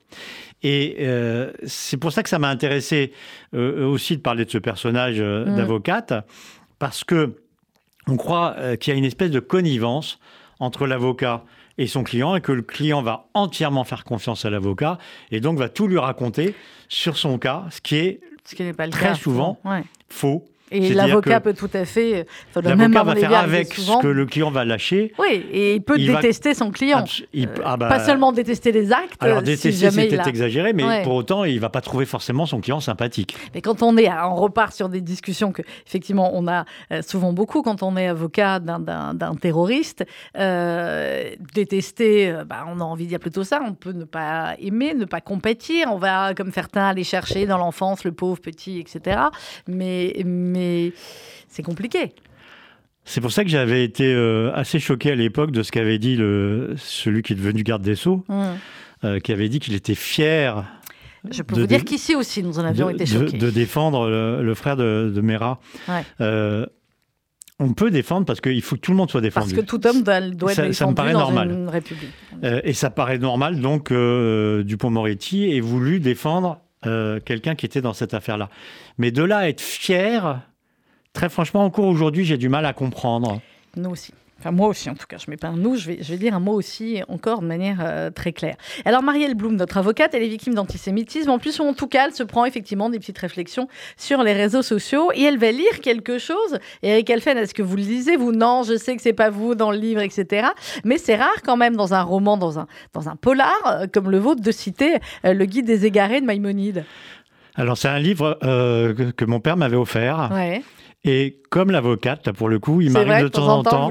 Et 0.63 0.97
euh, 1.01 1.53
c'est 1.67 1.97
pour 1.97 2.13
ça 2.13 2.23
que 2.23 2.29
ça 2.29 2.39
m'a 2.39 2.49
intéressé 2.49 3.13
euh, 3.55 3.87
aussi 3.87 4.17
de 4.17 4.23
parler 4.23 4.45
de 4.45 4.51
ce 4.51 4.59
personnage 4.59 5.17
euh, 5.21 5.47
mm. 5.47 5.57
d'avocate, 5.57 6.15
parce 6.79 7.05
que 7.05 7.37
on 8.07 8.17
croit 8.17 8.57
qu'il 8.79 8.93
y 8.93 8.97
a 8.97 8.99
une 8.99 9.05
espèce 9.05 9.31
de 9.31 9.41
connivence 9.41 10.19
entre 10.61 10.87
l'avocat 10.87 11.45
et 11.77 11.87
son 11.87 12.03
client, 12.03 12.35
et 12.37 12.41
que 12.41 12.53
le 12.53 12.63
client 12.63 13.03
va 13.03 13.29
entièrement 13.35 13.85
faire 13.85 14.05
confiance 14.05 14.47
à 14.47 14.51
l'avocat, 14.51 14.97
et 15.31 15.41
donc 15.41 15.59
va 15.59 15.69
tout 15.69 15.87
lui 15.87 15.99
raconter 15.99 16.55
sur 16.89 17.19
son 17.19 17.39
cas, 17.39 17.67
ce 17.71 17.83
qui 17.83 17.97
est, 17.97 18.21
ce 18.45 18.55
qui 18.55 18.73
pas 18.73 18.87
le 18.87 18.93
très 18.93 19.15
souvent 19.15 19.61
faux. 20.09 20.49
Et 20.71 20.95
l'avocat 20.95 21.41
peut 21.41 21.55
tout 21.55 21.71
à 21.73 21.85
fait. 21.85 22.27
L'avocat 22.55 23.03
va 23.03 23.15
faire 23.15 23.35
avec 23.39 23.75
ce 23.75 24.01
que 24.01 24.07
le 24.07 24.27
client 24.27 24.51
va 24.51 24.65
lâcher. 24.65 25.13
Oui, 25.19 25.45
et 25.53 25.75
il 25.75 25.83
peut 25.83 25.99
détester 25.99 26.55
son 26.55 26.71
client. 26.71 27.05
Euh, 27.37 27.47
ah 27.65 27.77
bah, 27.77 27.89
pas 27.89 28.01
seulement 28.01 28.33
détester 28.33 28.73
les 28.73 28.93
actes. 28.93 29.23
Alors 29.23 29.43
détester, 29.43 29.91
c'est 29.91 30.09
peut-être 30.09 30.27
exagéré, 30.27 30.73
mais 30.73 31.03
pour 31.03 31.15
autant, 31.15 31.45
il 31.45 31.57
ne 31.57 31.61
va 31.61 31.69
pas 31.69 31.81
trouver 31.81 32.07
forcément 32.07 32.47
son 32.47 32.61
client 32.61 32.81
sympathique. 32.81 33.37
Mais 33.55 33.61
quand 33.61 33.83
on 33.83 33.97
est, 33.97 34.11
on 34.11 34.35
repart 34.35 34.73
sur 34.73 34.89
des 34.89 35.01
discussions 35.01 35.53
que, 35.53 35.63
effectivement, 35.87 36.31
on 36.35 36.47
a 36.49 36.65
euh, 36.93 37.03
souvent 37.03 37.33
beaucoup 37.33 37.63
quand 37.63 37.83
on 37.83 37.97
est 37.97 38.09
avocat 38.09 38.59
d'un 38.59 39.35
terroriste. 39.41 40.05
Euh, 40.37 41.31
détester, 41.55 42.35
bah, 42.47 42.65
on 42.69 42.81
a 42.81 42.85
envie 42.85 43.05
de 43.05 43.11
dire 43.11 43.21
plutôt 43.21 43.45
ça. 43.45 43.61
On 43.65 43.75
peut 43.75 43.93
ne 43.93 44.05
pas 44.05 44.55
aimer, 44.61 44.95
ne 44.95 45.05
pas 45.05 45.21
compétir. 45.21 45.89
On 45.91 45.99
va, 45.99 46.35
comme 46.35 46.53
certains, 46.53 46.87
aller 46.89 47.05
chercher 47.05 47.47
dans 47.47 47.59
l'enfance 47.59 48.05
le 48.05 48.13
pauvre 48.13 48.41
petit, 48.41 48.79
etc. 48.79 49.21
mais 49.67 49.99
mais 50.25 50.58
c'est 51.49 51.63
compliqué. 51.63 52.13
C'est 53.09 53.23
pour 53.23 53.33
ça 53.33 53.43
que 53.43 53.49
j'avais 53.49 53.85
été 53.85 54.05
euh, 54.05 54.53
assez 54.55 54.79
choqué 54.79 55.11
à 55.11 55.15
l'époque 55.15 55.51
de 55.51 55.63
ce 55.63 55.73
qu'avait 55.73 55.99
dit 55.99 56.15
le, 56.15 56.75
celui 56.77 57.23
qui 57.23 57.33
est 57.33 57.37
devenu 57.37 57.63
garde 57.63 57.81
des 57.81 57.95
Sceaux, 57.95 58.23
mmh. 58.29 58.45
euh, 59.05 59.19
qui 59.19 59.33
avait 59.33 59.49
dit 59.49 59.61
qu'il 59.61 59.73
était 59.73 59.95
fier. 59.95 60.65
Je 61.31 61.43
peux 61.43 61.59
vous 61.59 61.67
dire 61.67 61.85
qu'ici 61.87 62.15
aussi, 62.15 62.43
nous 62.43 62.59
en 62.59 62.67
avions 62.67 62.91
été 62.91 63.07
choqués. 63.07 63.39
De, 63.39 63.49
défendre 63.49 64.11
le, 64.11 64.55
frère 64.55 64.77
de, 64.77 65.11
de 65.13 65.21
Mera. 65.23 65.59
Euh, 66.21 66.67
on 67.59 67.73
peut 67.73 67.91
défendre 67.91 68.27
parce 68.27 68.43
qu'il 68.43 68.61
faut 68.61 68.77
que 68.77 68.83
tout 68.83 68.91
le 68.91 68.99
monde 68.99 69.11
soit 69.11 69.23
défendu. 69.23 69.55
Parce 69.55 69.65
que 69.65 69.67
tout 69.67 69.87
homme 69.87 70.03
doit, 70.03 70.19
être 70.19 70.37
défendu 70.37 70.75
ça 70.75 70.87
me 70.87 70.95
paraît 70.95 71.15
dans 71.15 71.21
normal. 71.21 71.51
une 71.51 71.69
république. 71.71 72.11
et 72.43 72.75
ça 72.75 72.91
paraît 72.91 73.19
normal, 73.19 73.59
donc 73.61 73.91
Dupont-Moretti 73.91 75.57
ait 75.57 75.61
voulu 75.61 75.99
défendre 75.99 76.61
quelqu'un 76.83 77.55
qui 77.55 77.67
était 77.67 77.81
dans 77.81 77.93
cette 77.93 78.15
affaire-là. 78.15 78.51
Mais 78.99 79.11
de 79.11 79.23
là 79.23 79.39
à 79.39 79.49
être 79.49 79.61
fier, 79.61 80.41
très 81.13 81.29
franchement, 81.29 81.65
encore 81.65 81.87
aujourd'hui, 81.87 82.25
j'ai 82.25 82.39
du 82.39 82.49
mal 82.49 82.67
à 82.67 82.73
comprendre. 82.73 83.41
Nous 83.77 83.91
aussi. 83.91 84.13
Enfin, 84.39 84.53
moi 84.53 84.69
aussi, 84.69 84.89
en 84.89 84.95
tout 84.95 85.07
cas, 85.09 85.17
je 85.19 85.27
ne 85.27 85.33
mets 85.33 85.37
pas 85.37 85.49
un 85.49 85.57
nous, 85.57 85.75
je 85.75 85.89
vais, 85.89 85.99
je 86.01 86.13
vais 86.13 86.17
dire 86.17 86.33
un 86.33 86.39
mot 86.39 86.53
aussi, 86.53 87.03
encore 87.09 87.41
de 87.41 87.47
manière 87.47 87.79
euh, 87.81 88.11
très 88.11 88.33
claire. 88.33 88.55
Alors, 88.85 89.03
Marielle 89.03 89.35
Blum, 89.35 89.57
notre 89.57 89.79
avocate, 89.79 90.15
elle 90.15 90.23
est 90.23 90.29
victime 90.29 90.55
d'antisémitisme. 90.55 91.31
En 91.31 91.41
plus, 91.41 91.59
en 91.59 91.75
tout 91.75 91.89
cas, 91.89 92.07
elle 92.07 92.15
se 92.15 92.23
prend 92.23 92.45
effectivement 92.45 92.89
des 92.89 93.01
petites 93.01 93.19
réflexions 93.19 93.67
sur 93.97 94.23
les 94.23 94.33
réseaux 94.33 94.63
sociaux 94.63 95.11
et 95.13 95.25
elle 95.25 95.39
va 95.39 95.51
lire 95.51 95.81
quelque 95.83 96.19
chose. 96.19 96.59
Et 96.83 96.91
Eric 96.91 97.11
Elfen, 97.11 97.37
est-ce 97.37 97.53
que 97.53 97.63
vous 97.63 97.75
le 97.75 97.83
lisez? 97.83 98.17
Vous, 98.17 98.31
non, 98.31 98.63
je 98.63 98.77
sais 98.77 98.95
que 98.95 99.03
c'est 99.03 99.13
pas 99.13 99.31
vous 99.31 99.57
dans 99.57 99.73
le 99.73 99.79
livre, 99.79 100.03
etc. 100.03 100.49
Mais 100.85 100.99
c'est 100.99 101.17
rare 101.17 101.43
quand 101.45 101.57
même 101.57 101.75
dans 101.75 101.93
un 101.95 102.03
roman, 102.03 102.37
dans 102.37 102.61
un, 102.61 102.69
dans 102.93 103.09
un 103.09 103.17
polar 103.17 103.57
euh, 103.67 103.87
comme 103.93 104.09
le 104.09 104.19
vôtre, 104.19 104.41
de 104.41 104.53
citer 104.53 104.99
euh, 105.25 105.35
le 105.35 105.45
guide 105.47 105.67
des 105.67 105.85
égarés 105.85 106.21
de 106.21 106.27
Maïmonide. 106.27 106.85
Alors, 107.57 107.77
c'est 107.77 107.89
un 107.89 107.99
livre 107.99 108.39
que, 108.41 109.25
mon 109.25 109.41
père 109.41 109.57
m'avait 109.57 109.77
offert. 109.77 110.31
Ouais. 110.33 110.63
Et 111.11 111.39
comme 111.49 111.71
l'avocate, 111.71 112.27
là 112.27 112.35
pour 112.35 112.51
le 112.51 112.59
coup, 112.59 112.83
il 112.83 112.91
m'arrive 112.91 113.23
de 113.23 113.29
temps 113.29 113.49
en 113.49 113.63
temps, 113.63 113.91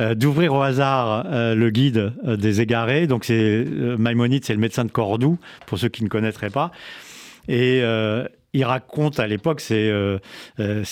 euh, 0.00 0.14
d'ouvrir 0.14 0.52
au 0.52 0.60
hasard 0.60 1.24
euh, 1.24 1.54
le 1.54 1.70
guide 1.70 2.12
euh, 2.26 2.36
des 2.36 2.60
égarés. 2.60 3.06
Donc 3.06 3.24
c'est 3.24 3.64
Maïmonide, 3.64 4.44
c'est 4.44 4.52
le 4.52 4.58
médecin 4.60 4.84
de 4.84 4.90
Cordoue, 4.90 5.38
pour 5.64 5.78
ceux 5.78 5.88
qui 5.88 6.04
ne 6.04 6.10
connaîtraient 6.10 6.50
pas. 6.50 6.70
Et 7.48 7.82
il 8.52 8.64
raconte 8.64 9.18
à 9.18 9.26
l'époque, 9.26 9.62
c'est 9.62 9.90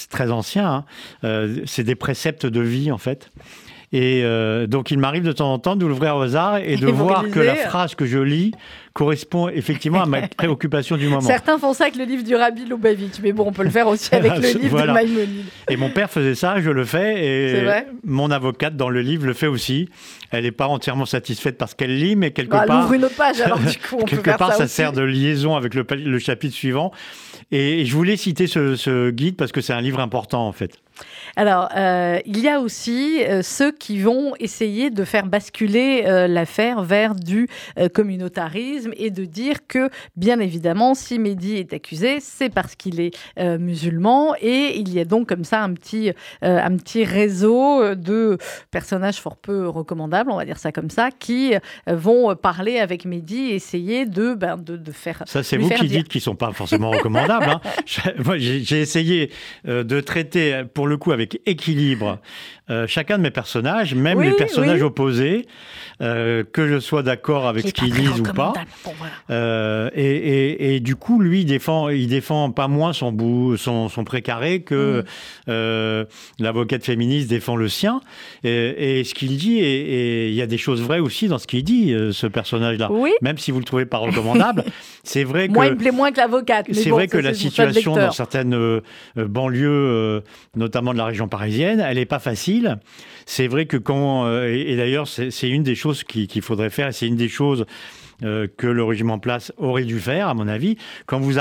très 0.09 0.31
ancien, 0.31 0.87
hein, 1.23 1.49
c'est 1.67 1.85
des 1.85 1.95
préceptes 1.95 2.47
de 2.47 2.61
vie 2.61 2.91
en 2.91 2.99
fait. 2.99 3.31
Et 3.93 4.23
euh, 4.23 4.69
donc, 4.69 4.93
il 4.93 4.99
m'arrive 4.99 5.25
de 5.25 5.33
temps 5.33 5.53
en 5.53 5.59
temps 5.59 5.75
d'ouvrir 5.75 6.17
au 6.17 6.21
hasard 6.21 6.59
et 6.59 6.77
de 6.77 6.87
voir 6.87 7.29
que 7.29 7.41
la 7.41 7.57
phrase 7.57 7.97
que 7.97 8.07
je 8.07 8.19
lis 8.19 8.53
correspond 8.93 9.49
effectivement 9.49 10.03
à 10.03 10.07
ma 10.07 10.29
préoccupation 10.37 10.97
du 10.97 11.09
moment. 11.09 11.21
Certains 11.21 11.59
font 11.59 11.73
ça 11.73 11.85
avec 11.85 11.97
le 11.97 12.05
livre 12.05 12.23
du 12.23 12.37
Rabbi 12.37 12.65
Lubavitch, 12.67 13.21
mais 13.21 13.33
bon, 13.33 13.47
on 13.49 13.53
peut 13.53 13.65
le 13.65 13.71
faire 13.71 13.89
aussi 13.89 14.15
avec 14.15 14.37
le 14.37 14.61
livre 14.61 14.83
de 14.83 14.93
Maïmonide. 14.93 15.47
Et 15.69 15.77
mon 15.77 15.91
père 15.91 16.09
faisait 16.09 16.37
ça, 16.37 16.61
je 16.61 16.71
le 16.71 16.85
fais, 16.85 17.25
et 17.25 17.65
mon 18.05 18.31
avocate 18.31 18.77
dans 18.77 18.91
le 18.91 19.01
livre 19.01 19.27
le 19.27 19.35
fait 19.35 19.49
aussi. 19.49 19.89
Elle 20.31 20.45
n'est 20.45 20.53
pas 20.53 20.69
entièrement 20.69 21.07
satisfaite 21.07 21.59
parce 21.59 21.75
qu'elle 21.75 21.97
lit, 21.97 22.15
mais 22.15 22.31
quelque 22.31 22.53
bah, 22.53 22.65
part. 22.67 22.79
Elle 22.79 22.85
ouvre 22.85 22.93
une 22.95 23.05
autre 23.05 23.17
page, 23.17 23.41
alors 23.41 23.59
du 23.59 23.77
coup, 23.79 23.97
on 24.01 24.05
quelque 24.05 24.21
peut 24.21 24.31
faire 24.31 24.39
part, 24.39 24.53
ça, 24.55 24.69
sert 24.69 24.93
de 24.93 25.03
liaison 25.03 25.57
avec 25.57 25.75
le, 25.75 25.85
le 25.97 26.19
chapitre 26.21 26.55
suivant. 26.55 26.93
Et 27.51 27.85
je 27.85 27.97
voulais 27.97 28.17
citer 28.17 28.47
ce, 28.47 28.77
ce 28.77 29.11
guide 29.11 29.37
parce 29.37 29.51
que 29.51 29.61
c'est 29.61 29.73
un 29.73 29.81
livre 29.81 29.99
important, 29.99 30.47
en 30.47 30.53
fait. 30.53 30.79
Alors, 31.37 31.69
euh, 31.77 32.19
il 32.27 32.41
y 32.41 32.49
a 32.49 32.61
aussi 32.61 33.23
euh, 33.23 33.43
ceux 33.43 33.73
qui 33.73 34.01
vont 34.01 34.35
essayer 34.39 34.91
de 34.91 35.05
faire 35.05 35.27
basculer 35.27 36.05
euh, 36.07 36.27
l'affaire 36.27 36.83
vers 36.83 37.15
du 37.15 37.49
communautarisme 37.95 38.93
et 38.97 39.11
de 39.11 39.25
dire 39.25 39.67
que, 39.67 39.91
bien 40.17 40.41
évidemment, 40.41 40.95
si 40.95 41.19
Mehdi 41.19 41.57
est 41.57 41.73
accusé, 41.73 42.19
c'est 42.21 42.49
parce 42.49 42.75
qu'il 42.75 43.01
est 43.01 43.11
musulman 43.59 44.35
et 44.41 44.79
il 44.79 44.93
y 44.93 45.01
a 45.01 45.05
donc 45.05 45.29
comme 45.29 45.45
ça 45.45 45.63
un 45.63 45.73
petit, 45.73 46.13
un 46.43 46.77
petit 46.77 47.05
réseau 47.05 47.95
de 47.95 48.39
personnages 48.71 49.17
fort 49.17 49.37
peu 49.37 49.69
recommandables, 49.69 50.31
on 50.31 50.37
va 50.37 50.45
dire 50.45 50.59
ça 50.59 50.73
comme 50.73 50.91
ça, 50.91 51.11
qui 51.11 51.55
vont 51.87 52.35
parler 52.37 52.79
avec 52.79 53.05
Mehdi 53.05 53.51
et 53.51 53.55
essayer 53.55 54.07
de, 54.07 54.35
ben, 54.35 54.57
de, 54.57 54.77
de, 54.77 54.93
faire. 54.93 55.23
Ça, 55.27 55.43
c'est 55.43 55.57
vous 55.57 55.71
qui 55.71 55.87
dites 55.87 56.09
qu'ils 56.09 56.21
ne 56.21 56.25
sont 56.25 56.37
pas 56.37 56.53
forcément 56.53 56.91
recommandables. 56.91 57.51
Hein. 57.51 57.61
Moi, 58.25 58.39
j'ai 58.39 58.81
essayé 58.81 59.31
de 59.65 60.01
traiter, 60.01 60.63
pour 60.75 60.87
le 60.87 60.97
coup, 60.97 61.13
avec 61.13 61.20
équilibre 61.21 62.21
euh, 62.71 62.87
chacun 62.87 63.19
de 63.19 63.23
mes 63.23 63.31
personnages, 63.31 63.95
même 63.95 64.23
les 64.23 64.33
personnages 64.33 64.83
opposés, 64.83 65.47
euh, 66.01 66.45
que 66.51 66.69
je 66.69 66.79
sois 66.79 67.03
d'accord 67.03 67.49
avec 67.49 67.67
ce 67.67 67.73
qu'ils 67.73 67.93
disent 67.93 68.21
ou 68.21 68.33
pas. 68.33 68.53
Euh, 69.31 69.91
et, 69.95 70.79
du 70.81 70.95
coup, 70.95 71.21
lui, 71.21 71.41
il 71.41 71.47
défend, 71.47 71.89
il 71.89 72.07
défend 72.07 72.53
pas 72.53 72.69
moins 72.69 72.93
son, 72.93 73.11
bout, 73.11 73.57
son, 73.57 73.89
son 73.89 74.05
précaré 74.05 74.61
que 74.61 75.05
mm. 75.49 76.07
l'avocate 76.39 76.85
féministe 76.85 77.29
défend 77.29 77.57
le 77.57 77.69
sien. 77.69 78.01
Et, 78.45 79.03
ce 79.05 79.15
qu'il 79.15 79.37
dit, 79.37 79.59
et 79.59 80.29
il 80.29 80.35
y 80.35 80.43
a 80.43 80.47
des 80.47 80.59
choses 80.59 80.81
vraies 80.81 81.01
aussi 81.01 81.27
dans 81.27 81.39
ce 81.39 81.47
qu'il 81.47 81.65
dit, 81.65 81.95
ce 82.13 82.27
personnage-là. 82.27 82.91
Même 83.23 83.39
si 83.39 83.51
vous 83.51 83.59
le 83.59 83.65
trouvez 83.65 83.87
pas 83.87 83.99
recommandable, 83.99 84.65
c'est 85.03 85.25
vrai 85.25 85.49
que. 85.49 85.55
Moi, 85.55 85.67
il 85.67 85.73
me 85.73 85.79
plaît 85.79 85.91
moins 85.91 86.13
que 86.13 86.19
l'avocate. 86.19 86.67
C'est 86.73 86.91
vrai 86.91 87.09
que 87.09 87.19
la 87.19 87.35
situation 87.35 87.97
dans 87.97 88.13
certaines 88.13 88.81
banlieues, 89.17 90.23
notamment 90.55 90.93
de 90.93 90.99
la 90.99 91.07
région 91.07 91.27
parisienne, 91.27 91.85
elle 91.85 91.97
n'est 91.97 92.07
pas 92.07 92.21
facile. 92.21 92.60
C'est 93.27 93.47
vrai 93.47 93.67
que 93.67 93.77
quand, 93.77 94.27
euh, 94.27 94.47
et, 94.47 94.77
d'ailleurs 94.77 95.07
c'est 95.09 95.49
une 95.49 95.63
des 95.63 95.75
choses 95.75 96.05
qu'il 96.05 96.43
faudrait 96.43 96.71
faire, 96.71 96.93
c'est 96.93 97.07
une 97.07 97.17
des 97.17 97.29
choses 97.29 97.67
euh, 98.23 98.47
que 98.57 98.67
le 98.67 98.85
régiment 98.85 99.19
place 99.19 99.53
aurait 99.57 99.85
dû 99.85 99.99
faire, 99.99 100.29
à 100.29 100.35
mon 100.35 100.49
avis. 100.49 100.77
Quand 101.07 101.21
vous 101.21 101.35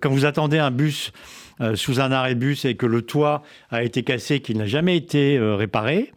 quand 0.00 0.10
vous 0.10 0.24
attendez 0.24 0.58
un 0.58 0.70
bus 0.70 1.12
euh, 1.60 1.76
sous 1.76 2.00
un 2.00 2.12
arrêt 2.12 2.34
bus 2.34 2.64
et 2.64 2.74
que 2.74 2.86
le 2.86 3.02
toit 3.02 3.42
a 3.70 3.82
été 3.82 4.02
cassé, 4.02 4.40
qu'il 4.40 4.58
n'a 4.58 4.66
jamais 4.66 4.96
été 4.96 5.38
réparé, 5.38 6.12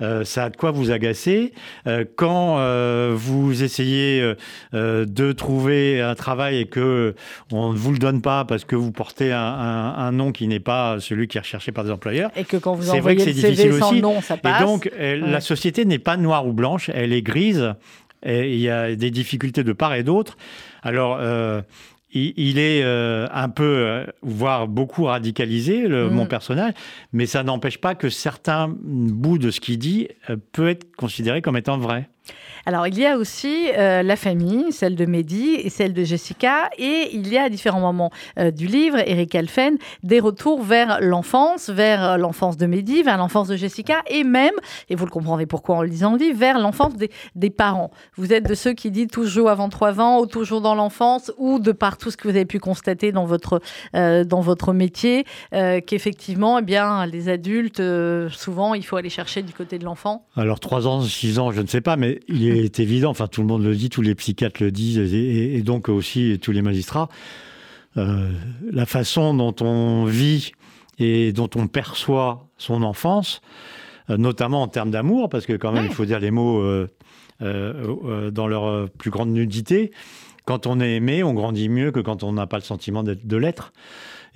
ça 0.00 0.44
a 0.44 0.50
de 0.50 0.56
quoi 0.56 0.70
vous 0.70 0.90
agacer. 0.90 1.52
Euh, 1.86 2.04
quand 2.16 2.58
euh, 2.58 3.12
vous 3.14 3.62
essayez 3.62 4.34
de 4.72 5.32
trouver 5.32 6.00
un 6.00 6.14
travail 6.14 6.60
et 6.60 6.66
que 6.66 7.14
on 7.52 7.72
ne 7.72 7.78
vous 7.78 7.92
le 7.92 7.98
donne 7.98 8.20
pas 8.20 8.44
parce 8.44 8.64
que 8.64 8.76
vous 8.76 8.92
portez 8.92 9.32
un, 9.32 10.12
nom 10.12 10.32
qui 10.32 10.46
n'est 10.46 10.60
pas 10.60 11.00
celui 11.00 11.28
qui 11.28 11.38
est 11.38 11.40
recherché 11.40 11.72
par 11.72 11.84
des 11.84 11.90
employeurs, 11.90 12.30
et 12.36 12.44
que 12.44 12.56
quand 12.56 12.74
vous 12.74 12.90
envoyez 12.90 13.00
vrai 13.00 13.16
que 13.16 13.22
c'est 13.22 13.32
difficile 13.32 13.72
aussi. 13.72 14.02
Nom, 14.02 14.20
ça 14.20 14.36
passe. 14.36 14.62
Et 14.62 14.64
donc 14.64 14.90
la 14.98 15.40
société 15.40 15.84
n'est 15.84 15.98
pas 15.98 16.16
noire 16.16 16.46
ou 16.46 16.52
blanche, 16.52 16.90
elle 16.92 17.12
est 17.12 17.22
grise. 17.22 17.74
Et 18.26 18.54
il 18.54 18.60
y 18.60 18.70
a 18.70 18.94
des 18.96 19.10
difficultés 19.10 19.64
de 19.64 19.72
part 19.74 19.94
et 19.94 20.02
d'autre. 20.02 20.38
Alors, 20.82 21.18
il, 22.14 22.58
est 22.58 22.82
euh, 22.82 23.26
un 23.32 23.48
peu, 23.48 23.64
euh, 23.64 24.06
voire 24.22 24.68
beaucoup 24.68 25.04
radicalisé, 25.04 25.88
le, 25.88 26.08
mon 26.08 26.24
mm. 26.24 26.28
personnage, 26.28 26.72
mais 27.12 27.26
ça 27.26 27.42
n'empêche 27.42 27.78
pas 27.78 27.94
que 27.94 28.08
certains 28.08 28.68
bouts 28.68 29.38
de 29.38 29.50
ce 29.50 29.60
qu'il 29.60 29.78
dit 29.78 30.08
euh, 30.30 30.36
peut 30.52 30.68
être 30.68 30.94
considéré 30.96 31.42
comme 31.42 31.56
étant 31.56 31.78
vrai. 31.78 32.08
Alors, 32.66 32.86
il 32.86 32.98
y 32.98 33.04
a 33.04 33.18
aussi 33.18 33.68
euh, 33.76 34.02
la 34.02 34.16
famille, 34.16 34.72
celle 34.72 34.96
de 34.96 35.04
Mehdi 35.04 35.54
et 35.54 35.68
celle 35.68 35.92
de 35.92 36.02
Jessica, 36.02 36.70
et 36.78 37.10
il 37.12 37.28
y 37.28 37.36
a 37.36 37.44
à 37.44 37.48
différents 37.50 37.80
moments 37.80 38.10
euh, 38.38 38.50
du 38.50 38.66
livre, 38.66 38.98
Eric 39.06 39.34
Alphen, 39.34 39.76
des 40.02 40.18
retours 40.18 40.62
vers 40.62 40.98
l'enfance, 41.02 41.68
vers 41.68 42.02
euh, 42.02 42.16
l'enfance 42.16 42.56
de 42.56 42.66
Mehdi, 42.66 43.02
vers 43.02 43.18
l'enfance 43.18 43.48
de 43.48 43.56
Jessica, 43.56 44.02
et 44.06 44.24
même, 44.24 44.54
et 44.88 44.94
vous 44.94 45.04
le 45.04 45.10
comprendrez 45.10 45.44
pourquoi 45.44 45.76
en 45.76 45.82
lisant 45.82 46.12
le 46.12 46.18
livre, 46.18 46.38
vers 46.38 46.58
l'enfance 46.58 46.94
des, 46.94 47.10
des, 47.34 47.50
parents. 47.50 47.90
Vous 48.16 48.32
êtes 48.32 48.48
de 48.48 48.54
ceux 48.54 48.72
qui 48.72 48.90
disent 48.90 49.08
toujours 49.08 49.50
avant 49.50 49.68
3 49.68 50.00
ans, 50.00 50.20
ou 50.20 50.26
toujours 50.26 50.62
dans 50.62 50.74
l'enfance, 50.74 51.30
ou 51.36 51.58
de 51.58 51.72
par 51.72 51.98
tout 51.98 52.10
ce 52.10 52.16
que 52.16 52.28
vous 52.28 52.34
avez 52.34 52.46
pu 52.46 52.60
constater 52.60 53.12
dans 53.12 53.26
votre, 53.26 53.60
dans 53.92 54.40
votre 54.40 54.72
métier, 54.72 55.24
qu'effectivement, 55.52 56.58
eh 56.58 56.62
bien, 56.62 57.06
les 57.06 57.28
adultes, 57.28 57.82
souvent, 58.30 58.74
il 58.74 58.84
faut 58.84 58.96
aller 58.96 59.10
chercher 59.10 59.42
du 59.42 59.52
côté 59.52 59.78
de 59.78 59.84
l'enfant 59.84 60.26
Alors, 60.36 60.60
3 60.60 60.86
ans, 60.86 61.00
6 61.02 61.38
ans, 61.38 61.52
je 61.52 61.60
ne 61.60 61.66
sais 61.66 61.80
pas, 61.80 61.96
mais 61.96 62.13
il 62.28 62.48
est 62.48 62.80
évident, 62.80 63.10
enfin 63.10 63.26
tout 63.26 63.40
le 63.40 63.46
monde 63.46 63.64
le 63.64 63.74
dit, 63.74 63.90
tous 63.90 64.02
les 64.02 64.14
psychiatres 64.14 64.62
le 64.62 64.70
disent, 64.70 64.98
et, 64.98 65.60
donc 65.62 65.88
aussi 65.88 66.38
tous 66.40 66.52
les 66.52 66.62
magistrats, 66.62 67.08
euh, 67.96 68.30
la 68.70 68.86
façon 68.86 69.34
dont 69.34 69.54
on 69.60 70.04
vit 70.04 70.52
et 70.98 71.32
dont 71.32 71.50
on 71.56 71.66
perçoit 71.66 72.48
son 72.58 72.82
enfance, 72.82 73.40
euh, 74.10 74.16
notamment 74.16 74.62
en 74.62 74.68
termes 74.68 74.90
d'amour, 74.90 75.28
parce 75.28 75.46
que 75.46 75.54
quand 75.54 75.72
même, 75.72 75.86
il 75.86 75.92
faut 75.94 76.04
dire 76.04 76.20
les 76.20 76.30
mots 76.30 76.62
euh, 76.62 78.30
dans 78.30 78.46
leur 78.46 78.88
plus 78.90 79.10
grande 79.10 79.30
nudité. 79.30 79.90
Quand 80.44 80.66
on 80.66 80.80
est 80.80 80.96
aimé, 80.96 81.22
on 81.22 81.34
grandit 81.34 81.68
mieux 81.68 81.90
que 81.90 82.00
quand 82.00 82.22
on 82.22 82.32
n'a 82.32 82.46
pas 82.46 82.58
le 82.58 82.62
sentiment 82.62 83.02
de 83.02 83.36
l'être. 83.36 83.72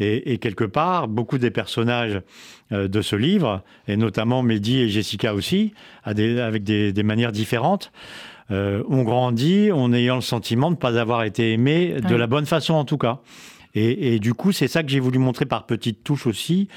Et, 0.01 0.39
quelque 0.39 0.65
part, 0.65 1.09
beaucoup 1.09 1.39
des 1.39 1.51
personnages 1.51 2.21
de 2.71 3.03
ce 3.03 3.17
livre, 3.17 3.65
et 3.89 3.97
notamment 3.97 4.43
Mehdi 4.43 4.79
et 4.79 4.89
Jessica 4.89 5.35
aussi, 5.35 5.73
avec 6.05 6.63
des, 6.63 7.03
manières 7.03 7.33
différentes, 7.33 7.91
euh, 8.51 8.83
ont 8.89 9.03
grandi 9.03 9.71
en 9.73 9.93
ayant 9.93 10.15
le 10.15 10.23
sentiment 10.23 10.71
de 10.71 10.77
ne 10.77 10.81
pas 10.81 10.99
avoir 10.99 11.25
été 11.25 11.53
aimés 11.53 11.97
de 12.01 12.15
la 12.15 12.27
bonne 12.27 12.47
façon 12.47 12.75
en 12.75 12.85
tout 12.85 12.97
cas. 12.97 13.21
Et, 13.75 14.19
du 14.19 14.35
coup, 14.35 14.51
c'est 14.51 14.67
ça 14.67 14.83
que 14.83 14.89
j'ai 14.89 14.99
voulu 14.99 15.19
montrer 15.19 15.45
par 15.45 15.67
petites 15.67 16.03
touches 16.03 16.27
aussi, 16.27 16.69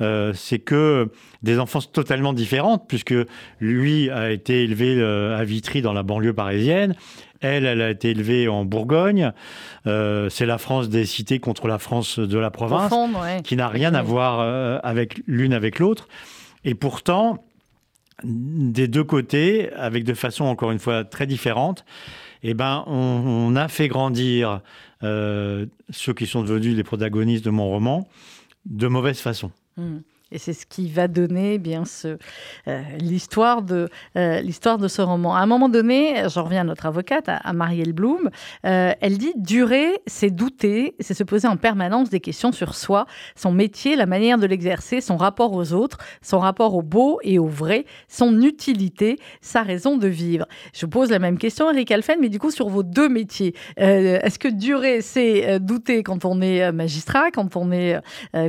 euh, 0.00 0.32
c'est 0.34 0.60
que 0.60 1.10
des 1.42 1.58
enfances 1.58 1.90
totalement 1.90 2.32
différentes, 2.32 2.84
puisque 2.88 3.14
lui 3.60 4.08
a 4.10 4.30
été 4.30 4.62
élevé 4.62 4.94
euh, 4.96 5.36
à 5.36 5.44
Vitry 5.44 5.82
dans 5.82 5.92
la 5.92 6.02
banlieue 6.02 6.32
parisienne, 6.32 6.94
elle, 7.40 7.66
elle 7.66 7.82
a 7.82 7.90
été 7.90 8.10
élevée 8.10 8.48
en 8.48 8.64
Bourgogne. 8.64 9.32
Euh, 9.86 10.28
c'est 10.28 10.46
la 10.46 10.58
France 10.58 10.88
des 10.88 11.06
cités 11.06 11.38
contre 11.38 11.68
la 11.68 11.78
France 11.78 12.18
de 12.18 12.38
la 12.38 12.50
province, 12.50 12.92
qui 13.44 13.56
n'a 13.56 13.68
rien 13.68 13.94
à 13.94 14.02
voir 14.02 14.40
euh, 14.40 14.78
avec 14.82 15.20
l'une 15.26 15.52
avec 15.52 15.78
l'autre. 15.78 16.08
Et 16.64 16.74
pourtant, 16.74 17.44
des 18.24 18.88
deux 18.88 19.04
côtés, 19.04 19.72
avec 19.74 20.04
de 20.04 20.14
façon 20.14 20.44
encore 20.44 20.70
une 20.70 20.78
fois 20.78 21.04
très 21.04 21.26
différente, 21.26 21.84
eh 22.42 22.54
ben, 22.54 22.84
on, 22.86 23.56
a 23.56 23.68
fait 23.68 23.88
grandir 23.88 24.60
euh, 25.02 25.66
ceux 25.90 26.14
qui 26.14 26.26
sont 26.26 26.42
devenus 26.42 26.76
les 26.76 26.84
protagonistes 26.84 27.44
de 27.44 27.50
mon 27.50 27.68
roman 27.68 28.08
de 28.66 28.88
mauvaise 28.88 29.18
façon. 29.20 29.50
Mmh. 29.76 29.98
Et 30.32 30.38
c'est 30.38 30.54
ce 30.54 30.66
qui 30.66 30.90
va 30.90 31.06
donner 31.06 31.54
eh 31.54 31.58
bien 31.58 31.84
euh, 32.04 32.82
l'histoire 32.98 33.62
de 33.62 33.88
euh, 34.16 34.40
l'histoire 34.40 34.76
de 34.76 34.88
ce 34.88 35.00
roman. 35.00 35.36
À 35.36 35.38
un 35.38 35.46
moment 35.46 35.68
donné, 35.68 36.24
j'en 36.28 36.42
reviens 36.42 36.62
à 36.62 36.64
notre 36.64 36.86
avocate, 36.86 37.28
à, 37.28 37.52
Marielle 37.52 37.92
Blum, 37.92 38.30
euh, 38.64 38.92
elle 39.00 39.18
dit 39.18 39.34
durer, 39.36 39.92
c'est 40.08 40.30
douter, 40.30 40.96
c'est 40.98 41.14
se 41.14 41.22
poser 41.22 41.46
en 41.46 41.56
permanence 41.56 42.10
des 42.10 42.18
questions 42.18 42.50
sur 42.50 42.74
soi, 42.74 43.06
son 43.36 43.52
métier, 43.52 43.94
la 43.94 44.06
manière 44.06 44.36
de 44.36 44.46
l'exercer, 44.46 45.00
son 45.00 45.16
rapport 45.16 45.52
aux 45.52 45.72
autres, 45.72 45.98
son 46.22 46.40
rapport 46.40 46.74
au 46.74 46.82
beau 46.82 47.20
et 47.22 47.38
au 47.38 47.46
vrai, 47.46 47.84
son 48.08 48.40
utilité, 48.42 49.20
sa 49.40 49.62
raison 49.62 49.96
de 49.96 50.08
vivre. 50.08 50.46
Je 50.74 50.86
pose 50.86 51.08
la 51.08 51.20
même 51.20 51.38
question, 51.38 51.70
Eric 51.70 51.92
Alphen, 51.92 52.18
mais 52.20 52.30
du 52.30 52.40
coup 52.40 52.50
sur 52.50 52.68
vos 52.68 52.82
deux 52.82 53.08
métiers. 53.08 53.54
est-ce 53.76 54.40
que 54.40 54.48
durer, 54.48 55.02
c'est 55.02 55.60
douter 55.60 56.02
quand 56.02 56.24
on 56.24 56.40
est 56.40 56.72
magistrat, 56.72 57.30
quand 57.30 57.54
on 57.54 57.70
est 57.70 58.00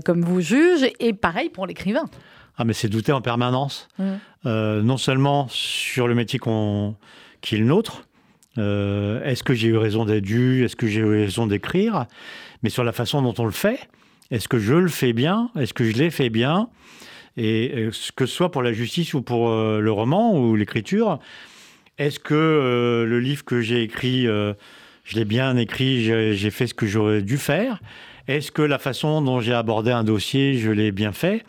comme 0.04 0.24
vous 0.24 0.42
juge, 0.42 0.90
et 1.00 1.14
pareil 1.14 1.50
pour 1.50 1.67
l'écrivain. 1.68 2.06
Ah, 2.58 2.66
mais 2.66 2.74
c'est 2.74 2.90
douter 2.90 3.12
en 3.12 3.22
permanence. 3.22 3.88
Euh, 4.46 4.82
non 4.82 4.98
seulement 4.98 5.48
sur 5.50 6.08
le 6.08 6.16
métier 6.16 6.40
qu'on, 6.40 6.96
qui 7.42 7.56
est 7.56 7.60
le 7.60 7.66
nôtre, 7.66 8.08
euh, 8.58 9.24
est-ce 9.24 9.44
que 9.44 9.54
j'ai 9.54 9.68
eu 9.68 9.78
raison 9.78 10.06
d'être 10.06 10.24
dû, 10.24 10.66
est-ce 10.66 10.76
que 10.76 10.88
j'ai 10.88 11.02
eu 11.02 11.06
raison 11.06 11.46
d'écrire, 11.46 12.08
mais 12.64 12.70
sur 12.70 12.84
la 12.84 12.92
façon 12.92 13.22
dont 13.22 13.36
on 13.38 13.46
le 13.46 13.52
fait. 13.52 13.88
Est-ce 14.32 14.48
que 14.48 14.58
je 14.58 14.74
le 14.74 14.88
fais 14.88 15.14
bien 15.14 15.52
Est-ce 15.58 15.74
que 15.74 15.84
je 15.84 15.96
l'ai 15.96 16.10
fait 16.10 16.30
bien 16.30 16.70
Et 17.38 17.90
que 18.16 18.26
ce 18.26 18.36
soit 18.36 18.52
pour 18.52 18.64
la 18.64 18.74
justice 18.74 19.14
ou 19.14 19.22
pour 19.22 19.50
euh, 19.50 19.80
le 19.80 19.92
roman 19.92 20.36
ou 20.36 20.56
l'écriture, 20.56 21.20
est-ce 22.00 22.20
que 22.20 23.06
le 23.08 23.20
livre 23.20 23.46
que 23.46 23.62
j'ai 23.62 23.82
écrit, 23.82 24.26
je 24.26 25.16
l'ai 25.16 25.26
bien 25.26 25.58
écrit, 25.58 26.04
j'ai 26.04 26.52
fait 26.52 26.68
ce 26.68 26.76
que 26.76 26.86
j'aurais 26.86 27.24
dû 27.24 27.38
faire 27.38 27.80
est-ce 28.28 28.52
que 28.52 28.62
la 28.62 28.80
façon 28.80 29.22
dont 29.22 29.40
j'ai 29.40 29.54
abordé 29.54 29.92
un 29.92 30.04
dossier, 30.04 30.58
je 30.58 30.72
l'ai 30.72 30.92
bien 30.92 31.12
fait? 31.12 31.44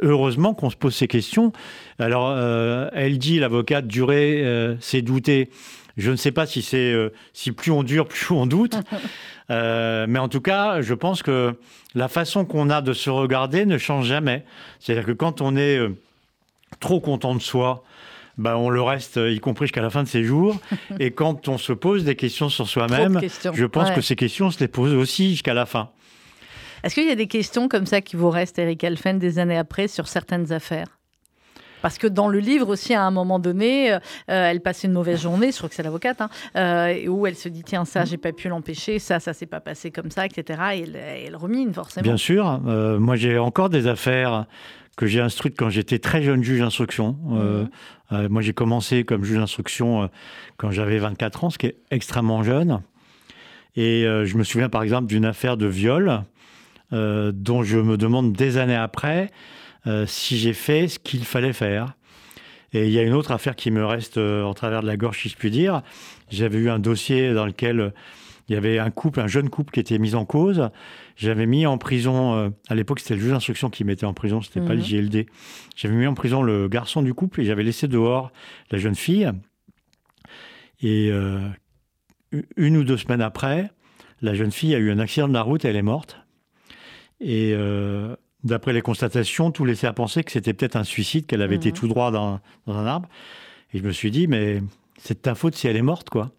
Heureusement 0.00 0.54
qu'on 0.54 0.70
se 0.70 0.76
pose 0.76 0.94
ces 0.94 1.08
questions. 1.08 1.52
Alors, 1.98 2.30
euh, 2.30 2.88
elle 2.92 3.18
dit, 3.18 3.38
l'avocate, 3.38 3.86
durer, 3.86 4.44
euh, 4.44 4.76
c'est 4.80 5.02
douter. 5.02 5.50
Je 5.96 6.12
ne 6.12 6.16
sais 6.16 6.30
pas 6.30 6.46
si 6.46 6.62
c'est 6.62 6.92
euh, 6.92 7.10
si 7.32 7.50
plus 7.50 7.72
on 7.72 7.82
dure, 7.82 8.06
plus 8.08 8.32
on 8.32 8.46
doute. 8.46 8.76
mais 9.48 10.18
en 10.18 10.28
tout 10.28 10.40
cas, 10.40 10.82
je 10.82 10.94
pense 10.94 11.22
que 11.22 11.54
la 11.94 12.08
façon 12.08 12.44
qu'on 12.44 12.70
a 12.70 12.80
de 12.80 12.92
se 12.92 13.10
regarder 13.10 13.66
ne 13.66 13.78
change 13.78 14.06
jamais. 14.06 14.44
C'est-à-dire 14.78 15.06
que 15.06 15.12
quand 15.12 15.40
on 15.40 15.56
est 15.56 15.80
trop 16.80 17.00
content 17.00 17.34
de 17.34 17.40
soi, 17.40 17.82
ben 18.38 18.54
on 18.56 18.70
le 18.70 18.80
reste, 18.80 19.18
y 19.22 19.40
compris 19.40 19.66
jusqu'à 19.66 19.82
la 19.82 19.90
fin 19.90 20.02
de 20.02 20.08
ses 20.08 20.24
jours. 20.24 20.58
Et 21.00 21.10
quand 21.10 21.48
on 21.48 21.58
se 21.58 21.72
pose 21.72 22.04
des 22.04 22.16
questions 22.16 22.48
sur 22.48 22.68
soi-même, 22.68 23.20
je 23.52 23.64
pense 23.66 23.90
que 23.90 24.00
ces 24.00 24.16
questions, 24.16 24.46
on 24.46 24.50
se 24.50 24.60
les 24.60 24.68
pose 24.68 24.94
aussi 24.94 25.30
jusqu'à 25.30 25.54
la 25.54 25.66
fin. 25.66 25.90
Est-ce 26.82 26.94
qu'il 26.94 27.06
y 27.06 27.10
a 27.10 27.16
des 27.16 27.26
questions 27.26 27.68
comme 27.68 27.86
ça 27.86 28.00
qui 28.00 28.16
vous 28.16 28.30
restent, 28.30 28.58
Eric 28.58 28.84
Alphen, 28.84 29.18
des 29.18 29.38
années 29.38 29.58
après, 29.58 29.88
sur 29.88 30.06
certaines 30.06 30.52
affaires? 30.52 30.98
Parce 31.82 31.98
que 31.98 32.06
dans 32.06 32.28
le 32.28 32.38
livre 32.38 32.68
aussi, 32.68 32.94
à 32.94 33.02
un 33.02 33.10
moment 33.10 33.38
donné, 33.38 33.92
euh, 33.92 33.98
elle 34.26 34.60
passe 34.60 34.84
une 34.84 34.92
mauvaise 34.92 35.22
journée, 35.22 35.52
je 35.52 35.58
crois 35.58 35.68
que 35.68 35.74
c'est 35.74 35.82
l'avocate, 35.82 36.20
hein, 36.20 36.28
euh, 36.56 37.06
où 37.08 37.26
elle 37.26 37.36
se 37.36 37.48
dit 37.48 37.62
tiens 37.62 37.84
ça, 37.84 38.04
j'ai 38.04 38.16
pas 38.16 38.32
pu 38.32 38.48
l'empêcher, 38.48 38.98
ça, 38.98 39.20
ça 39.20 39.32
s'est 39.32 39.46
pas 39.46 39.60
passé 39.60 39.90
comme 39.90 40.10
ça, 40.10 40.26
etc. 40.26 40.60
Et 40.74 41.26
elle, 41.26 41.36
remine 41.36 41.72
forcément. 41.72 42.02
Bien 42.02 42.16
sûr, 42.16 42.60
euh, 42.66 42.98
moi 42.98 43.16
j'ai 43.16 43.38
encore 43.38 43.68
des 43.68 43.86
affaires 43.86 44.46
que 44.98 45.06
j'ai 45.06 45.20
instruites 45.20 45.54
quand 45.56 45.70
j'étais 45.70 45.98
très 45.98 46.22
jeune 46.22 46.42
juge 46.42 46.60
d'instruction. 46.60 47.16
Mhm. 48.10 48.28
moi 48.28 48.42
j'ai 48.42 48.52
commencé 48.52 49.04
comme 49.04 49.24
juge 49.24 49.38
d'instruction 49.38 50.10
quand 50.58 50.70
j'avais 50.70 50.98
24 50.98 51.44
ans, 51.44 51.50
ce 51.50 51.56
qui 51.56 51.68
est 51.68 51.76
extrêmement 51.90 52.42
jeune. 52.42 52.82
Et 53.76 54.02
je 54.02 54.36
me 54.36 54.44
souviens 54.44 54.68
par 54.68 54.82
exemple 54.82 55.06
d'une 55.06 55.24
affaire 55.24 55.56
de 55.56 55.66
viol 55.66 56.24
euh, 56.94 57.32
dont 57.34 57.62
je 57.62 57.76
me 57.76 57.98
demande 57.98 58.32
des 58.32 58.56
années 58.56 58.74
après 58.74 59.30
euh, 59.86 60.06
si 60.06 60.38
j'ai 60.38 60.54
fait 60.54 60.88
ce 60.88 60.98
qu'il 60.98 61.22
fallait 61.22 61.52
faire. 61.52 61.92
Et 62.72 62.86
il 62.86 62.92
y 62.92 62.98
a 62.98 63.02
une 63.02 63.12
autre 63.12 63.30
affaire 63.30 63.56
qui 63.56 63.70
me 63.70 63.84
reste 63.84 64.16
euh, 64.16 64.42
en 64.42 64.54
travers 64.54 64.80
de 64.80 64.86
la 64.86 64.96
gorge, 64.96 65.20
si 65.20 65.28
je 65.28 65.36
puis 65.36 65.50
dire. 65.50 65.82
J'avais 66.30 66.56
eu 66.56 66.70
un 66.70 66.78
dossier 66.78 67.34
dans 67.34 67.44
lequel 67.44 67.92
il 68.48 68.54
y 68.54 68.56
avait 68.56 68.78
un 68.78 68.90
couple, 68.90 69.20
un 69.20 69.26
jeune 69.26 69.50
couple 69.50 69.70
qui 69.70 69.80
était 69.80 69.98
mis 69.98 70.14
en 70.14 70.24
cause. 70.24 70.70
J'avais 71.18 71.46
mis 71.46 71.66
en 71.66 71.78
prison, 71.78 72.54
à 72.68 72.74
l'époque 72.76 73.00
c'était 73.00 73.14
le 73.14 73.20
juge 73.20 73.32
d'instruction 73.32 73.70
qui 73.70 73.82
mettait 73.82 74.06
en 74.06 74.14
prison, 74.14 74.40
c'était 74.40 74.60
pas 74.60 74.74
le 74.74 74.80
mhm. 74.80 74.84
JLD. 74.84 75.26
J'avais 75.74 75.96
mis 75.96 76.06
en 76.06 76.14
prison 76.14 76.42
le 76.42 76.68
garçon 76.68 77.02
du 77.02 77.12
couple 77.12 77.40
et 77.40 77.44
j'avais 77.44 77.64
laissé 77.64 77.88
dehors 77.88 78.30
la 78.70 78.78
jeune 78.78 78.94
fille. 78.94 79.28
Et 80.80 81.10
une 82.56 82.76
ou 82.76 82.84
deux 82.84 82.96
semaines 82.96 83.20
après, 83.20 83.70
la 84.20 84.34
jeune 84.34 84.50
fille 84.50 84.74
a 84.74 84.78
eu 84.78 84.90
un 84.90 84.98
accident 84.98 85.28
de 85.28 85.32
la 85.32 85.42
route 85.42 85.64
et 85.64 85.68
elle 85.68 85.76
est 85.76 85.82
morte. 85.82 86.18
Et 87.20 87.52
euh, 87.54 88.14
d'après 88.44 88.72
les 88.72 88.82
constatations, 88.82 89.50
tout 89.50 89.64
laissait 89.64 89.86
à 89.86 89.92
penser 89.92 90.24
que 90.24 90.32
c'était 90.32 90.54
peut-être 90.54 90.76
un 90.76 90.84
suicide, 90.84 91.26
qu'elle 91.26 91.42
avait 91.42 91.56
été 91.56 91.70
mhm. 91.70 91.74
tout 91.74 91.88
droit 91.88 92.10
dans, 92.10 92.40
un 92.66 92.86
arbre. 92.86 93.08
Et 93.72 93.78
je 93.78 93.84
me 93.84 93.92
suis 93.92 94.10
dit, 94.10 94.26
mais 94.26 94.62
c'est 94.98 95.14
de 95.14 95.20
ta 95.20 95.34
faute 95.34 95.54
si 95.54 95.68
elle 95.68 95.76
est 95.76 95.82
morte, 95.82 96.10
quoi. 96.10 96.32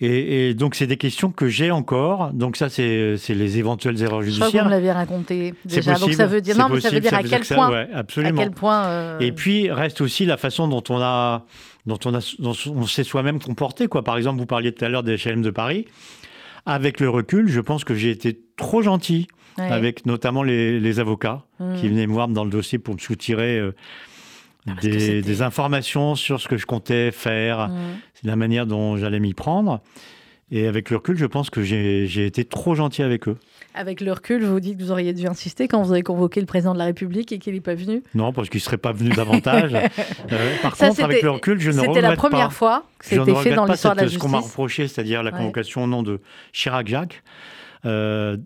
Et, 0.00 0.54
donc, 0.54 0.74
c'est 0.74 0.86
des 0.86 0.96
questions 0.96 1.30
que 1.30 1.48
j'ai 1.48 1.70
encore. 1.70 2.32
Donc, 2.32 2.56
ça, 2.56 2.68
c'est 2.68 3.16
les 3.28 3.58
éventuelles 3.58 4.02
erreurs 4.02 4.22
judiciaires. 4.22 4.46
Je 4.46 4.50
crois 4.50 4.60
que 4.60 4.64
vous 4.64 4.70
me 4.70 4.74
l'avez 4.74 4.92
raconté 4.92 5.54
déjà. 5.64 5.94
donc, 5.94 6.12
ça 6.12 6.26
veut 6.26 6.40
dire, 6.40 6.56
non, 6.58 6.68
mais 6.68 6.80
ça 6.80 6.90
veut 6.90 7.00
dire 7.00 7.14
à 7.14 7.22
quel 7.22 7.42
point. 7.42 7.70
Ouais, 7.70 7.88
absolument. 7.92 8.40
À 8.40 8.44
quel 8.44 8.52
point 8.52 8.84
euh, 8.84 9.18
Et 9.20 9.32
puis, 9.32 9.70
reste 9.70 10.00
aussi 10.00 10.26
la 10.26 10.36
façon 10.36 10.68
dont 10.68 10.82
on 10.88 11.00
a, 11.00 11.44
dont 11.86 11.98
on 12.04 12.14
a, 12.14 12.34
dont 12.38 12.54
on 12.66 12.86
s'est 12.86 13.04
soi-même 13.04 13.40
comporté, 13.40 13.86
quoi. 13.86 14.02
Par 14.02 14.16
exemple, 14.16 14.38
vous 14.38 14.46
parliez 14.46 14.72
tout 14.72 14.84
à 14.84 14.88
l'heure 14.88 15.02
des 15.02 15.16
HLM 15.16 15.42
de 15.42 15.50
Paris. 15.50 15.86
Avec 16.66 17.00
le 17.00 17.08
recul, 17.10 17.48
je 17.48 17.60
pense 17.60 17.84
que 17.84 17.94
j'ai 17.94 18.10
été 18.10 18.38
trop 18.56 18.82
gentil 18.82 19.28
avec 19.58 20.06
notamment 20.06 20.42
les, 20.42 21.00
avocats 21.00 21.44
mmh. 21.60 21.74
qui 21.76 21.88
venaient 21.88 22.06
me 22.06 22.12
voir 22.12 22.28
dans 22.28 22.44
le 22.44 22.50
dossier 22.50 22.78
pour 22.78 22.94
me 22.94 22.98
soutirer 22.98 23.58
euh, 23.58 23.74
ah, 24.66 24.72
des, 24.80 25.42
informations 25.42 26.14
sur 26.14 26.40
ce 26.40 26.48
que 26.48 26.56
je 26.56 26.66
comptais 26.66 27.10
faire, 27.10 27.68
mmh. 27.68 27.72
la 28.24 28.36
manière 28.36 28.66
dont 28.66 28.96
j'allais 28.96 29.20
m'y 29.20 29.34
prendre. 29.34 29.82
Et 30.50 30.66
avec 30.66 30.90
le 30.90 30.96
recul, 30.96 31.16
je 31.16 31.26
pense 31.26 31.50
que 31.50 31.62
j'ai 31.62 32.26
été 32.26 32.44
trop 32.44 32.74
gentil 32.74 33.02
avec 33.02 33.28
eux. 33.28 33.36
Avec 33.74 34.00
le 34.00 34.12
recul, 34.12 34.44
vous 34.44 34.60
dites 34.60 34.78
que 34.78 34.84
vous 34.84 34.92
auriez 34.92 35.12
dû 35.12 35.26
insister 35.26 35.66
quand 35.66 35.82
vous 35.82 35.90
avez 35.90 36.02
convoqué 36.02 36.38
le 36.38 36.46
président 36.46 36.74
de 36.74 36.78
la 36.78 36.84
République 36.84 37.32
et 37.32 37.38
qu'il 37.38 37.54
n'est 37.54 37.60
pas 37.60 37.74
venu 37.74 38.02
Non, 38.14 38.32
parce 38.32 38.48
qu'il 38.48 38.58
ne 38.58 38.62
serait 38.62 38.78
pas 38.78 38.92
venu 38.92 39.10
davantage. 39.10 39.72
Euh, 40.32 40.56
par 40.62 40.76
contre, 40.76 41.02
avec 41.04 41.22
le 41.22 41.30
recul, 41.30 41.60
je 41.60 41.70
ne 41.70 41.80
regrette 41.80 41.86
pas. 41.86 42.00
C'était 42.00 42.08
la 42.08 42.16
première 42.16 42.52
fois 42.52 42.84
que 42.98 43.06
c'était 43.06 43.34
fait 43.34 43.54
dans 43.54 43.66
l'histoire 43.66 43.94
de 43.94 44.00
la 44.00 44.06
justice. 44.06 44.18
Ce 44.18 44.22
qu'on 44.22 44.30
m'a 44.30 44.40
reproché, 44.40 44.88
c'est-à-dire 44.88 45.22
la 45.22 45.32
convocation 45.32 45.84
au 45.84 45.86
nom 45.86 46.02
de 46.02 46.20
Chirac-Jacques. 46.52 47.22
Euh, 47.84 48.36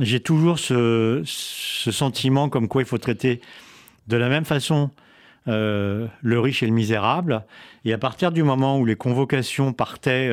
j'ai 0.00 0.20
toujours 0.20 0.58
ce, 0.58 1.22
ce, 1.24 1.90
sentiment 1.90 2.48
comme 2.48 2.68
quoi 2.68 2.82
il 2.82 2.84
faut 2.86 2.98
traiter 2.98 3.40
de 4.08 4.16
la 4.16 4.28
même 4.28 4.44
façon 4.44 4.90
euh, 5.48 6.06
le 6.22 6.40
riche 6.40 6.62
et 6.62 6.66
le 6.66 6.72
misérable. 6.72 7.44
Et 7.84 7.92
à 7.92 7.98
partir 7.98 8.32
du 8.32 8.42
moment 8.42 8.78
où 8.78 8.84
les 8.84 8.96
convocations 8.96 9.72
partaient 9.72 10.30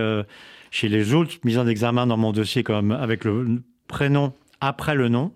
chez 0.71 0.89
les 0.89 1.13
autres 1.13 1.35
mises 1.43 1.59
en 1.59 1.67
examen 1.67 2.07
dans 2.07 2.17
mon 2.17 2.31
dossier, 2.31 2.63
comme 2.63 2.91
avec 2.91 3.25
le 3.25 3.61
prénom 3.87 4.33
après 4.59 4.95
le 4.95 5.09
nom, 5.09 5.31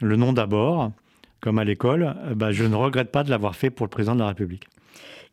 le 0.00 0.16
nom 0.16 0.32
d'abord, 0.32 0.92
comme 1.40 1.58
à 1.58 1.64
l'école, 1.64 2.14
euh, 2.24 2.34
bah, 2.34 2.52
je 2.52 2.64
ne 2.64 2.74
regrette 2.74 3.12
pas 3.12 3.22
de 3.22 3.30
l'avoir 3.30 3.54
fait 3.54 3.70
pour 3.70 3.86
le 3.86 3.90
président 3.90 4.14
de 4.14 4.20
la 4.20 4.28
République. 4.28 4.66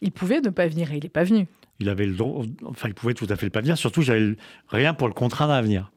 Il 0.04 0.12
pouvait 0.12 0.42
ne 0.42 0.50
pas 0.50 0.68
venir 0.68 0.92
et 0.92 0.98
il 0.98 1.04
n'est 1.04 1.10
pas 1.10 1.24
venu. 1.24 1.48
Il 1.80 1.90
avait 1.90 2.06
le 2.06 2.14
droit, 2.14 2.46
enfin, 2.66 2.88
il 2.88 2.94
pouvait 2.94 3.16
tout 3.16 3.26
à 3.30 3.36
fait 3.36 3.48
ne 3.48 3.52
pas 3.52 3.62
venir. 3.62 3.78
Surtout, 3.78 4.04
j'avais 4.04 4.36
rien 4.70 4.94
pour 4.94 5.08
le 5.08 5.14
contraindre 5.14 5.54
à 5.54 5.62
venir. 5.62 5.92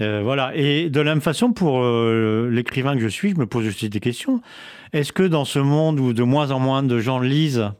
Euh, 0.00 0.22
voilà. 0.22 0.52
Et 0.56 0.88
de 0.88 1.00
la 1.00 1.12
même 1.12 1.20
façon, 1.20 1.52
pour 1.52 1.82
euh, 1.82 2.48
l'écrivain 2.50 2.94
que 2.94 3.02
je 3.02 3.08
suis, 3.08 3.30
je 3.30 3.36
me 3.36 3.46
pose 3.46 3.66
aussi 3.66 3.90
des 3.90 4.00
questions. 4.00 4.40
Est-ce 4.94 5.12
que 5.12 5.22
dans 5.22 5.44
ce 5.44 5.58
monde 5.58 6.00
où 6.00 6.14
de 6.14 6.22
moins 6.22 6.50
en 6.50 6.58
moins 6.58 6.82
de 6.82 6.98
gens 6.98 7.20
lisent, 7.20 7.70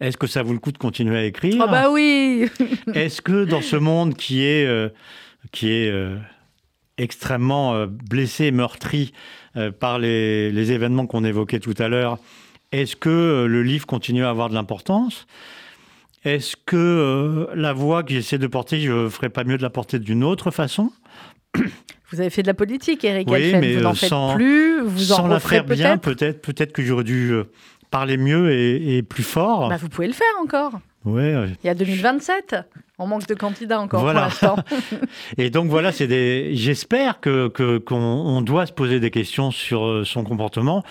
est-ce 0.00 0.16
que 0.16 0.26
ça 0.26 0.42
vaut 0.42 0.54
le 0.54 0.58
coup 0.58 0.72
de 0.72 0.78
continuer 0.78 1.18
à 1.18 1.24
écrire? 1.24 1.62
Oh 1.62 1.70
bah 1.70 1.90
oui 1.90 2.48
Est-ce 2.94 3.20
que 3.20 3.44
dans 3.44 3.60
ce 3.60 3.76
monde 3.76 4.14
qui 4.14 4.42
est, 4.42 4.66
euh, 4.66 4.88
qui 5.52 5.70
est 5.70 5.90
euh, 5.90 6.16
extrêmement 6.96 7.74
euh, 7.74 7.86
blessé, 7.86 8.50
meurtri 8.50 9.12
par 9.80 9.98
les, 9.98 10.52
les 10.52 10.70
événements 10.70 11.08
qu'on 11.08 11.24
évoquait 11.24 11.58
tout 11.58 11.74
à 11.78 11.88
l'heure, 11.88 12.18
est-ce 12.72 12.96
que 12.96 13.46
le 13.48 13.62
livre 13.62 13.86
continue 13.86 14.24
à 14.24 14.30
avoir 14.30 14.48
de 14.48 14.54
l'importance? 14.54 15.26
Est-ce 16.24 16.56
que 16.66 17.48
la 17.54 17.72
voix 17.72 18.02
que 18.02 18.12
j'essaie 18.12 18.38
de 18.38 18.46
porter, 18.46 18.80
je 18.80 18.92
ne 18.92 19.08
ferais 19.08 19.30
pas 19.30 19.44
mieux 19.44 19.56
de 19.56 19.62
la 19.62 19.70
porter 19.70 19.98
d'une 19.98 20.22
autre 20.22 20.50
façon? 20.50 20.92
Vous 22.12 22.20
avez 22.20 22.30
fait 22.30 22.42
de 22.42 22.48
la 22.48 22.54
politique, 22.54 23.04
Eric 23.04 23.28
oui, 23.30 23.54
mais 23.54 23.76
vous 23.76 23.82
n'en 23.82 23.94
faites 23.94 24.12
plus, 24.34 24.80
vous 24.82 24.98
sans 24.98 25.20
en 25.20 25.28
la 25.28 25.40
faire 25.40 25.64
bien, 25.64 25.96
peut-être? 25.96 26.42
Peut-être 26.42 26.72
que 26.72 26.82
j'aurais 26.82 27.04
dû 27.04 27.32
parler 27.90 28.16
mieux 28.16 28.52
et, 28.52 29.02
plus 29.02 29.22
fort. 29.22 29.68
Bah, 29.68 29.76
vous 29.76 29.88
pouvez 29.88 30.08
le 30.08 30.12
faire 30.12 30.26
encore. 30.42 30.80
Ouais. 31.04 31.34
Il 31.64 31.66
y 31.66 31.70
a 31.70 31.74
2027. 31.74 32.56
On 32.98 33.06
manque 33.06 33.26
de 33.26 33.34
candidats 33.34 33.80
encore 33.80 34.02
pour 34.02 34.12
l'instant. 34.12 34.56
et 35.38 35.48
donc 35.48 35.70
voilà, 35.70 35.92
c'est 35.92 36.06
des. 36.06 36.50
J'espère 36.54 37.20
que 37.20 37.48
qu'on 37.78 38.42
doit 38.42 38.66
se 38.66 38.72
poser 38.72 39.00
des 39.00 39.10
questions 39.10 39.50
sur 39.50 39.86
euh, 39.86 40.04
son 40.04 40.22
comportement. 40.24 40.84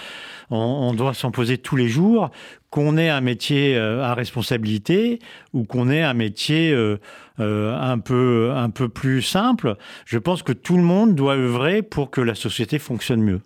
On, 0.52 0.96
doit 0.96 1.14
s'en 1.14 1.30
poser 1.30 1.60
tous 1.60 1.76
les 1.76 1.88
jours. 1.88 2.32
Qu'on 2.72 2.98
ait 2.98 3.10
un 3.10 3.22
métier 3.22 3.76
euh, 3.76 4.04
à 4.04 4.16
responsabilité 4.16 5.20
ou 5.54 5.64
qu'on 5.64 5.92
ait 5.92 6.02
un 6.02 6.16
métier 6.16 6.72
euh, 6.72 6.98
un 7.38 8.00
peu 8.00 8.52
un 8.56 8.72
peu 8.72 8.90
plus 8.90 9.22
simple. 9.22 9.76
Je 10.06 10.18
pense 10.18 10.42
que 10.42 10.54
tout 10.54 10.78
le 10.78 10.84
monde 10.84 11.14
doit 11.14 11.36
œuvrer 11.36 11.84
pour 11.84 12.10
que 12.10 12.22
la 12.22 12.34
société 12.34 12.80
fonctionne 12.80 13.22
mieux. 13.22 13.42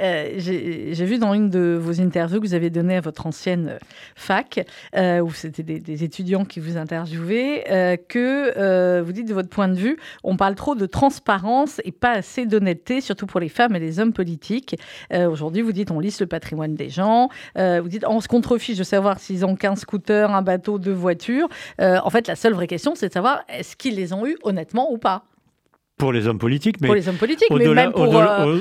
Euh, 0.00 0.34
j'ai 0.36 1.04
vu 1.04 1.18
dans 1.18 1.34
une 1.34 1.50
de 1.50 1.78
vos 1.80 2.00
interviews 2.00 2.40
que 2.40 2.46
vous 2.46 2.54
avez 2.54 2.70
données 2.70 2.96
à 2.96 3.00
votre 3.00 3.26
ancienne 3.26 3.78
fac, 4.14 4.64
euh, 4.96 5.20
où 5.20 5.32
c'était 5.32 5.62
des, 5.62 6.04
étudiants 6.04 6.44
qui 6.44 6.60
vous 6.60 6.76
interviewaient, 6.76 7.64
euh, 7.70 7.96
que 7.96 9.00
vous 9.00 9.12
dites 9.12 9.28
de 9.28 9.34
votre 9.34 9.48
point 9.48 9.68
de 9.68 9.74
vue, 9.74 9.96
on 10.22 10.36
parle 10.36 10.54
trop 10.54 10.74
de 10.74 10.86
transparence 10.86 11.80
et 11.84 11.92
pas 11.92 12.12
assez 12.12 12.46
d'honnêteté, 12.46 13.00
surtout 13.00 13.26
pour 13.26 13.40
les 13.40 13.48
femmes 13.48 13.76
et 13.76 13.80
les 13.80 14.00
hommes 14.00 14.12
politiques. 14.12 14.76
Aujourd'hui, 15.12 15.62
vous 15.62 15.72
dites 15.72 15.90
on 15.90 16.00
lisse 16.00 16.20
le 16.20 16.26
patrimoine 16.26 16.74
des 16.74 16.88
gens, 16.88 17.28
vous 17.56 17.88
dites 17.88 18.04
on 18.06 18.20
se 18.20 18.28
contrefiche 18.28 18.78
de 18.78 18.84
savoir 18.84 19.20
s'ils 19.20 19.44
ont 19.44 19.56
qu'un 19.56 19.76
scooter, 19.76 20.34
un 20.34 20.42
bateau, 20.42 20.78
deux 20.78 20.92
voitures. 20.92 21.48
en 21.78 22.10
fait, 22.10 22.28
la 22.28 22.36
seule 22.36 22.54
vraie 22.54 22.66
question, 22.66 22.94
c'est 22.94 23.08
de 23.08 23.12
savoir 23.12 23.44
est-ce 23.48 23.76
qu'ils 23.76 23.96
les 23.96 24.12
ont 24.12 24.26
eus 24.26 24.36
honnêtement 24.42 24.92
ou 24.92 24.98
pas? 24.98 25.24
Pour 26.04 26.12
les 26.12 26.26
hommes 26.26 26.38
politiques, 26.38 26.80
mais 26.80 26.88
pour 26.88 26.94
les 26.94 27.08
hommes 27.08 27.16
politiques, 27.16 27.48
mais 27.50 27.66
même 27.66 27.92
pour, 27.92 28.14
euh, 28.14 28.60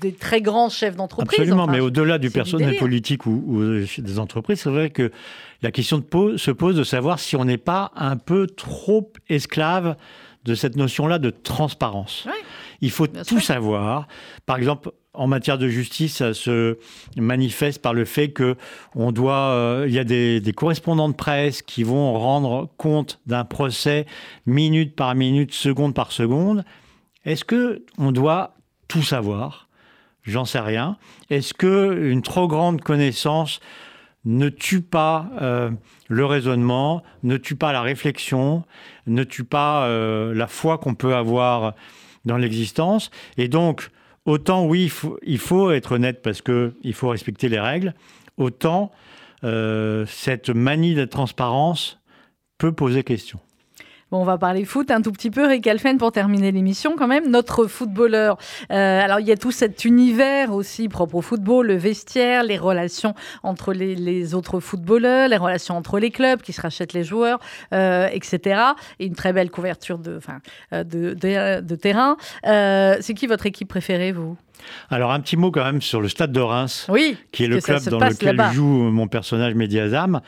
des... 0.00 0.12
très 0.12 0.40
grands 0.40 0.68
chefs 0.68 0.96
d'entreprise. 0.96 1.38
Absolument, 1.38 1.68
mais 1.68 1.78
au-delà 1.78 2.18
du 2.18 2.30
personnel 2.30 2.76
politique 2.78 3.26
ou, 3.26 3.62
des 3.98 4.18
entreprises, 4.18 4.60
c'est 4.60 4.70
vrai 4.70 4.90
que 4.90 5.12
la 5.62 5.70
question 5.70 6.02
se 6.36 6.50
pose 6.50 6.76
de 6.76 6.84
savoir 6.84 7.20
si 7.20 7.36
on 7.36 7.44
n'est 7.44 7.58
pas 7.58 7.92
un 7.94 8.16
peu 8.16 8.48
trop 8.48 9.12
esclave 9.28 9.94
de 10.44 10.54
cette 10.54 10.74
notion-là 10.74 11.18
de 11.18 11.30
transparence. 11.30 12.26
Il 12.80 12.90
faut 12.90 13.06
tout 13.06 13.40
savoir. 13.40 14.06
Par 14.44 14.58
exemple, 14.58 14.90
en 15.16 15.26
matière 15.26 15.58
de 15.58 15.68
justice, 15.68 16.16
ça 16.16 16.34
se 16.34 16.78
manifeste 17.16 17.82
par 17.82 17.94
le 17.94 18.04
fait 18.04 18.30
que 18.30 18.56
on 18.94 19.12
doit, 19.12 19.50
euh, 19.50 19.84
il 19.88 19.94
y 19.94 19.98
a 19.98 20.04
des, 20.04 20.42
correspondants 20.54 21.08
de 21.08 21.14
presse 21.14 21.62
qui 21.62 21.82
vont 21.82 22.12
rendre 22.18 22.68
compte 22.76 23.20
d'un 23.26 23.44
procès 23.44 24.06
minute 24.44 24.94
par 24.94 25.14
minute, 25.14 25.52
seconde 25.52 25.94
par 25.94 26.12
seconde. 26.12 26.64
Est-ce 27.24 27.44
que 27.44 27.84
on 27.98 28.12
doit 28.12 28.54
tout 28.88 29.02
savoir? 29.02 29.68
J'en 30.22 30.44
sais 30.44 30.60
rien. 30.60 30.96
Est-ce 31.30 31.54
que 31.54 32.10
une 32.10 32.22
trop 32.22 32.48
grande 32.48 32.80
connaissance 32.80 33.60
ne 34.24 34.48
tue 34.48 34.82
pas 34.82 35.30
euh, 35.40 35.70
le 36.08 36.26
raisonnement, 36.26 37.04
ne 37.22 37.36
tue 37.36 37.54
pas 37.54 37.72
la 37.72 37.80
réflexion, 37.80 38.64
ne 39.06 39.22
tue 39.22 39.44
pas 39.44 39.86
euh, 39.86 40.34
la 40.34 40.48
foi 40.48 40.78
qu'on 40.78 40.94
peut 40.94 41.14
avoir 41.14 41.74
dans 42.26 42.36
l'existence. 42.36 43.10
Et 43.38 43.48
donc, 43.48 43.88
autant 44.26 44.66
oui, 44.66 44.92
il 45.24 45.38
faut, 45.38 45.70
être 45.70 45.92
honnête 45.92 46.20
parce 46.22 46.42
qu'il 46.42 46.94
faut 46.94 47.08
respecter 47.08 47.48
les 47.48 47.60
règles, 47.60 47.94
autant 48.36 48.90
euh, 49.44 50.04
cette 50.06 50.50
manie 50.50 50.94
de 50.94 51.04
transparence 51.04 51.98
peut 52.58 52.72
poser 52.72 53.04
question. 53.04 53.38
Bon, 54.12 54.20
on 54.20 54.24
va 54.24 54.38
parler 54.38 54.64
foot 54.64 54.92
un 54.92 55.02
tout 55.02 55.10
petit 55.10 55.32
peu. 55.32 55.48
Rick 55.48 55.66
Alphen, 55.66 55.98
pour 55.98 56.12
terminer 56.12 56.52
l'émission, 56.52 56.94
quand 56.96 57.08
même, 57.08 57.28
notre 57.28 57.66
footballeur. 57.66 58.38
Euh, 58.70 59.00
alors, 59.00 59.18
il 59.18 59.26
y 59.26 59.32
a 59.32 59.36
tout 59.36 59.50
cet 59.50 59.84
univers 59.84 60.52
aussi 60.52 60.88
propre 60.88 61.16
au 61.16 61.22
football, 61.22 61.66
le 61.66 61.74
vestiaire, 61.74 62.44
les 62.44 62.56
relations 62.56 63.14
entre 63.42 63.72
les, 63.72 64.34
autres 64.34 64.60
footballeurs, 64.60 65.26
les 65.26 65.36
relations 65.36 65.76
entre 65.76 65.98
les 65.98 66.12
clubs 66.12 66.40
qui 66.40 66.52
se 66.52 66.60
rachètent 66.60 66.92
les 66.92 67.02
joueurs, 67.02 67.40
euh, 67.74 68.08
etc. 68.12 68.60
Et 69.00 69.06
une 69.06 69.16
très 69.16 69.32
belle 69.32 69.50
couverture 69.50 69.98
de, 69.98 70.20
euh, 70.72 70.84
de, 70.84 71.60
de, 71.60 71.74
terrain. 71.74 72.16
C'est 72.44 73.14
qui 73.14 73.26
votre 73.26 73.46
équipe 73.46 73.68
préférée, 73.68 74.12
vous? 74.12 74.36
Alors 74.88 75.10
un 75.10 75.18
petit 75.18 75.36
mot 75.36 75.50
quand 75.50 75.64
même 75.64 75.82
sur 75.82 76.00
le 76.00 76.08
Stade 76.08 76.32
de 76.32 76.40
Reims, 76.40 76.86
oui, 76.88 77.16
qui 77.32 77.44
est 77.44 77.48
le 77.48 77.60
club 77.60 77.82
dans 77.88 77.98
lequel 77.98 78.40
joue 78.52 78.64
mon 78.64 79.08
personnage 79.08 79.54
Médiazam. 79.54 80.20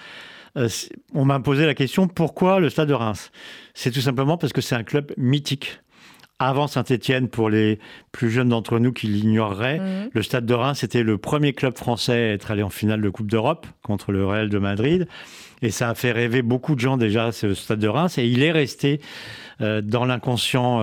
Euh, 0.59 0.69
on 1.15 1.25
m'a 1.25 1.41
posé 1.41 1.67
la 1.67 1.75
question 1.75 2.09
pourquoi 2.09 2.61
le 2.61 2.69
Stade 2.69 2.89
de 2.89 2.95
Reims? 2.95 3.31
C'est 3.75 3.91
tout 3.91 4.01
simplement 4.01 4.37
parce 4.37 4.53
que 4.53 4.61
c'est 4.61 4.75
un 4.75 4.83
club 4.83 5.13
mythique. 5.17 5.81
Avant 6.41 6.69
Saint-Étienne, 6.69 7.29
pour 7.29 7.51
les 7.51 7.81
plus 8.13 8.31
jeunes 8.31 8.51
d'entre 8.51 8.79
nous 8.79 8.93
qui 8.93 9.09
l'ignoreraient, 9.09 9.81
mhm. 9.81 10.11
le 10.13 10.23
Stade 10.23 10.47
de 10.47 10.55
Reims 10.55 10.85
était 10.85 11.03
le 11.03 11.19
premier 11.19 11.53
club 11.53 11.77
français 11.77 12.13
à 12.13 12.33
être 12.33 12.53
allé 12.53 12.63
en 12.63 12.71
finale 12.71 13.01
de 13.01 13.11
Coupe 13.11 13.29
d'Europe 13.29 13.67
contre 13.83 14.13
le 14.13 14.25
Real 14.25 14.49
de 14.49 14.59
Madrid. 14.59 15.09
Et 15.63 15.71
ça 15.71 15.89
a 15.89 15.95
fait 15.97 16.13
rêver 16.13 16.43
beaucoup 16.43 16.77
de 16.77 16.81
gens 16.81 16.97
déjà, 16.97 17.33
ce 17.33 17.55
Stade 17.55 17.81
de 17.81 17.89
Reims. 17.89 18.19
Et 18.19 18.27
il 18.29 18.45
est 18.45 18.53
resté 18.53 19.01
euh, 19.61 19.81
dans 19.81 20.05
l'inconscient 20.05 20.81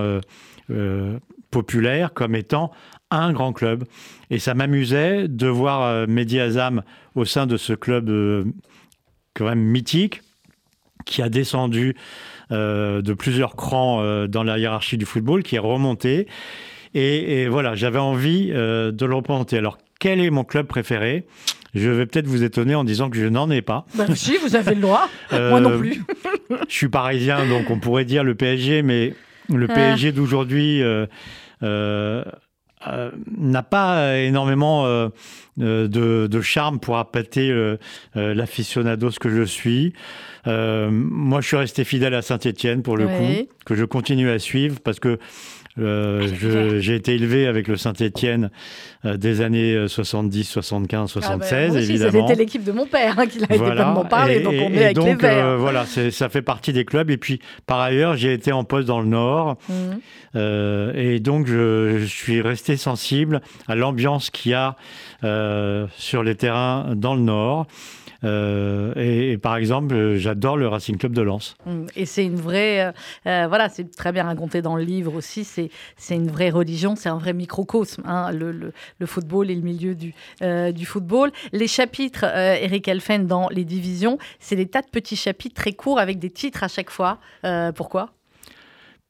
euh, 0.70 1.20
populaire 1.52 2.14
comme 2.14 2.36
étant 2.36 2.72
un 3.10 3.32
grand 3.32 3.54
club. 3.54 3.86
Et 4.32 4.40
ça 4.40 4.56
m'amusait 4.56 5.30
de 5.30 5.48
voir 5.48 6.06
Mehdi 6.08 6.40
Azam 6.40 6.82
au 7.14 7.24
sein 7.24 7.46
de 7.46 7.56
ce 7.56 7.72
club 7.72 8.10
quand 9.36 9.46
même 9.46 9.60
mythique, 9.60 10.22
qui 11.06 11.22
a 11.22 11.30
descendu 11.30 11.96
euh, 12.52 13.02
de 13.02 13.14
plusieurs 13.14 13.56
crans 13.56 14.02
euh, 14.02 14.28
dans 14.28 14.44
la 14.44 14.58
hiérarchie 14.58 14.98
du 14.98 15.06
football, 15.06 15.44
qui 15.44 15.56
est 15.56 15.60
remonté. 15.60 16.28
Et, 16.98 17.48
voilà, 17.50 17.76
j'avais 17.76 18.00
envie 18.00 18.52
euh, 18.54 18.92
de 18.92 19.06
le 19.06 19.16
remonter. 19.16 19.58
Alors, 19.58 19.78
quel 20.00 20.22
est 20.22 20.30
mon 20.30 20.46
club 20.46 20.66
préféré? 20.66 21.26
Je 21.74 21.90
vais 21.90 22.06
peut-être 22.06 22.28
vous 22.28 22.44
étonner 22.44 22.74
en 22.74 22.86
disant 22.86 23.10
que 23.10 23.18
je 23.18 23.26
n'en 23.26 23.52
ai 23.52 23.62
pas. 23.62 23.86
Bah, 23.96 24.06
si, 24.16 24.38
vous 24.38 24.56
avez 24.56 24.76
le 24.76 24.82
droit. 24.82 25.10
Moi 25.32 25.60
non 25.60 25.78
plus. 25.78 26.02
je 26.70 26.74
suis 26.74 26.88
parisien, 26.88 27.46
donc 27.48 27.70
on 27.70 27.80
pourrait 27.80 28.06
dire 28.06 28.24
le 28.24 28.34
PSG, 28.34 28.82
mais 28.82 29.14
le. 29.50 29.68
PSG 29.68 30.14
d'aujourd'hui 30.14 30.82
euh, 31.64 32.24
n'a 33.38 33.64
pas 33.64 34.18
énormément 34.18 34.86
euh, 34.86 35.10
euh, 35.62 35.88
de, 35.88 36.42
charme 36.42 36.80
pour 36.80 36.98
appâter 36.98 37.54
l'aficionado 38.16 39.10
que 39.20 39.30
je 39.30 39.44
suis. 39.44 39.94
moi, 40.46 41.42
je 41.42 41.48
suis 41.48 41.58
resté 41.58 41.84
fidèle 41.84 42.14
à 42.14 42.22
Saint-Étienne 42.22 42.82
pour 42.82 42.98
le 42.98 43.08
coup, 43.08 43.50
que 43.66 43.76
je 43.76 43.86
continue 43.86 44.30
à 44.30 44.40
suivre 44.40 44.80
parce 44.84 45.00
que 45.00 45.20
Euh, 45.78 46.80
j'ai 46.80 46.96
été 46.96 47.16
élevé 47.16 47.48
avec 47.48 47.68
le 47.68 47.76
Saint-Étienne 47.76 48.50
euh, 49.04 49.18
des 49.18 49.42
années 49.42 49.88
70, 49.88 50.46
75, 50.46 51.10
76, 51.10 51.76
évidemment. 51.76 52.28
C'était 52.28 52.40
l'équipe 52.40 52.64
de 52.64 52.72
mon 52.72 52.86
père 52.86 53.20
hein, 53.20 53.28
qui 53.28 53.40
l'a 53.40 53.48
voilà. 53.58 53.94
été 53.98 54.10
parlé, 54.10 54.40
donc 54.40 54.54
on 54.54 54.74
est 54.74 54.86
avec 54.86 54.98
les 54.98 55.16
Verts. 55.16 55.46
Euh, 55.46 55.58
voilà, 55.58 55.86
ça 55.86 56.30
fait 56.30 56.42
partie 56.42 56.72
des 56.72 56.86
clubs. 56.86 57.10
Et 57.10 57.18
puis, 57.18 57.42
par 57.66 57.82
ailleurs, 57.82 58.16
j'ai 58.16 58.32
été 58.32 58.54
en 58.54 58.64
poste 58.64 58.88
dans 58.88 59.02
le 59.02 59.08
Nord. 59.08 59.58
Mmh. 59.68 60.38
et 60.96 61.20
donc, 61.20 61.48
je, 61.48 62.00
je, 62.00 62.06
suis 62.06 62.42
resté 62.42 62.78
sensible 62.78 63.42
à 63.68 63.76
l'ambiance 63.76 64.30
qu'il 64.30 64.52
y 64.52 64.56
a 64.56 64.76
sur 65.98 66.24
les 66.24 66.36
terrains 66.36 66.94
dans 66.96 67.16
le 67.16 67.22
Nord. 67.22 67.68
Euh, 68.24 68.93
et, 68.95 69.38
par 69.38 69.55
exemple, 69.57 70.16
j'adore 70.16 70.57
le 70.57 70.68
Racing 70.68 70.97
Club 70.97 71.13
de 71.13 71.22
Lens. 71.22 71.55
Mmh. 71.66 71.86
Et 71.95 72.05
c'est 72.05 72.26
une 72.26 72.36
vraie, 72.36 72.86
euh, 72.86 72.91
euh, 73.28 73.47
voilà, 73.47 73.70
c'est 73.70 73.89
très 73.95 74.11
bien 74.11 74.24
raconté 74.24 74.61
dans 74.61 74.76
le 74.76 74.84
livre 74.84 75.13
aussi. 75.16 75.43
C'est 75.43 75.70
c'est 75.97 76.16
une 76.16 76.30
vraie 76.30 76.49
religion, 76.49 76.95
c'est 76.95 77.09
un 77.09 77.18
vrai 77.18 77.34
microcosme, 77.34 78.03
hein, 78.05 78.32
le, 78.32 78.51
le, 78.51 79.05
football 79.05 79.49
et 79.49 79.55
le 79.55 79.61
milieu 79.61 79.95
du 79.95 80.13
du 80.41 80.86
football. 80.86 81.32
Les 81.51 81.68
chapitres, 81.68 82.24
Eric 82.24 82.88
Elfen, 82.88 83.28
dans 83.28 83.49
les 83.49 83.66
divisions, 83.66 84.18
c'est 84.39 84.55
des 84.55 84.68
tas 84.68 84.82
de 84.82 84.89
petits 84.89 85.16
chapitres 85.16 85.55
très 85.55 85.74
courts 85.74 85.99
avec 85.99 86.20
des 86.20 86.30
titres 86.30 86.63
à 86.63 86.68
chaque 86.68 86.89
fois. 86.89 87.20
pourquoi? 87.76 88.14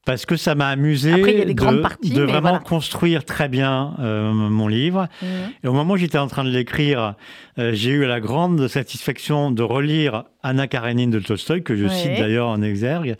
Parce 0.06 0.24
que 0.24 0.36
ça 0.36 0.54
m'a 0.54 0.68
amusé 0.68 1.12
de, 1.12 2.22
vraiment 2.22 2.60
construire 2.60 3.24
très 3.24 3.48
bien 3.48 3.94
euh, 3.98 4.32
mon 4.32 4.68
livre. 4.68 5.08
Mmh. 5.20 5.26
Et 5.64 5.68
au 5.68 5.72
moment 5.72 5.94
où 5.94 5.96
j'étais 5.96 6.16
en 6.16 6.28
train 6.28 6.44
de 6.44 6.48
l'écrire, 6.48 7.16
euh, 7.58 7.72
j'ai 7.74 7.90
eu 7.90 8.06
la 8.06 8.20
grande 8.20 8.68
satisfaction 8.68 9.50
de 9.50 9.64
relire 9.64 10.22
Anna 10.44 10.68
Karenine 10.68 11.10
de 11.10 11.18
Tolstoï, 11.18 11.62
que 11.64 11.74
je 11.74 11.88
cite 11.88 12.18
d'ailleurs 12.18 12.46
en 12.46 12.62
exergue. 12.62 13.16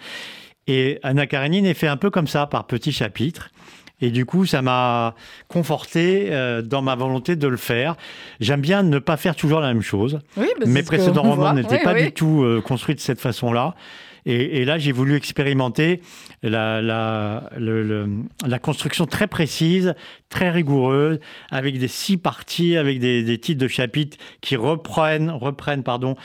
Et 0.68 1.00
Anna 1.02 1.26
Karenine 1.26 1.66
est 1.66 1.74
fait 1.74 1.88
un 1.88 1.96
peu 1.96 2.08
comme 2.08 2.28
ça, 2.28 2.46
par 2.46 2.68
petits 2.68 2.92
chapitres. 2.92 3.50
Et 4.00 4.10
du 4.10 4.24
coup, 4.24 4.46
ça 4.46 4.62
m'a 4.62 5.16
conforté 5.48 6.28
euh, 6.30 6.62
dans 6.62 6.82
ma 6.82 6.94
volonté 6.94 7.34
de 7.34 7.48
le 7.48 7.56
faire. 7.56 7.96
J'aime 8.38 8.60
bien 8.60 8.84
ne 8.84 9.00
pas 9.00 9.16
faire 9.16 9.34
toujours 9.34 9.58
la 9.58 9.68
même 9.68 9.82
chose. 9.82 10.20
Oui, 10.36 10.46
Mes 10.64 10.84
précédents 10.84 11.22
romans 11.22 11.52
n'étaient 11.52 11.82
pas 11.82 11.94
du 11.94 12.12
tout 12.12 12.46
construits 12.64 12.94
de 12.94 13.00
cette 13.00 13.20
façon-là. 13.20 13.74
Et, 14.28 14.64
là, 14.64 14.76
j'ai 14.76 14.90
voulu 14.90 15.14
expérimenter 15.14 16.00
la, 16.42 16.82
la, 16.82 18.58
construction 18.60 19.06
très 19.06 19.28
précise, 19.28 19.94
très 20.28 20.50
rigoureuse, 20.50 21.20
avec 21.50 21.78
des 21.78 21.86
six 21.86 22.16
parties, 22.16 22.76
avec 22.76 22.98
des, 22.98 23.38
titres 23.38 23.60
de 23.60 23.68
chapitres 23.68 24.18
qui 24.40 24.56
reprennent, 24.56 25.30
reprennent 25.30 25.84
pardon, 25.84 26.16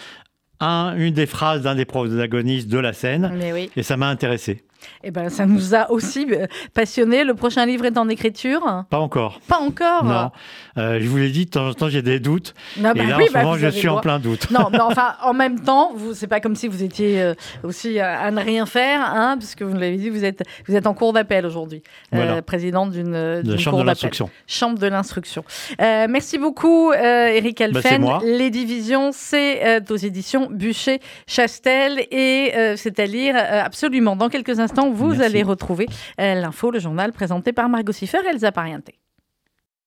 un, 0.60 0.96
une 0.98 1.14
des 1.14 1.28
phrases 1.28 1.62
d'un 1.62 1.76
des 1.76 1.86
protagonistes 1.86 2.70
de 2.70 2.80
la 2.80 2.94
scène. 2.94 3.40
Et 3.76 3.84
ça 3.84 3.98
m'a 3.98 4.10
intéressé. 4.10 4.64
Eh 5.04 5.12
ben, 5.12 5.30
ça 5.30 5.46
nous 5.46 5.76
a 5.76 5.92
aussi 5.92 6.28
euh, 6.32 6.46
passionné. 6.74 7.24
Le 7.24 7.34
prochain 7.34 7.66
livre 7.66 7.86
est 7.86 7.98
en 7.98 8.10
écriture 8.10 8.86
Pas 8.90 9.00
encore. 9.00 9.40
Pas 9.48 9.60
encore 9.60 10.04
Non. 10.04 10.32
Euh, 10.78 11.00
je 11.02 11.08
vous 11.08 11.18
l'ai 11.18 11.32
dit, 11.32 11.46
de 11.46 11.52
temps 11.52 11.68
en 11.68 11.74
temps, 11.74 11.90
j'ai 11.90 12.02
des 12.02 12.20
doutes. 12.20 12.54
Non, 12.78 12.92
bah 12.96 13.04
et 13.04 13.08
là, 13.08 13.18
en 13.18 13.26
ce 13.26 13.34
bah, 13.34 13.44
moment, 13.44 13.58
je 13.58 13.68
suis 13.68 13.88
en 13.88 14.00
plein 14.00 14.20
doute. 14.20 14.50
Non, 14.52 14.70
mais 14.72 14.80
enfin, 14.82 15.16
en 15.24 15.34
même 15.34 15.60
temps, 15.60 15.92
vous, 15.96 16.14
c'est 16.14 16.28
pas 16.28 16.40
comme 16.40 16.56
si 16.56 16.68
vous 16.68 16.84
étiez 16.84 17.22
euh, 17.22 17.34
aussi 17.64 18.00
à, 18.00 18.32
ne 18.32 18.42
rien 18.42 18.66
faire, 18.66 19.02
hein, 19.02 19.36
puisque 19.38 19.62
vous 19.62 19.74
l'avez 19.74 19.98
dit, 19.98 20.10
vous 20.10 20.24
êtes, 20.24 20.44
vous 20.68 20.76
êtes 20.76 20.88
en 20.88 20.94
cours 20.94 21.14
d'appel 21.14 21.46
aujourd'hui. 21.46 21.84
Voilà. 22.12 22.42
présidente 22.42 22.92
d'une, 22.92 23.42
d'une 23.42 23.60
chambre 23.60 23.80
de 23.80 23.84
l'instruction. 23.84 24.30
Chambre 24.48 24.80
de 24.80 24.88
l'instruction. 24.88 25.44
merci 25.80 26.38
beaucoup, 26.38 26.94
Eric 26.94 27.60
bah, 27.60 27.66
Elfen. 27.66 28.08
Les 28.24 28.50
divisions, 28.50 29.12
c'est 29.12 29.82
aux 29.90 29.98
éditions 29.98 30.50
Bûcher-Chastel 30.52 32.08
et 32.12 32.54
c'est 32.78 33.00
à 33.00 33.06
lire 33.06 33.36
absolument 33.38 34.16
dans 34.16 34.30
quelques 34.30 34.60
instants 34.60 34.71
vous 34.94 35.22
allez 35.22 35.44
retrouver 35.44 35.88
euh, 36.20 36.36
l'info, 36.36 36.72
le 36.72 36.80
journal 36.80 37.12
présenté 37.12 37.54
par 37.54 37.70
Margot 37.70 37.92
Siffer 37.92 38.20
et 38.26 38.30
Elsa 38.30 38.52
Pariente. 38.52 38.90